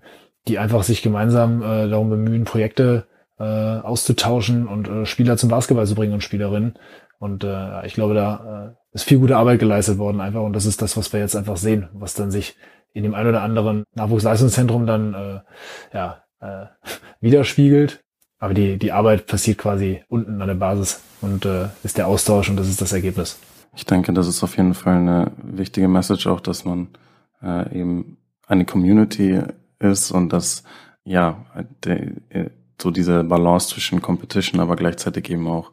die 0.47 0.59
einfach 0.59 0.83
sich 0.83 1.01
gemeinsam 1.01 1.61
darum 1.61 2.09
bemühen, 2.09 2.43
Projekte 2.43 3.05
auszutauschen 3.37 4.67
und 4.67 5.07
Spieler 5.07 5.37
zum 5.37 5.49
Basketball 5.49 5.85
zu 5.85 5.95
bringen 5.95 6.13
und 6.13 6.23
Spielerinnen. 6.23 6.77
Und 7.19 7.43
äh, 7.43 7.85
ich 7.85 7.93
glaube, 7.93 8.13
da 8.13 8.75
äh, 8.91 8.95
ist 8.95 9.03
viel 9.03 9.19
gute 9.19 9.37
Arbeit 9.37 9.59
geleistet 9.59 9.97
worden 9.97 10.21
einfach. 10.21 10.41
Und 10.41 10.53
das 10.53 10.65
ist 10.65 10.81
das, 10.81 10.97
was 10.97 11.11
wir 11.13 11.19
jetzt 11.19 11.35
einfach 11.35 11.57
sehen, 11.57 11.89
was 11.93 12.13
dann 12.13 12.31
sich 12.31 12.55
in 12.93 13.03
dem 13.03 13.15
ein 13.15 13.27
oder 13.27 13.41
anderen 13.41 13.83
Nachwuchsleistungszentrum 13.95 14.85
dann 14.85 15.13
äh, 15.13 15.39
ja, 15.93 16.23
äh, 16.39 16.65
widerspiegelt 17.19 18.03
Aber 18.39 18.53
die, 18.53 18.77
die 18.77 18.91
Arbeit 18.91 19.25
passiert 19.27 19.57
quasi 19.57 20.03
unten 20.09 20.41
an 20.41 20.47
der 20.47 20.55
Basis 20.55 21.01
und 21.21 21.45
äh, 21.45 21.67
ist 21.83 21.97
der 21.97 22.07
Austausch 22.07 22.49
und 22.49 22.57
das 22.57 22.69
ist 22.69 22.81
das 22.81 22.93
Ergebnis. 22.93 23.39
Ich 23.75 23.85
denke, 23.85 24.13
das 24.13 24.27
ist 24.27 24.43
auf 24.43 24.57
jeden 24.57 24.73
Fall 24.73 24.97
eine 24.97 25.31
wichtige 25.43 25.87
Message 25.87 26.27
auch, 26.27 26.39
dass 26.39 26.65
man 26.65 26.89
äh, 27.41 27.79
eben 27.79 28.17
eine 28.47 28.65
Community 28.65 29.41
ist 29.79 30.11
und 30.11 30.33
dass 30.33 30.63
ja 31.03 31.45
de, 31.83 32.13
so 32.81 32.91
diese 32.91 33.23
Balance 33.23 33.69
zwischen 33.69 34.01
Competition, 34.01 34.59
aber 34.59 34.75
gleichzeitig 34.75 35.29
eben 35.29 35.47
auch 35.47 35.71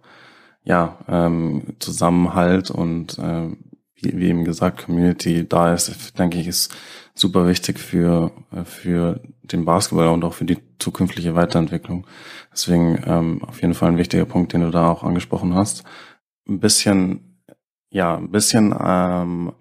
ja 0.63 0.99
ähm, 1.09 1.75
Zusammenhalt 1.79 2.71
und 2.71 3.19
äh, 3.19 3.51
wie, 3.97 4.19
wie 4.19 4.29
eben 4.29 4.45
gesagt 4.45 4.85
Community 4.85 5.47
da 5.49 5.73
ist, 5.75 6.19
denke 6.19 6.39
ich, 6.39 6.47
ist 6.47 6.75
super 7.15 7.47
wichtig 7.47 7.79
für 7.79 8.33
für 8.65 9.21
den 9.43 9.65
Basketball 9.65 10.09
und 10.09 10.25
auch 10.25 10.35
für 10.35 10.45
die 10.45 10.59
zukünftige 10.79 11.35
Weiterentwicklung. 11.35 12.07
Deswegen 12.53 13.03
ähm, 13.07 13.45
auf 13.45 13.61
jeden 13.61 13.75
Fall 13.75 13.91
ein 13.91 13.99
wichtiger 13.99 14.25
Punkt, 14.25 14.53
den 14.53 14.63
du 14.63 14.71
da 14.71 14.91
auch 14.91 15.03
angesprochen 15.03 15.55
hast. 15.55 15.85
Ein 16.49 16.61
bisschen, 16.61 17.41
ja, 17.91 18.17
ein 18.17 18.31
bisschen 18.31 18.75
ähm, 18.79 19.53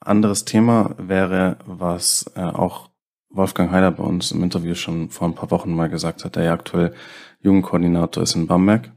anderes 0.00 0.44
Thema 0.44 0.94
wäre, 0.98 1.58
was 1.66 2.30
äh, 2.34 2.40
auch 2.40 2.90
Wolfgang 3.32 3.70
Heider 3.70 3.90
bei 3.90 4.04
uns 4.04 4.30
im 4.32 4.42
Interview 4.42 4.74
schon 4.74 5.08
vor 5.10 5.28
ein 5.28 5.34
paar 5.34 5.50
Wochen 5.50 5.74
mal 5.74 5.88
gesagt 5.88 6.24
hat, 6.24 6.36
der 6.36 6.44
ja 6.44 6.52
aktuell 6.52 6.94
Jugendkoordinator 7.40 8.22
ist 8.22 8.34
in 8.34 8.46
Bamberg, 8.46 8.92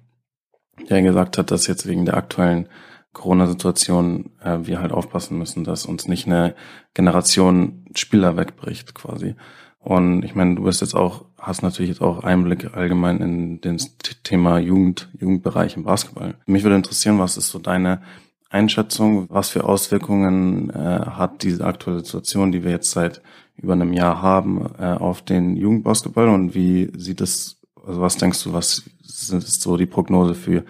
der 0.89 1.01
gesagt 1.01 1.37
hat, 1.37 1.51
dass 1.51 1.67
jetzt 1.67 1.87
wegen 1.87 2.05
der 2.05 2.17
aktuellen 2.17 2.67
Corona-Situation 3.13 4.31
äh, 4.43 4.59
wir 4.63 4.81
halt 4.81 4.91
aufpassen 4.91 5.37
müssen, 5.37 5.63
dass 5.63 5.85
uns 5.85 6.07
nicht 6.07 6.27
eine 6.27 6.53
Generation 6.93 7.85
Spieler 7.95 8.37
wegbricht 8.37 8.93
quasi. 8.93 9.35
Und 9.79 10.23
ich 10.23 10.35
meine, 10.35 10.55
du 10.55 10.63
bist 10.63 10.81
jetzt 10.81 10.95
auch, 10.95 11.25
hast 11.37 11.61
natürlich 11.61 11.89
jetzt 11.89 12.01
auch 12.01 12.23
Einblick 12.23 12.75
allgemein 12.75 13.19
in 13.19 13.61
das 13.61 13.95
Thema 14.23 14.57
Jugend, 14.59 15.09
Jugendbereich 15.17 15.77
im 15.77 15.83
Basketball. 15.83 16.35
Mich 16.45 16.63
würde 16.63 16.75
interessieren, 16.75 17.19
was 17.19 17.37
ist 17.37 17.49
so 17.49 17.59
deine 17.59 18.01
Einschätzung, 18.49 19.27
was 19.29 19.49
für 19.49 19.63
Auswirkungen 19.63 20.69
äh, 20.71 20.73
hat 20.73 21.43
diese 21.43 21.65
aktuelle 21.65 21.99
Situation, 21.99 22.51
die 22.51 22.63
wir 22.63 22.71
jetzt 22.71 22.91
seit 22.91 23.21
über 23.57 23.73
einem 23.73 23.93
Jahr 23.93 24.21
haben, 24.21 24.69
äh, 24.79 24.85
auf 24.85 25.21
den 25.21 25.55
Jugendbasketball 25.55 26.29
und 26.29 26.55
wie 26.55 26.91
sieht 26.97 27.21
es, 27.21 27.57
also 27.85 28.01
was 28.01 28.17
denkst 28.17 28.43
du, 28.43 28.53
was 28.53 28.83
sind 29.01 29.43
so 29.43 29.77
die 29.77 29.85
Prognose 29.85 30.35
für 30.35 30.63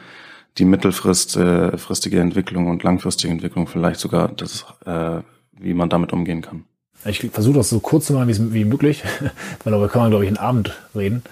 die 0.57 0.65
mittelfristige 0.65 2.17
äh, 2.17 2.21
Entwicklung 2.21 2.67
und 2.67 2.83
langfristige 2.83 3.33
Entwicklung, 3.33 3.67
vielleicht 3.67 3.99
sogar 3.99 4.29
das, 4.29 4.65
äh, 4.85 5.21
wie 5.59 5.73
man 5.73 5.89
damit 5.89 6.13
umgehen 6.13 6.41
kann? 6.41 6.65
Ich 7.05 7.19
versuche 7.31 7.57
das 7.57 7.69
so 7.69 7.79
kurz 7.79 8.07
zu 8.07 8.13
machen 8.13 8.27
wie, 8.27 8.53
wie 8.53 8.65
möglich, 8.65 9.03
weil 9.63 9.71
darüber 9.71 9.89
kann 9.89 10.01
man, 10.01 10.11
glaube 10.11 10.25
ich, 10.25 10.29
einen 10.29 10.37
Abend 10.37 10.75
reden. 10.95 11.23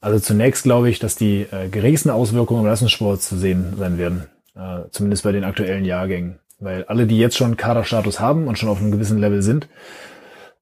Also 0.00 0.20
zunächst 0.20 0.62
glaube 0.62 0.88
ich, 0.90 1.00
dass 1.00 1.16
die 1.16 1.46
äh, 1.50 1.68
geringsten 1.68 2.10
Auswirkungen 2.10 2.60
im 2.60 2.66
Leistungssport 2.66 3.20
zu 3.20 3.36
sehen 3.36 3.74
sein 3.76 3.98
werden. 3.98 4.26
Äh, 4.54 4.88
zumindest 4.90 5.24
bei 5.24 5.32
den 5.32 5.44
aktuellen 5.44 5.84
Jahrgängen. 5.84 6.38
Weil 6.60 6.84
alle, 6.84 7.06
die 7.06 7.18
jetzt 7.18 7.36
schon 7.36 7.56
Kaderstatus 7.56 8.20
haben 8.20 8.48
und 8.48 8.58
schon 8.58 8.68
auf 8.68 8.78
einem 8.78 8.90
gewissen 8.90 9.18
Level 9.18 9.42
sind, 9.42 9.68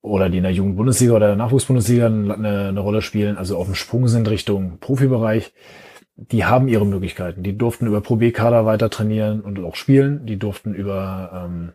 oder 0.06 0.30
die 0.30 0.38
in 0.38 0.44
der 0.44 0.52
Jugendbundesliga 0.52 1.12
oder 1.14 1.26
der 1.28 1.36
Nachwuchsbundesliga 1.36 2.06
eine, 2.06 2.68
eine 2.68 2.80
Rolle 2.80 3.02
spielen, 3.02 3.36
also 3.36 3.56
auf 3.56 3.66
dem 3.66 3.74
Sprung 3.74 4.08
sind 4.08 4.28
Richtung 4.28 4.78
Profibereich, 4.78 5.52
die 6.16 6.44
haben 6.44 6.68
ihre 6.68 6.86
Möglichkeiten. 6.86 7.42
Die 7.42 7.58
durften 7.58 7.86
über 7.86 8.00
Pro 8.00 8.16
B-Kader 8.16 8.64
weiter 8.64 8.88
trainieren 8.88 9.42
und 9.42 9.62
auch 9.62 9.76
spielen. 9.76 10.24
Die 10.24 10.38
durften 10.38 10.72
über 10.72 11.46
ähm, 11.46 11.72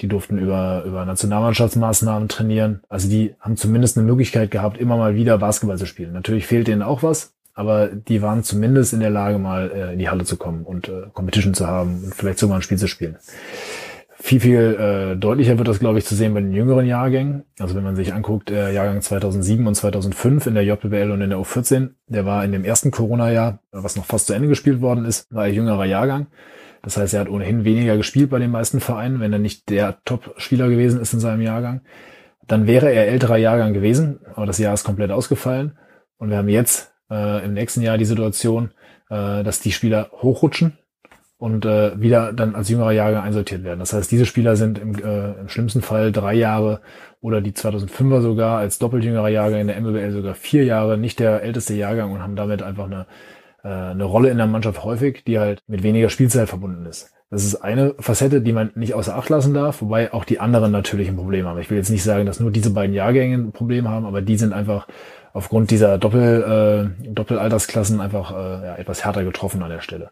die 0.00 0.08
durften 0.08 0.38
über, 0.38 0.82
über 0.86 1.04
Nationalmannschaftsmaßnahmen 1.04 2.28
trainieren. 2.28 2.80
Also 2.88 3.08
die 3.08 3.34
haben 3.40 3.56
zumindest 3.56 3.98
eine 3.98 4.06
Möglichkeit 4.06 4.50
gehabt, 4.50 4.78
immer 4.78 4.96
mal 4.96 5.14
wieder 5.14 5.38
Basketball 5.38 5.78
zu 5.78 5.86
spielen. 5.86 6.12
Natürlich 6.12 6.46
fehlt 6.46 6.68
denen 6.68 6.82
auch 6.82 7.02
was, 7.02 7.34
aber 7.54 7.88
die 7.88 8.22
waren 8.22 8.42
zumindest 8.42 8.92
in 8.92 9.00
der 9.00 9.10
Lage, 9.10 9.38
mal 9.38 9.70
äh, 9.70 9.92
in 9.92 9.98
die 9.98 10.08
Halle 10.08 10.24
zu 10.24 10.36
kommen 10.36 10.64
und 10.64 10.88
äh, 10.88 11.02
Competition 11.12 11.54
zu 11.54 11.66
haben 11.66 12.02
und 12.04 12.14
vielleicht 12.14 12.38
sogar 12.38 12.56
ein 12.56 12.62
Spiel 12.62 12.78
zu 12.78 12.88
spielen. 12.88 13.16
Viel, 14.22 14.38
viel 14.38 14.76
äh, 14.78 15.16
deutlicher 15.16 15.56
wird 15.56 15.66
das, 15.66 15.78
glaube 15.78 15.98
ich, 15.98 16.04
zu 16.04 16.14
sehen 16.14 16.34
bei 16.34 16.40
den 16.40 16.52
jüngeren 16.52 16.84
Jahrgängen. 16.84 17.44
Also 17.58 17.74
wenn 17.74 17.82
man 17.82 17.96
sich 17.96 18.12
anguckt, 18.12 18.50
äh, 18.50 18.70
Jahrgang 18.70 19.00
2007 19.00 19.66
und 19.66 19.74
2005 19.74 20.46
in 20.46 20.54
der 20.54 20.62
JBL 20.62 21.10
und 21.10 21.22
in 21.22 21.30
der 21.30 21.38
U14, 21.38 21.94
der 22.06 22.26
war 22.26 22.44
in 22.44 22.52
dem 22.52 22.62
ersten 22.62 22.90
Corona-Jahr, 22.90 23.60
was 23.72 23.96
noch 23.96 24.04
fast 24.04 24.26
zu 24.26 24.34
Ende 24.34 24.48
gespielt 24.48 24.82
worden 24.82 25.06
ist, 25.06 25.26
war 25.34 25.44
ein 25.44 25.54
jüngerer 25.54 25.86
Jahrgang. 25.86 26.26
Das 26.82 26.98
heißt, 26.98 27.14
er 27.14 27.20
hat 27.20 27.30
ohnehin 27.30 27.64
weniger 27.64 27.96
gespielt 27.96 28.28
bei 28.28 28.38
den 28.38 28.50
meisten 28.50 28.80
Vereinen, 28.80 29.20
wenn 29.20 29.32
er 29.32 29.38
nicht 29.38 29.70
der 29.70 29.98
Top-Spieler 30.04 30.68
gewesen 30.68 31.00
ist 31.00 31.14
in 31.14 31.20
seinem 31.20 31.40
Jahrgang. 31.40 31.80
Dann 32.46 32.66
wäre 32.66 32.92
er 32.92 33.08
älterer 33.08 33.38
Jahrgang 33.38 33.72
gewesen, 33.72 34.20
aber 34.34 34.44
das 34.44 34.58
Jahr 34.58 34.74
ist 34.74 34.84
komplett 34.84 35.12
ausgefallen. 35.12 35.78
Und 36.18 36.28
wir 36.28 36.36
haben 36.36 36.48
jetzt 36.50 36.92
äh, 37.10 37.42
im 37.42 37.54
nächsten 37.54 37.80
Jahr 37.80 37.96
die 37.96 38.04
Situation, 38.04 38.72
äh, 39.08 39.42
dass 39.42 39.60
die 39.60 39.72
Spieler 39.72 40.10
hochrutschen 40.12 40.76
und 41.40 41.64
äh, 41.64 42.00
wieder 42.00 42.32
dann 42.32 42.54
als 42.54 42.68
jüngerer 42.68 42.92
Jahrgang 42.92 43.24
einsortiert 43.24 43.64
werden. 43.64 43.80
Das 43.80 43.92
heißt, 43.92 44.12
diese 44.12 44.26
Spieler 44.26 44.54
sind 44.56 44.78
im, 44.78 44.94
äh, 44.94 45.32
im 45.40 45.48
schlimmsten 45.48 45.82
Fall 45.82 46.12
drei 46.12 46.34
Jahre 46.34 46.80
oder 47.20 47.40
die 47.40 47.52
2005er 47.52 48.20
sogar 48.20 48.58
als 48.58 48.78
doppelt 48.78 49.02
jüngerer 49.02 49.30
Jahrgang 49.30 49.62
in 49.62 49.66
der 49.66 49.80
MBL 49.80 50.12
sogar 50.12 50.34
vier 50.34 50.64
Jahre, 50.64 50.98
nicht 50.98 51.18
der 51.18 51.42
älteste 51.42 51.74
Jahrgang 51.74 52.12
und 52.12 52.22
haben 52.22 52.36
damit 52.36 52.62
einfach 52.62 52.84
eine 52.84 53.06
äh, 53.62 53.68
eine 53.68 54.04
Rolle 54.04 54.30
in 54.30 54.38
der 54.38 54.46
Mannschaft 54.46 54.84
häufig, 54.84 55.24
die 55.24 55.38
halt 55.38 55.62
mit 55.66 55.82
weniger 55.82 56.08
Spielzeit 56.08 56.48
verbunden 56.48 56.86
ist. 56.86 57.12
Das 57.30 57.44
ist 57.44 57.56
eine 57.56 57.94
Facette, 57.98 58.40
die 58.40 58.52
man 58.52 58.72
nicht 58.74 58.94
außer 58.94 59.16
Acht 59.16 59.28
lassen 59.28 59.54
darf, 59.54 59.82
wobei 59.82 60.12
auch 60.12 60.24
die 60.24 60.40
anderen 60.40 60.72
natürlich 60.72 61.08
ein 61.08 61.16
Problem 61.16 61.46
haben. 61.46 61.60
Ich 61.60 61.70
will 61.70 61.78
jetzt 61.78 61.90
nicht 61.90 62.02
sagen, 62.02 62.26
dass 62.26 62.40
nur 62.40 62.50
diese 62.50 62.70
beiden 62.70 62.94
Jahrgänge 62.94 63.36
ein 63.36 63.52
Problem 63.52 63.88
haben, 63.88 64.04
aber 64.04 64.20
die 64.20 64.36
sind 64.36 64.52
einfach 64.52 64.88
aufgrund 65.32 65.70
dieser 65.70 65.96
Doppel, 65.98 66.92
äh, 67.06 67.08
Doppelaltersklassen 67.12 68.00
einfach 68.00 68.32
äh, 68.32 68.66
ja, 68.66 68.76
etwas 68.76 69.04
härter 69.04 69.22
getroffen 69.22 69.62
an 69.62 69.70
der 69.70 69.80
Stelle. 69.80 70.10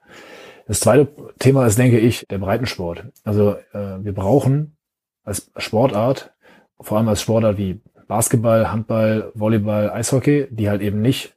Das 0.68 0.80
zweite 0.80 1.08
Thema 1.38 1.66
ist, 1.66 1.78
denke 1.78 1.98
ich, 1.98 2.26
der 2.28 2.36
Breitensport. 2.36 3.04
Also 3.24 3.56
äh, 3.72 4.04
wir 4.04 4.12
brauchen 4.12 4.76
als 5.24 5.50
Sportart, 5.56 6.34
vor 6.78 6.98
allem 6.98 7.08
als 7.08 7.22
Sportart 7.22 7.56
wie 7.56 7.80
Basketball, 8.06 8.70
Handball, 8.70 9.32
Volleyball, 9.34 9.90
Eishockey, 9.90 10.46
die 10.50 10.68
halt 10.68 10.82
eben 10.82 11.00
nicht 11.00 11.34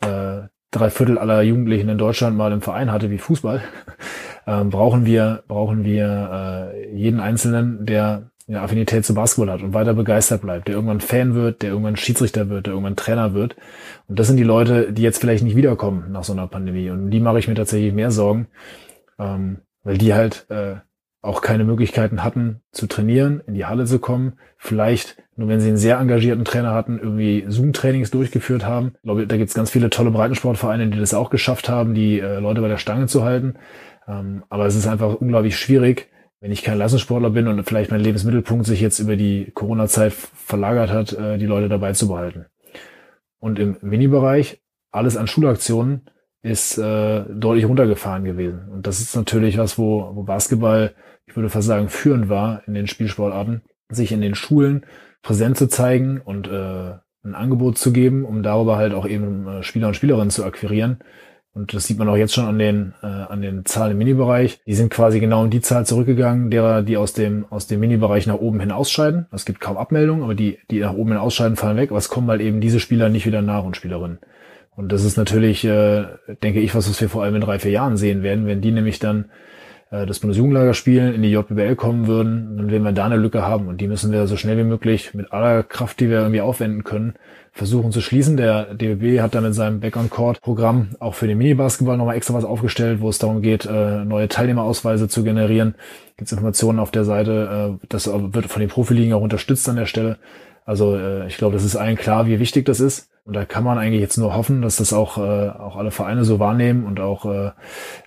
äh, 0.00 0.42
drei 0.72 0.90
Viertel 0.90 1.16
aller 1.16 1.42
Jugendlichen 1.42 1.88
in 1.88 1.98
Deutschland 1.98 2.36
mal 2.36 2.50
im 2.50 2.60
Verein 2.60 2.90
hatte 2.90 3.10
wie 3.10 3.18
Fußball, 3.18 3.62
ähm, 4.48 4.70
brauchen 4.70 5.06
wir, 5.06 5.44
brauchen 5.46 5.84
wir 5.84 6.72
äh, 6.74 6.96
jeden 6.96 7.20
Einzelnen, 7.20 7.86
der 7.86 8.31
eine 8.52 8.62
Affinität 8.62 9.04
zu 9.04 9.14
Basketball 9.14 9.52
hat 9.52 9.62
und 9.62 9.72
weiter 9.72 9.94
begeistert 9.94 10.42
bleibt, 10.42 10.68
der 10.68 10.74
irgendwann 10.74 11.00
Fan 11.00 11.34
wird, 11.34 11.62
der 11.62 11.70
irgendwann 11.70 11.96
Schiedsrichter 11.96 12.48
wird, 12.48 12.66
der 12.66 12.74
irgendwann 12.74 12.96
Trainer 12.96 13.34
wird. 13.34 13.56
Und 14.08 14.18
das 14.18 14.26
sind 14.26 14.36
die 14.36 14.42
Leute, 14.42 14.92
die 14.92 15.02
jetzt 15.02 15.20
vielleicht 15.20 15.42
nicht 15.42 15.56
wiederkommen 15.56 16.12
nach 16.12 16.24
so 16.24 16.32
einer 16.32 16.46
Pandemie. 16.46 16.90
Und 16.90 17.10
die 17.10 17.20
mache 17.20 17.38
ich 17.38 17.48
mir 17.48 17.54
tatsächlich 17.54 17.94
mehr 17.94 18.10
Sorgen, 18.10 18.48
ähm, 19.18 19.58
weil 19.84 19.96
die 19.96 20.12
halt 20.12 20.46
äh, 20.50 20.76
auch 21.22 21.40
keine 21.40 21.64
Möglichkeiten 21.64 22.22
hatten 22.22 22.60
zu 22.72 22.86
trainieren, 22.86 23.42
in 23.46 23.54
die 23.54 23.64
Halle 23.64 23.86
zu 23.86 24.00
kommen. 24.00 24.34
Vielleicht, 24.58 25.22
nur 25.36 25.48
wenn 25.48 25.60
sie 25.60 25.68
einen 25.68 25.76
sehr 25.78 25.98
engagierten 25.98 26.44
Trainer 26.44 26.74
hatten, 26.74 26.98
irgendwie 26.98 27.44
Zoom-Trainings 27.48 28.10
durchgeführt 28.10 28.66
haben. 28.66 28.92
Ich 28.96 29.02
glaube, 29.02 29.26
da 29.26 29.36
gibt 29.36 29.48
es 29.48 29.54
ganz 29.54 29.70
viele 29.70 29.88
tolle 29.88 30.10
Breitensportvereine, 30.10 30.88
die 30.88 30.98
das 30.98 31.14
auch 31.14 31.30
geschafft 31.30 31.68
haben, 31.68 31.94
die 31.94 32.20
äh, 32.20 32.38
Leute 32.38 32.60
bei 32.60 32.68
der 32.68 32.78
Stange 32.78 33.06
zu 33.06 33.24
halten. 33.24 33.54
Ähm, 34.06 34.42
aber 34.50 34.66
es 34.66 34.74
ist 34.74 34.86
einfach 34.86 35.14
unglaublich 35.14 35.56
schwierig, 35.56 36.11
wenn 36.42 36.52
ich 36.52 36.62
kein 36.62 36.76
Leistungssportler 36.76 37.30
bin 37.30 37.48
und 37.48 37.64
vielleicht 37.64 37.90
mein 37.90 38.00
Lebensmittelpunkt 38.00 38.66
sich 38.66 38.82
jetzt 38.82 38.98
über 38.98 39.16
die 39.16 39.50
Corona-Zeit 39.54 40.12
verlagert 40.12 40.90
hat, 40.90 41.14
äh, 41.14 41.38
die 41.38 41.46
Leute 41.46 41.70
dabei 41.70 41.92
zu 41.92 42.08
behalten. 42.08 42.44
Und 43.38 43.58
im 43.58 43.78
Mini-Bereich, 43.80 44.60
alles 44.90 45.16
an 45.16 45.26
Schulaktionen 45.26 46.02
ist 46.42 46.76
äh, 46.76 47.24
deutlich 47.30 47.66
runtergefahren 47.66 48.24
gewesen. 48.24 48.68
Und 48.70 48.86
das 48.86 49.00
ist 49.00 49.16
natürlich 49.16 49.56
was, 49.56 49.78
wo, 49.78 50.10
wo 50.14 50.24
Basketball 50.24 50.94
ich 51.32 51.36
würde 51.36 51.48
fast 51.48 51.66
sagen, 51.66 51.88
führend 51.88 52.28
war 52.28 52.62
in 52.66 52.74
den 52.74 52.86
Spielsportarten, 52.86 53.62
sich 53.88 54.12
in 54.12 54.20
den 54.20 54.34
Schulen 54.34 54.84
präsent 55.22 55.56
zu 55.56 55.66
zeigen 55.66 56.20
und 56.20 56.46
äh, 56.46 56.94
ein 57.24 57.34
Angebot 57.34 57.78
zu 57.78 57.92
geben, 57.92 58.26
um 58.26 58.42
darüber 58.42 58.76
halt 58.76 58.92
auch 58.92 59.06
eben 59.06 59.46
äh, 59.46 59.62
Spieler 59.62 59.88
und 59.88 59.94
Spielerinnen 59.94 60.30
zu 60.30 60.44
akquirieren. 60.44 60.98
Und 61.54 61.74
das 61.74 61.86
sieht 61.86 61.98
man 61.98 62.08
auch 62.08 62.16
jetzt 62.16 62.32
schon 62.32 62.46
an 62.46 62.58
den, 62.58 62.94
äh, 63.02 63.06
an 63.06 63.42
den 63.42 63.66
Zahlen 63.66 63.92
im 63.92 63.98
Minibereich. 63.98 64.60
Die 64.66 64.74
sind 64.74 64.90
quasi 64.90 65.20
genau 65.20 65.44
in 65.44 65.50
die 65.50 65.60
Zahl 65.60 65.84
zurückgegangen, 65.84 66.50
derer, 66.50 66.82
die 66.82 66.96
aus 66.96 67.12
dem, 67.12 67.44
aus 67.50 67.66
dem 67.66 67.80
Minibereich 67.80 68.26
nach 68.26 68.36
oben 68.36 68.58
hin 68.60 68.70
ausscheiden. 68.70 69.26
Es 69.32 69.44
gibt 69.44 69.60
kaum 69.60 69.76
Abmeldungen, 69.76 70.22
aber 70.22 70.34
die, 70.34 70.58
die 70.70 70.80
nach 70.80 70.94
oben 70.94 71.10
hin 71.10 71.18
ausscheiden, 71.18 71.56
fallen 71.56 71.76
weg. 71.76 71.90
Aber 71.90 71.98
es 71.98 72.08
kommen 72.08 72.30
halt 72.30 72.40
eben 72.40 72.62
diese 72.62 72.80
Spieler 72.80 73.10
nicht 73.10 73.26
wieder 73.26 73.42
nach 73.42 73.64
und 73.64 73.76
Spielerinnen. 73.76 74.18
Und 74.74 74.90
das 74.90 75.04
ist 75.04 75.18
natürlich, 75.18 75.64
äh, 75.64 76.06
denke 76.42 76.60
ich, 76.60 76.74
was, 76.74 76.88
was 76.88 77.00
wir 77.02 77.10
vor 77.10 77.22
allem 77.22 77.34
in 77.34 77.42
drei, 77.42 77.58
vier 77.58 77.72
Jahren 77.72 77.98
sehen 77.98 78.22
werden, 78.22 78.46
wenn 78.46 78.62
die 78.62 78.72
nämlich 78.72 78.98
dann 78.98 79.26
äh, 79.90 80.06
das 80.06 80.20
Bundesjugendlager 80.20 80.72
spielen, 80.72 81.14
in 81.14 81.22
die 81.22 81.30
JBL 81.30 81.76
kommen 81.76 82.06
würden, 82.06 82.56
dann 82.56 82.70
werden 82.70 82.82
wir 82.82 82.92
da 82.92 83.04
eine 83.04 83.16
Lücke 83.16 83.42
haben. 83.42 83.68
Und 83.68 83.82
die 83.82 83.88
müssen 83.88 84.10
wir 84.10 84.26
so 84.26 84.36
schnell 84.38 84.56
wie 84.56 84.64
möglich 84.64 85.12
mit 85.12 85.32
aller 85.32 85.62
Kraft, 85.62 86.00
die 86.00 86.08
wir 86.08 86.20
irgendwie 86.20 86.40
aufwenden 86.40 86.82
können, 86.82 87.14
versuchen 87.52 87.92
zu 87.92 88.00
schließen. 88.00 88.36
Der 88.36 88.74
DBB 88.74 89.20
hat 89.20 89.34
da 89.34 89.40
mit 89.40 89.54
seinem 89.54 89.80
Back-on-Court-Programm 89.80 90.96
auch 90.98 91.14
für 91.14 91.26
den 91.26 91.38
Mini-Basketball 91.38 91.96
nochmal 91.96 92.16
extra 92.16 92.34
was 92.34 92.44
aufgestellt, 92.44 93.00
wo 93.00 93.08
es 93.08 93.18
darum 93.18 93.42
geht, 93.42 93.66
äh, 93.66 94.04
neue 94.04 94.28
Teilnehmerausweise 94.28 95.08
zu 95.08 95.22
generieren. 95.22 95.74
Gibt 96.16 96.28
es 96.28 96.32
Informationen 96.32 96.78
auf 96.78 96.90
der 96.90 97.04
Seite, 97.04 97.78
äh, 97.82 97.86
das 97.88 98.06
wird 98.06 98.46
von 98.46 98.60
den 98.60 98.70
Profiligen 98.70 99.12
auch 99.12 99.22
unterstützt 99.22 99.68
an 99.68 99.76
der 99.76 99.86
Stelle. 99.86 100.18
Also 100.64 100.96
ich 101.26 101.38
glaube, 101.38 101.54
das 101.54 101.64
ist 101.64 101.74
allen 101.74 101.96
klar, 101.96 102.28
wie 102.28 102.38
wichtig 102.38 102.66
das 102.66 102.78
ist. 102.78 103.10
Und 103.24 103.34
da 103.34 103.44
kann 103.44 103.62
man 103.62 103.78
eigentlich 103.78 104.00
jetzt 104.00 104.18
nur 104.18 104.34
hoffen, 104.34 104.62
dass 104.62 104.76
das 104.76 104.92
auch, 104.92 105.16
äh, 105.16 105.48
auch 105.48 105.76
alle 105.76 105.92
Vereine 105.92 106.24
so 106.24 106.40
wahrnehmen 106.40 106.84
und 106.84 106.98
auch, 106.98 107.24
äh, 107.24 107.52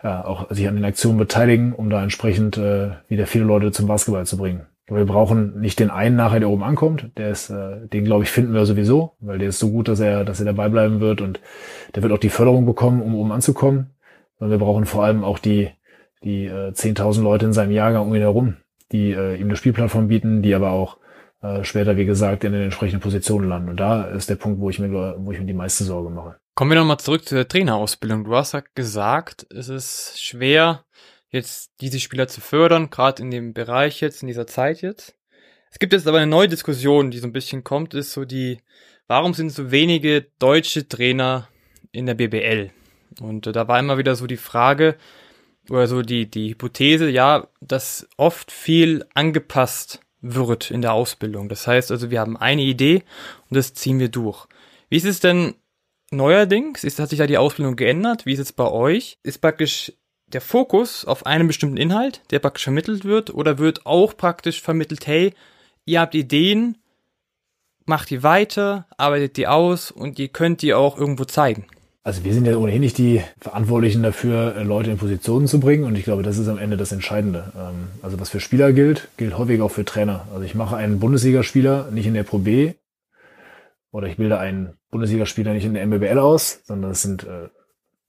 ja, 0.03 0.25
auch 0.25 0.51
sich 0.51 0.67
an 0.67 0.75
den 0.75 0.83
Aktionen 0.83 1.17
beteiligen, 1.17 1.73
um 1.73 1.89
da 1.89 2.03
entsprechend 2.03 2.57
äh, 2.57 2.91
wieder 3.07 3.25
viele 3.25 3.45
Leute 3.45 3.71
zum 3.71 3.87
Basketball 3.87 4.25
zu 4.25 4.37
bringen. 4.37 4.65
Wir 4.87 5.05
brauchen 5.05 5.59
nicht 5.59 5.79
den 5.79 5.89
einen 5.89 6.15
nachher, 6.15 6.39
der 6.39 6.49
oben 6.49 6.63
ankommt. 6.63 7.09
Der 7.17 7.31
ist, 7.31 7.49
äh, 7.49 7.87
den 7.87 8.05
glaube 8.05 8.23
ich, 8.23 8.29
finden 8.29 8.53
wir 8.53 8.65
sowieso, 8.65 9.15
weil 9.19 9.39
der 9.39 9.49
ist 9.49 9.59
so 9.59 9.71
gut, 9.71 9.87
dass 9.87 9.99
er, 9.99 10.23
dass 10.25 10.39
er 10.39 10.45
dabei 10.45 10.69
bleiben 10.69 10.99
wird 10.99 11.21
und 11.21 11.39
der 11.95 12.03
wird 12.03 12.13
auch 12.13 12.19
die 12.19 12.29
Förderung 12.29 12.65
bekommen, 12.65 13.01
um 13.01 13.15
oben 13.15 13.31
anzukommen. 13.31 13.91
Und 14.37 14.51
wir 14.51 14.57
brauchen 14.57 14.85
vor 14.85 15.03
allem 15.03 15.23
auch 15.23 15.39
die, 15.39 15.71
die 16.23 16.45
äh, 16.45 16.71
10.000 16.71 17.23
Leute 17.23 17.45
in 17.45 17.53
seinem 17.53 17.71
Jahrgang 17.71 18.07
um 18.07 18.13
ihn 18.13 18.21
herum, 18.21 18.57
die 18.91 19.11
äh, 19.11 19.35
ihm 19.35 19.47
eine 19.47 19.55
Spielplattform 19.55 20.07
bieten, 20.07 20.43
die 20.43 20.53
aber 20.53 20.71
auch 20.71 20.97
äh, 21.41 21.63
später, 21.63 21.97
wie 21.97 22.05
gesagt, 22.05 22.43
in 22.43 22.53
den 22.53 22.63
entsprechenden 22.63 23.01
Positionen 23.01 23.49
landen. 23.49 23.69
Und 23.69 23.79
da 23.79 24.03
ist 24.05 24.29
der 24.29 24.35
Punkt, 24.35 24.59
wo 24.59 24.69
ich 24.69 24.79
mir, 24.79 25.15
wo 25.17 25.31
ich 25.31 25.39
mir 25.39 25.45
die 25.45 25.53
meiste 25.53 25.83
Sorge 25.83 26.09
mache. 26.09 26.35
Kommen 26.55 26.71
wir 26.71 26.77
nochmal 26.77 26.99
zurück 26.99 27.27
zur 27.27 27.47
Trainerausbildung. 27.47 28.23
Du 28.23 28.35
hast 28.35 28.53
ja 28.53 28.63
gesagt, 28.75 29.45
es 29.49 29.67
ist 29.67 30.23
schwer, 30.23 30.85
jetzt 31.35 31.71
diese 31.81 31.99
Spieler 31.99 32.27
zu 32.27 32.41
fördern, 32.41 32.89
gerade 32.89 33.21
in 33.21 33.31
dem 33.31 33.53
Bereich 33.53 34.01
jetzt, 34.01 34.21
in 34.23 34.27
dieser 34.27 34.47
Zeit 34.47 34.81
jetzt. 34.81 35.15
Es 35.71 35.79
gibt 35.79 35.93
jetzt 35.93 36.07
aber 36.07 36.17
eine 36.17 36.27
neue 36.27 36.47
Diskussion, 36.47 37.11
die 37.11 37.19
so 37.19 37.27
ein 37.27 37.33
bisschen 37.33 37.63
kommt, 37.63 37.93
ist 37.93 38.13
so 38.13 38.25
die, 38.25 38.59
warum 39.07 39.33
sind 39.33 39.49
so 39.49 39.71
wenige 39.71 40.27
deutsche 40.39 40.87
Trainer 40.87 41.49
in 41.91 42.05
der 42.05 42.15
BBL? 42.15 42.71
Und 43.21 43.47
äh, 43.47 43.51
da 43.51 43.67
war 43.67 43.79
immer 43.79 43.97
wieder 43.97 44.15
so 44.15 44.27
die 44.27 44.37
Frage, 44.37 44.97
oder 45.69 45.87
so 45.87 46.01
die, 46.01 46.29
die 46.29 46.51
Hypothese, 46.51 47.09
ja, 47.09 47.47
dass 47.61 48.07
oft 48.17 48.51
viel 48.51 49.05
angepasst 49.13 49.99
wird 50.21 50.71
in 50.71 50.81
der 50.81 50.93
Ausbildung. 50.93 51.49
Das 51.49 51.67
heißt 51.67 51.91
also, 51.91 52.11
wir 52.11 52.19
haben 52.19 52.37
eine 52.37 52.61
Idee 52.61 53.03
und 53.49 53.57
das 53.57 53.73
ziehen 53.73 53.99
wir 53.99 54.09
durch. 54.09 54.47
Wie 54.89 54.97
ist 54.97 55.05
es 55.05 55.19
denn 55.19 55.55
neuerdings? 56.11 56.83
Ist, 56.83 56.99
hat 56.99 57.09
sich 57.09 57.19
da 57.19 57.27
die 57.27 57.37
Ausbildung 57.37 57.75
geändert? 57.75 58.25
Wie 58.25 58.33
ist 58.33 58.39
es 58.39 58.53
bei 58.53 58.69
euch? 58.69 59.17
Ist 59.23 59.41
praktisch 59.41 59.93
der 60.35 60.41
Fokus 60.41 61.05
auf 61.05 61.25
einen 61.25 61.47
bestimmten 61.47 61.77
Inhalt, 61.77 62.21
der 62.29 62.39
praktisch 62.39 62.65
vermittelt 62.65 63.05
wird, 63.05 63.33
oder 63.33 63.57
wird 63.57 63.85
auch 63.85 64.17
praktisch 64.17 64.61
vermittelt, 64.61 65.07
hey, 65.07 65.33
ihr 65.85 66.01
habt 66.01 66.13
Ideen, 66.13 66.77
macht 67.85 68.09
die 68.09 68.21
weiter, 68.21 68.85
arbeitet 68.97 69.37
die 69.37 69.47
aus 69.47 69.91
und 69.91 70.19
ihr 70.19 70.27
könnt 70.27 70.61
die 70.61 70.73
auch 70.73 70.97
irgendwo 70.97 71.23
zeigen? 71.23 71.67
Also 72.03 72.25
wir 72.25 72.33
sind 72.33 72.45
ja 72.45 72.57
ohnehin 72.57 72.81
nicht 72.81 72.97
die 72.97 73.23
Verantwortlichen 73.39 74.03
dafür, 74.03 74.61
Leute 74.63 74.91
in 74.91 74.97
Positionen 74.97 75.47
zu 75.47 75.61
bringen 75.61 75.85
und 75.85 75.97
ich 75.97 76.03
glaube, 76.03 76.21
das 76.21 76.37
ist 76.37 76.49
am 76.49 76.57
Ende 76.57 76.75
das 76.75 76.91
Entscheidende. 76.91 77.53
Ähm, 77.57 77.87
also 78.01 78.19
was 78.19 78.29
für 78.29 78.41
Spieler 78.41 78.73
gilt, 78.73 79.07
gilt 79.15 79.37
häufig 79.37 79.61
auch 79.61 79.71
für 79.71 79.85
Trainer. 79.85 80.27
Also 80.33 80.43
ich 80.43 80.53
mache 80.53 80.75
einen 80.75 80.99
Bundesligaspieler 80.99 81.89
nicht 81.91 82.07
in 82.07 82.13
der 82.13 82.23
Pro 82.23 82.39
B 82.39 82.73
oder 83.91 84.07
ich 84.07 84.17
bilde 84.17 84.37
einen 84.37 84.73
Bundesligaspieler 84.91 85.53
nicht 85.53 85.65
in 85.65 85.75
der 85.75 85.87
MBBL 85.87 86.19
aus, 86.19 86.59
sondern 86.65 86.91
es 86.91 87.01
sind 87.01 87.23
äh, 87.23 87.47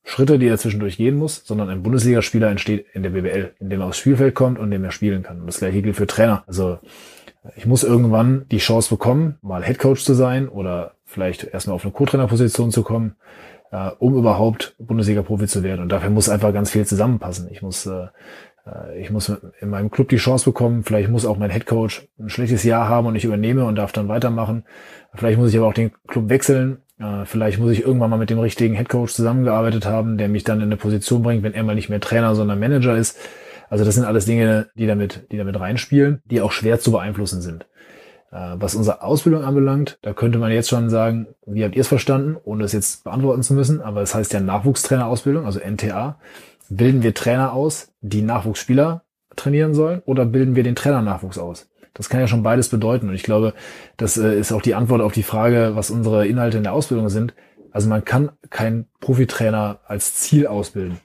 Schritte, 0.08 0.38
die 0.38 0.46
er 0.46 0.56
zwischendurch 0.56 0.96
gehen 0.96 1.16
muss, 1.16 1.42
sondern 1.44 1.68
ein 1.68 1.82
Bundesligaspieler 1.82 2.48
entsteht 2.48 2.86
in 2.94 3.02
der 3.02 3.10
BBL, 3.10 3.52
indem 3.58 3.80
er 3.80 3.88
aufs 3.88 3.98
Spielfeld 3.98 4.34
kommt 4.34 4.58
und 4.58 4.66
indem 4.66 4.84
er 4.84 4.92
spielen 4.92 5.22
kann. 5.22 5.40
Und 5.40 5.46
das 5.46 5.58
gleiche 5.58 5.82
gilt 5.82 5.96
für 5.96 6.06
Trainer. 6.06 6.44
Also 6.46 6.78
ich 7.56 7.66
muss 7.66 7.82
irgendwann 7.82 8.46
die 8.50 8.58
Chance 8.58 8.88
bekommen, 8.88 9.36
mal 9.42 9.62
Headcoach 9.62 10.04
zu 10.04 10.14
sein 10.14 10.48
oder 10.48 10.94
vielleicht 11.04 11.44
erstmal 11.44 11.74
auf 11.74 11.84
eine 11.84 11.92
Co-Trainer-Position 11.92 12.70
zu 12.70 12.82
kommen 12.82 13.16
äh, 13.70 13.90
um 13.98 14.16
überhaupt 14.16 14.74
Bundesliga-Profi 14.78 15.46
zu 15.46 15.62
werden. 15.62 15.82
Und 15.82 15.90
dafür 15.90 16.10
muss 16.10 16.28
einfach 16.28 16.52
ganz 16.52 16.70
viel 16.70 16.86
zusammenpassen. 16.86 17.48
Ich 17.50 17.62
muss, 17.62 17.86
äh, 17.86 18.06
äh, 18.66 19.00
ich 19.00 19.10
muss 19.10 19.32
in 19.60 19.70
meinem 19.70 19.90
Club 19.90 20.08
die 20.08 20.16
Chance 20.16 20.44
bekommen. 20.44 20.84
Vielleicht 20.84 21.10
muss 21.10 21.26
auch 21.26 21.38
mein 21.38 21.50
Headcoach 21.50 22.08
ein 22.18 22.28
schlechtes 22.28 22.62
Jahr 22.64 22.88
haben 22.88 23.06
und 23.06 23.16
ich 23.16 23.24
übernehme 23.24 23.64
und 23.64 23.76
darf 23.76 23.92
dann 23.92 24.08
weitermachen. 24.08 24.64
Vielleicht 25.14 25.38
muss 25.38 25.50
ich 25.50 25.58
aber 25.58 25.68
auch 25.68 25.74
den 25.74 25.92
Club 26.06 26.28
wechseln. 26.28 26.78
Äh, 26.98 27.24
vielleicht 27.24 27.58
muss 27.58 27.72
ich 27.72 27.82
irgendwann 27.82 28.10
mal 28.10 28.16
mit 28.16 28.30
dem 28.30 28.38
richtigen 28.38 28.74
Headcoach 28.74 29.10
zusammengearbeitet 29.12 29.86
haben, 29.86 30.18
der 30.18 30.28
mich 30.28 30.44
dann 30.44 30.58
in 30.58 30.64
eine 30.64 30.76
Position 30.76 31.22
bringt, 31.22 31.42
wenn 31.42 31.54
er 31.54 31.62
mal 31.62 31.74
nicht 31.74 31.88
mehr 31.88 32.00
Trainer, 32.00 32.34
sondern 32.34 32.58
Manager 32.58 32.96
ist. 32.96 33.18
Also 33.68 33.84
das 33.84 33.94
sind 33.94 34.04
alles 34.04 34.26
Dinge, 34.26 34.68
die 34.74 34.86
damit, 34.86 35.26
die 35.32 35.36
damit 35.36 35.58
reinspielen, 35.58 36.22
die 36.24 36.40
auch 36.40 36.52
schwer 36.52 36.78
zu 36.78 36.92
beeinflussen 36.92 37.42
sind. 37.42 37.66
Äh, 38.32 38.56
was 38.56 38.74
unsere 38.74 39.02
Ausbildung 39.02 39.44
anbelangt, 39.44 39.98
da 40.02 40.12
könnte 40.12 40.38
man 40.38 40.52
jetzt 40.52 40.68
schon 40.68 40.90
sagen, 40.90 41.28
wie 41.46 41.64
habt 41.64 41.74
ihr 41.74 41.80
es 41.80 41.88
verstanden, 41.88 42.36
ohne 42.44 42.64
es 42.64 42.72
jetzt 42.72 43.04
beantworten 43.04 43.42
zu 43.42 43.54
müssen, 43.54 43.80
aber 43.80 44.02
es 44.02 44.10
das 44.10 44.18
heißt 44.18 44.32
ja 44.32 44.40
Nachwuchstrainerausbildung, 44.40 45.44
also 45.44 45.60
NTA. 45.60 46.18
Bilden 46.68 47.02
wir 47.02 47.14
Trainer 47.14 47.52
aus, 47.52 47.92
die 48.00 48.22
Nachwuchsspieler 48.22 49.02
trainieren 49.36 49.74
sollen, 49.74 50.02
oder 50.04 50.24
bilden 50.24 50.56
wir 50.56 50.64
den 50.64 50.74
Trainernachwuchs 50.74 51.38
aus? 51.38 51.68
Das 51.96 52.08
kann 52.08 52.20
ja 52.20 52.28
schon 52.28 52.42
beides 52.42 52.68
bedeuten. 52.68 53.08
Und 53.08 53.14
ich 53.14 53.22
glaube, 53.22 53.54
das 53.96 54.16
äh, 54.16 54.38
ist 54.38 54.52
auch 54.52 54.62
die 54.62 54.74
Antwort 54.74 55.00
auf 55.00 55.12
die 55.12 55.22
Frage, 55.22 55.72
was 55.74 55.90
unsere 55.90 56.26
Inhalte 56.26 56.58
in 56.58 56.64
der 56.64 56.74
Ausbildung 56.74 57.08
sind. 57.08 57.34
Also 57.72 57.88
man 57.88 58.04
kann 58.04 58.30
keinen 58.50 58.86
Profitrainer 59.00 59.80
als 59.86 60.14
Ziel 60.14 60.46
ausbilden, 60.46 60.98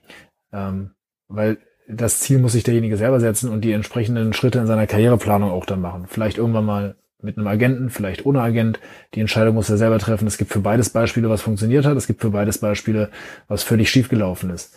ähm, 0.54 0.92
weil 1.28 1.58
das 1.88 2.20
Ziel 2.20 2.40
muss 2.40 2.54
sich 2.54 2.64
derjenige 2.64 2.98
selber 2.98 3.20
setzen 3.20 3.50
und 3.50 3.62
die 3.62 3.72
entsprechenden 3.72 4.34
Schritte 4.34 4.60
in 4.60 4.68
seiner 4.68 4.88
Karriereplanung 4.88 5.52
auch 5.52 5.66
dann 5.66 5.82
machen. 5.82 6.06
Vielleicht 6.08 6.38
irgendwann 6.38 6.66
mal 6.66 6.96
mit 7.22 7.38
einem 7.38 7.48
Agenten, 7.48 7.90
vielleicht 7.90 8.26
ohne 8.26 8.42
Agent. 8.42 8.80
Die 9.14 9.20
Entscheidung 9.20 9.56
muss 9.56 9.70
er 9.70 9.78
selber 9.78 10.00
treffen. 10.00 10.28
Es 10.28 10.38
gibt 10.38 10.52
für 10.52 10.60
beides 10.60 10.90
Beispiele, 10.90 11.30
was 11.30 11.42
funktioniert 11.42 11.86
hat. 11.86 11.98
Es 11.98 12.08
gibt 12.08 12.22
für 12.22 12.32
beides 12.32 12.58
Beispiele, 12.58 13.10
was 13.48 13.64
völlig 13.64 13.90
schiefgelaufen 13.90 14.50
ist. 14.50 14.76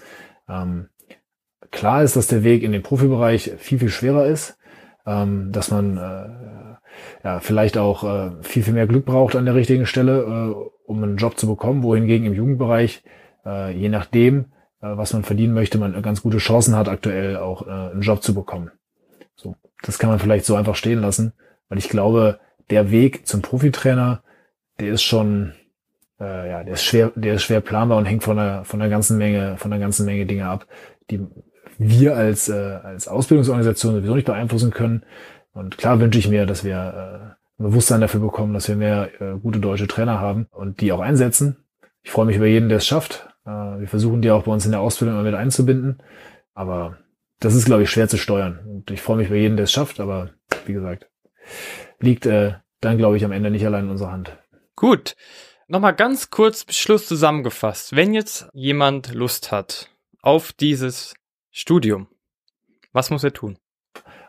Ähm, 0.49 0.89
klar 1.71 2.03
ist, 2.03 2.17
dass 2.17 2.27
der 2.27 2.45
Weg 2.45 2.63
in 2.63 2.73
den 2.73 2.83
Profibereich 2.83 3.53
viel, 3.59 3.79
viel 3.79 3.89
schwerer 3.89 4.27
ist, 4.27 4.57
ähm, 5.07 5.53
dass 5.53 5.71
man 5.71 5.97
äh, 5.97 7.25
ja, 7.25 7.41
vielleicht 7.41 7.79
auch 7.79 8.05
äh, 8.05 8.31
viel, 8.43 8.63
viel 8.63 8.75
mehr 8.75 8.87
Glück 8.87 9.05
braucht 9.05 9.37
an 9.37 9.45
der 9.45 9.55
richtigen 9.55 9.87
Stelle, 9.87 10.21
äh, 10.23 10.71
um 10.87 11.03
einen 11.03 11.17
Job 11.17 11.39
zu 11.39 11.47
bekommen, 11.47 11.83
wohingegen 11.83 12.27
im 12.27 12.35
Jugendbereich, 12.35 13.03
äh, 13.45 13.73
je 13.73 13.89
nachdem, 13.89 14.47
äh, 14.81 14.97
was 14.97 15.13
man 15.13 15.25
verdienen 15.25 15.55
möchte, 15.55 15.79
man 15.79 16.01
ganz 16.03 16.23
gute 16.23 16.39
Chancen 16.39 16.77
hat, 16.77 16.89
aktuell 16.89 17.37
auch 17.37 17.67
äh, 17.67 17.71
einen 17.71 18.03
Job 18.03 18.23
zu 18.23 18.35
bekommen. 18.35 18.71
So, 19.37 19.57
das 19.83 19.99
kann 19.99 20.11
man 20.11 20.19
vielleicht 20.19 20.45
so 20.45 20.55
einfach 20.55 20.77
stehen 20.77 21.01
lassen. 21.01 21.33
Weil 21.69 21.79
ich 21.79 21.89
glaube, 21.89 22.39
der 22.71 22.91
Weg 22.91 23.27
zum 23.27 23.43
Profitrainer, 23.43 24.23
der 24.81 24.89
ist 24.89 25.03
schon, 25.03 25.55
äh, 26.21 26.51
ja, 26.51 26.65
der 26.65 26.75
ist 26.75 26.85
schwer, 26.85 27.13
der 27.15 27.35
ist 27.35 27.43
schwer 27.43 27.61
planbar 27.61 27.99
und 27.99 28.07
hängt 28.07 28.25
von 28.25 28.37
der, 28.37 28.65
von 28.65 28.81
der 28.81 28.89
ganzen 28.89 29.19
Menge, 29.19 29.57
von 29.57 29.71
der 29.71 29.81
ganzen 29.81 30.07
Menge 30.07 30.27
Dinge 30.27 30.47
ab, 30.47 30.67
die 31.11 31.27
wir 31.79 32.17
als, 32.17 32.49
äh, 32.49 32.53
als 32.83 33.09
Ausbildungsorganisation 33.09 33.95
sowieso 33.95 34.15
nicht 34.15 34.27
beeinflussen 34.27 34.71
können. 34.71 35.05
Und 35.53 35.79
klar 35.79 36.01
wünsche 36.01 36.19
ich 36.19 36.29
mir, 36.29 36.47
dass 36.47 36.65
wir 36.65 36.77
äh, 36.77 37.63
ein 37.63 37.65
Bewusstsein 37.71 38.01
dafür 38.01 38.21
bekommen, 38.21 38.55
dass 38.55 38.69
wir 38.69 38.77
mehr 38.77 39.11
äh, 39.21 39.39
gute 39.39 39.61
deutsche 39.61 39.87
Trainer 39.87 40.21
haben 40.21 40.47
und 40.51 40.81
die 40.81 40.93
auch 40.93 41.01
einsetzen. 41.01 41.57
Ich 42.03 42.11
freue 42.11 42.27
mich 42.27 42.37
über 42.37 42.47
jeden, 42.47 42.69
der 42.69 42.79
es 42.79 42.87
schafft. 42.87 43.29
Äh, 43.47 43.51
wir 43.51 43.89
versuchen 43.89 44.23
die 44.23 44.31
auch 44.31 44.45
bei 44.45 44.53
uns 44.53 44.65
in 44.65 44.73
der 44.73 44.81
Ausbildung 44.81 45.17
immer 45.17 45.25
mit 45.25 45.35
einzubinden. 45.35 46.03
Aber 46.55 46.99
das 47.41 47.55
ist, 47.55 47.65
glaube 47.65 47.83
ich, 47.83 47.91
schwer 47.91 48.09
zu 48.09 48.17
steuern. 48.17 48.61
Und 48.67 48.91
ich 48.91 49.01
freue 49.01 49.17
mich 49.17 49.29
über 49.29 49.37
jeden, 49.37 49.57
der 49.57 49.65
es 49.65 49.73
schafft. 49.73 50.01
Aber 50.01 50.31
wie 50.67 50.73
gesagt, 50.73 51.09
liegt 52.01 52.27
äh, 52.27 52.55
dann, 52.81 52.99
glaube 52.99 53.17
ich, 53.17 53.25
am 53.25 53.33
Ende 53.33 53.51
nicht 53.51 53.67
allein 53.67 53.85
in 53.85 53.91
unserer 53.91 54.13
Hand. 54.13 54.37
Gut. 54.77 55.15
Nochmal 55.67 55.95
ganz 55.95 56.31
kurz 56.31 56.67
Schluss 56.75 57.07
zusammengefasst. 57.07 57.97
Wenn 57.97 58.13
jetzt 58.13 58.49
jemand 58.53 59.15
Lust 59.15 59.51
hat 59.51 59.89
auf 60.21 60.53
dieses 60.53 61.15
Studium, 61.57 62.09
was 62.93 63.11
muss 63.11 63.23
er 63.23 63.33
tun? 63.33 63.59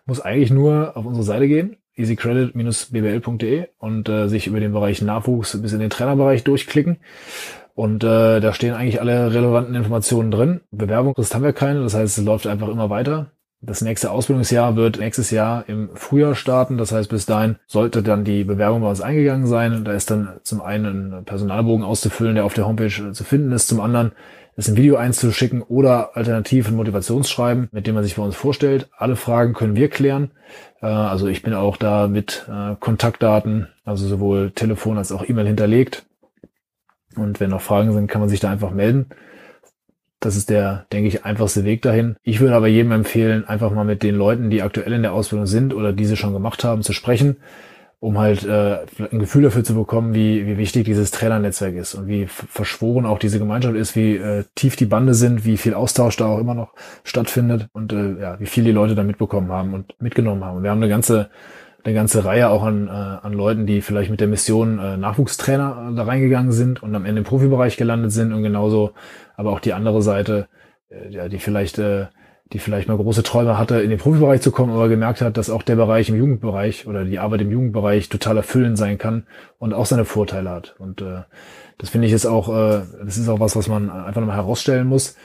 Muss 0.05 0.21
eigentlich 0.21 0.51
nur 0.51 0.95
auf 0.95 1.07
unsere 1.07 1.26
Seite 1.26 1.47
gehen, 1.47 1.78
easycredit-bbl.de 1.95 3.69
und 3.80 4.07
äh, 4.07 4.28
sich 4.28 4.45
über 4.45 4.59
den 4.59 4.73
Bereich 4.73 5.01
Nachwuchs 5.01 5.59
bis 5.59 5.73
in 5.73 5.80
den 5.80 5.89
Trainerbereich 5.89 6.43
durchklicken. 6.43 6.97
Und 7.73 8.03
äh, 8.03 8.39
da 8.39 8.53
stehen 8.53 8.76
eigentlich 8.76 9.01
alle 9.01 9.34
relevanten 9.34 9.73
Informationen 9.73 10.30
drin. 10.30 10.61
Bewerbung, 10.69 11.15
das 11.17 11.34
haben 11.34 11.43
wir 11.43 11.51
keine, 11.51 11.82
das 11.82 11.95
heißt, 11.95 12.19
es 12.19 12.23
läuft 12.23 12.45
einfach 12.45 12.67
immer 12.67 12.91
weiter. 12.91 13.32
Das 13.59 13.82
nächste 13.82 14.11
Ausbildungsjahr 14.11 14.76
wird 14.76 14.99
nächstes 14.99 15.32
Jahr 15.32 15.67
im 15.67 15.89
Frühjahr 15.95 16.36
starten. 16.36 16.78
Das 16.78 16.91
heißt, 16.91 17.09
bis 17.09 17.26
dahin 17.26 17.55
sollte 17.65 18.03
dann 18.03 18.23
die 18.23 18.43
Bewerbung 18.43 18.82
bei 18.82 18.89
uns 18.89 19.01
eingegangen 19.01 19.47
sein. 19.47 19.84
Da 19.84 19.93
ist 19.93 20.11
dann 20.11 20.39
zum 20.43 20.61
einen 20.61 21.11
ein 21.11 21.26
Personalbogen 21.26 21.84
auszufüllen, 21.84 22.36
der 22.36 22.45
auf 22.45 22.53
der 22.53 22.67
Homepage 22.67 23.11
zu 23.11 23.23
finden 23.23 23.51
ist. 23.51 23.67
Zum 23.67 23.82
anderen 23.82 24.11
ist 24.56 24.70
ein 24.70 24.78
Video 24.78 24.95
einzuschicken 24.95 25.62
oder 25.62 26.16
alternativ 26.16 26.68
ein 26.68 26.76
Motivationsschreiben, 26.76 27.68
mit 27.72 27.88
dem 27.88 27.95
man 27.95 28.03
sich 28.03 28.16
bei 28.16 28.24
uns 28.24 28.36
vorstellt. 28.36 28.89
Alle 28.97 29.16
Fragen 29.16 29.53
können 29.53 29.76
wir 29.76 29.89
klären. 29.89 30.32
Äh, 30.82 30.86
also 30.86 31.28
ich 31.28 31.43
bin 31.43 31.53
auch 31.53 31.78
da 31.78 32.08
mit 32.08 32.47
äh, 32.49 32.76
Kontaktdaten, 32.80 33.68
also 33.84 34.08
sowohl 34.08 34.51
Telefon 34.51 34.97
als 34.97 35.12
auch 35.12 35.28
E-Mail 35.28 35.47
hinterlegt. 35.47 36.06
Und 37.16 37.39
wenn 37.39 37.49
noch 37.49 37.62
Fragen 37.62 37.93
sind, 37.93 38.08
kann 38.08 38.22
man 38.22 38.30
sich 38.30 38.39
da 38.39 38.49
einfach 38.49 38.72
melden. 38.72 39.08
Das 40.20 40.36
ist 40.36 40.49
der, 40.49 40.86
denke 40.91 41.08
ich, 41.08 41.26
einfachste 41.26 41.66
Weg 41.66 41.82
dahin. 41.82 42.16
Ich 42.24 42.39
würde 42.39 42.56
aber 42.56 42.68
jedem 42.68 42.91
empfehlen, 42.91 43.45
einfach 43.45 43.72
mal 43.72 43.86
mit 43.86 44.03
den 44.03 44.16
Leuten, 44.16 44.49
die 44.49 44.62
aktuell 44.62 44.93
in 44.93 45.03
der 45.03 45.14
Ausbildung 45.14 45.45
sind 45.45 45.74
oder 45.74 45.93
diese 45.93 46.16
schon 46.16 46.34
gemacht 46.34 46.64
haben, 46.64 46.82
zu 46.82 46.93
sprechen, 46.93 47.38
um 48.06 48.20
halt 48.20 48.45
äh, 48.45 48.86
ein 49.12 49.18
Gefühl 49.18 49.41
dafür 49.41 49.64
zu 49.64 49.74
bekommen, 49.74 50.14
wie, 50.14 50.45
wie 50.45 50.60
wichtig 50.60 50.86
dieses 50.86 51.10
Trainernetzwerk 51.10 51.74
ist 51.74 51.95
und 51.95 52.08
wie 52.08 52.28
verschworen 52.28 53.08
auch 53.08 53.18
diese 53.18 53.39
Gemeinschaft 53.39 53.76
ist, 53.76 53.95
wie 53.95 54.18
äh, 54.18 54.43
tief 54.53 54.76
die 54.76 54.86
Bande 54.86 55.16
sind, 55.16 55.43
wie 55.43 55.58
viel 55.58 55.74
Austausch 55.74 56.16
da 56.16 56.28
auch 56.28 56.38
immer 56.38 56.53
noch 56.53 56.76
stattfindet 57.03 57.68
und 57.74 57.93
äh, 57.93 58.22
ja, 58.22 58.39
wie 58.39 58.45
viel 58.45 58.64
die 58.64 58.72
Leute 58.72 58.93
da 58.93 59.01
mitbekommen 59.01 59.51
haben 59.51 59.74
und 59.74 59.99
mitgenommen 59.99 60.43
haben. 60.43 60.58
Und 60.58 60.64
wir 60.64 60.70
haben 60.70 60.84
eine 60.84 60.89
ganze 60.89 61.32
eine 61.84 61.95
ganze 61.95 62.26
Reihe 62.26 62.49
auch 62.49 62.64
an, 62.64 62.88
äh, 62.88 62.91
an 62.91 63.34
Leuten, 63.34 63.66
die 63.66 63.82
vielleicht 63.82 64.12
mit 64.12 64.20
der 64.20 64.28
Mission 64.28 64.78
äh, 64.78 64.97
Nachwuchstrainer 64.97 65.89
äh, 65.91 65.95
da 65.95 66.03
reingegangen 66.03 66.51
sind 66.51 66.84
und 66.84 66.93
am 66.93 67.06
Ende 67.06 67.20
im 67.20 67.26
Profibereich 67.26 67.76
gelandet 67.76 68.12
sind 68.12 68.34
und 68.34 68.43
genauso 68.43 68.91
aber 69.36 69.51
auch 69.51 69.60
die 69.60 69.74
andere 69.74 70.03
Seite, 70.03 70.47
äh, 70.89 71.10
ja, 71.10 71.28
die 71.28 71.39
vielleicht 71.39 71.80
äh, 71.80 72.06
die 72.53 72.59
vielleicht 72.59 72.87
mal 72.87 72.97
große 72.97 73.23
Träume 73.23 73.57
hatte, 73.57 73.81
in 73.81 73.89
den 73.89 73.97
Profibereich 73.97 74.41
zu 74.41 74.51
kommen, 74.51 74.71
aber 74.71 74.87
gemerkt 74.87 75.21
hat, 75.21 75.37
dass 75.37 75.49
auch 75.49 75.63
der 75.63 75.75
Bereich 75.75 76.09
im 76.09 76.15
Jugendbereich 76.15 76.85
oder 76.85 77.03
die 77.03 77.17
Arbeit 77.17 77.41
im 77.41 77.51
Jugendbereich 77.51 78.07
total 78.09 78.37
erfüllend 78.37 78.77
sein 78.77 78.97
kann 78.97 79.25
und 79.57 79.73
auch 79.73 79.87
seine 79.87 80.05
Vorteile 80.05 80.51
hat. 80.51 80.75
Und 80.77 81.01
äh, 81.01 81.23
das 81.77 81.89
finde 81.89 82.07
ich 82.07 82.13
ist 82.13 82.25
auch, 82.25 82.49
äh, 82.49 82.83
das 83.03 83.17
ist 83.17 83.29
auch 83.29 83.39
was, 83.39 83.55
was 83.55 83.67
man 83.67 83.89
einfach 83.89 84.21
nochmal 84.21 84.37
herausstellen 84.37 84.87
muss. 84.87 85.15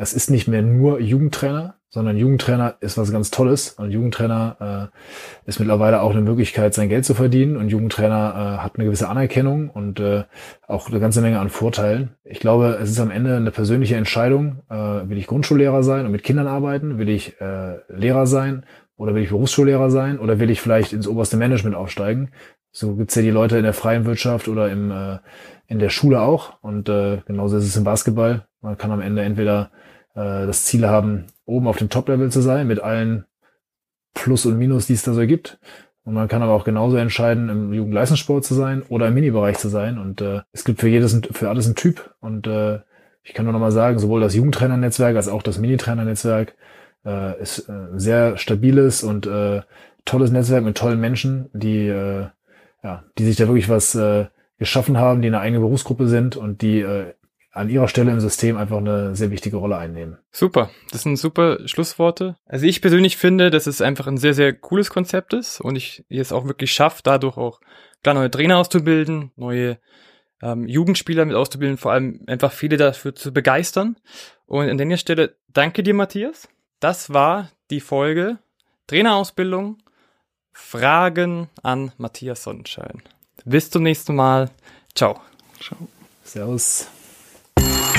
Es 0.00 0.12
ist 0.12 0.30
nicht 0.30 0.46
mehr 0.46 0.62
nur 0.62 1.00
Jugendtrainer, 1.00 1.74
sondern 1.88 2.16
Jugendtrainer 2.16 2.76
ist 2.78 2.96
was 2.96 3.10
ganz 3.10 3.32
Tolles 3.32 3.72
und 3.72 3.90
Jugendtrainer 3.90 4.90
äh, 4.94 5.48
ist 5.48 5.58
mittlerweile 5.58 6.02
auch 6.02 6.12
eine 6.12 6.20
Möglichkeit, 6.20 6.72
sein 6.72 6.88
Geld 6.88 7.04
zu 7.04 7.14
verdienen 7.14 7.56
und 7.56 7.68
Jugendtrainer 7.68 8.58
äh, 8.58 8.62
hat 8.62 8.76
eine 8.76 8.84
gewisse 8.84 9.08
Anerkennung 9.08 9.70
und 9.70 9.98
äh, 9.98 10.22
auch 10.68 10.88
eine 10.88 11.00
ganze 11.00 11.20
Menge 11.20 11.40
an 11.40 11.48
Vorteilen. 11.48 12.10
Ich 12.22 12.38
glaube, 12.38 12.78
es 12.80 12.90
ist 12.90 13.00
am 13.00 13.10
Ende 13.10 13.34
eine 13.36 13.50
persönliche 13.50 13.96
Entscheidung, 13.96 14.62
äh, 14.70 14.74
will 14.74 15.18
ich 15.18 15.26
Grundschullehrer 15.26 15.82
sein 15.82 16.06
und 16.06 16.12
mit 16.12 16.22
Kindern 16.22 16.46
arbeiten, 16.46 16.98
will 16.98 17.08
ich 17.08 17.40
äh, 17.40 17.78
Lehrer 17.88 18.28
sein 18.28 18.66
oder 18.96 19.16
will 19.16 19.24
ich 19.24 19.30
Berufsschullehrer 19.30 19.90
sein 19.90 20.20
oder 20.20 20.38
will 20.38 20.50
ich 20.50 20.60
vielleicht 20.60 20.92
ins 20.92 21.08
oberste 21.08 21.36
Management 21.36 21.74
aufsteigen. 21.74 22.30
So 22.70 22.94
gibt's 22.94 23.16
ja 23.16 23.22
die 23.22 23.30
Leute 23.30 23.56
in 23.56 23.64
der 23.64 23.74
freien 23.74 24.06
Wirtschaft 24.06 24.46
oder 24.46 24.70
im, 24.70 24.92
äh, 24.92 25.18
in 25.66 25.80
der 25.80 25.90
Schule 25.90 26.20
auch 26.20 26.62
und 26.62 26.88
äh, 26.88 27.18
genauso 27.26 27.56
ist 27.56 27.64
es 27.64 27.76
im 27.76 27.82
Basketball. 27.82 28.46
Man 28.60 28.78
kann 28.78 28.92
am 28.92 29.00
Ende 29.00 29.22
entweder 29.22 29.70
äh, 30.18 30.46
das 30.46 30.64
Ziel 30.64 30.86
haben, 30.86 31.26
oben 31.46 31.66
auf 31.68 31.76
dem 31.76 31.88
Top-Level 31.88 32.30
zu 32.30 32.40
sein, 32.40 32.66
mit 32.66 32.80
allen 32.80 33.24
Plus 34.14 34.46
und 34.46 34.58
Minus, 34.58 34.86
die 34.86 34.94
es 34.94 35.02
da 35.02 35.12
so 35.12 35.26
gibt. 35.26 35.58
Und 36.04 36.14
man 36.14 36.28
kann 36.28 36.42
aber 36.42 36.52
auch 36.52 36.64
genauso 36.64 36.96
entscheiden, 36.96 37.48
im 37.48 37.72
Jugendleistungssport 37.72 38.44
zu 38.44 38.54
sein 38.54 38.82
oder 38.88 39.08
im 39.08 39.14
Mini-Bereich 39.14 39.58
zu 39.58 39.68
sein. 39.68 39.98
Und 39.98 40.20
äh, 40.20 40.40
es 40.52 40.64
gibt 40.64 40.80
für 40.80 40.88
jedes, 40.88 41.20
für 41.32 41.48
alles 41.48 41.66
einen 41.66 41.76
Typ. 41.76 42.14
Und 42.20 42.46
äh, 42.46 42.80
ich 43.22 43.34
kann 43.34 43.44
nur 43.44 43.52
noch 43.52 43.60
mal 43.60 43.72
sagen, 43.72 43.98
sowohl 43.98 44.20
das 44.20 44.34
Jugendtrainernetzwerk 44.34 45.16
als 45.16 45.28
auch 45.28 45.42
das 45.42 45.58
Mini-Trainernetzwerk 45.58 46.54
äh, 47.04 47.40
ist 47.40 47.68
äh, 47.68 47.88
sehr 47.96 48.38
stabiles 48.38 49.02
und 49.02 49.26
äh, 49.26 49.60
tolles 50.04 50.30
Netzwerk 50.30 50.64
mit 50.64 50.78
tollen 50.78 50.98
Menschen, 50.98 51.50
die 51.52 51.88
äh, 51.88 52.26
ja, 52.82 53.04
die 53.18 53.24
sich 53.24 53.36
da 53.36 53.46
wirklich 53.46 53.68
was 53.68 53.94
äh, 53.94 54.26
geschaffen 54.58 54.98
haben, 54.98 55.22
die 55.22 55.28
eine 55.28 55.40
eigene 55.40 55.60
Berufsgruppe 55.60 56.08
sind 56.08 56.36
und 56.36 56.62
die 56.62 56.80
äh, 56.80 57.14
an 57.58 57.68
ihrer 57.68 57.88
Stelle 57.88 58.12
im 58.12 58.20
System 58.20 58.56
einfach 58.56 58.78
eine 58.78 59.14
sehr 59.16 59.30
wichtige 59.30 59.56
Rolle 59.56 59.76
einnehmen. 59.76 60.18
Super, 60.30 60.70
das 60.90 61.02
sind 61.02 61.16
super 61.16 61.58
Schlussworte. 61.66 62.36
Also 62.46 62.66
ich 62.66 62.80
persönlich 62.80 63.16
finde, 63.16 63.50
dass 63.50 63.66
es 63.66 63.82
einfach 63.82 64.06
ein 64.06 64.16
sehr, 64.16 64.34
sehr 64.34 64.52
cooles 64.52 64.90
Konzept 64.90 65.32
ist 65.32 65.60
und 65.60 65.76
ich 65.76 66.04
es 66.08 66.32
auch 66.32 66.46
wirklich 66.46 66.72
schafft, 66.72 67.06
dadurch 67.06 67.36
auch 67.36 67.60
klar 68.02 68.14
neue 68.14 68.30
Trainer 68.30 68.58
auszubilden, 68.58 69.32
neue 69.36 69.78
ähm, 70.42 70.66
Jugendspieler 70.66 71.24
mit 71.24 71.36
auszubilden, 71.36 71.76
vor 71.76 71.92
allem 71.92 72.20
einfach 72.26 72.52
viele 72.52 72.76
dafür 72.76 73.14
zu 73.14 73.32
begeistern. 73.32 73.96
Und 74.46 74.68
an 74.68 74.78
der 74.78 74.96
Stelle 74.96 75.36
danke 75.48 75.82
dir, 75.82 75.94
Matthias. 75.94 76.48
Das 76.80 77.12
war 77.12 77.50
die 77.70 77.80
Folge 77.80 78.38
Trainerausbildung, 78.86 79.78
Fragen 80.52 81.48
an 81.62 81.92
Matthias 81.98 82.44
Sonnenschein. 82.44 83.02
Bis 83.44 83.70
zum 83.70 83.82
nächsten 83.82 84.14
Mal. 84.14 84.50
Ciao. 84.94 85.20
Ciao. 85.60 85.88
Servus. 86.24 86.88
Bye. 87.58 87.97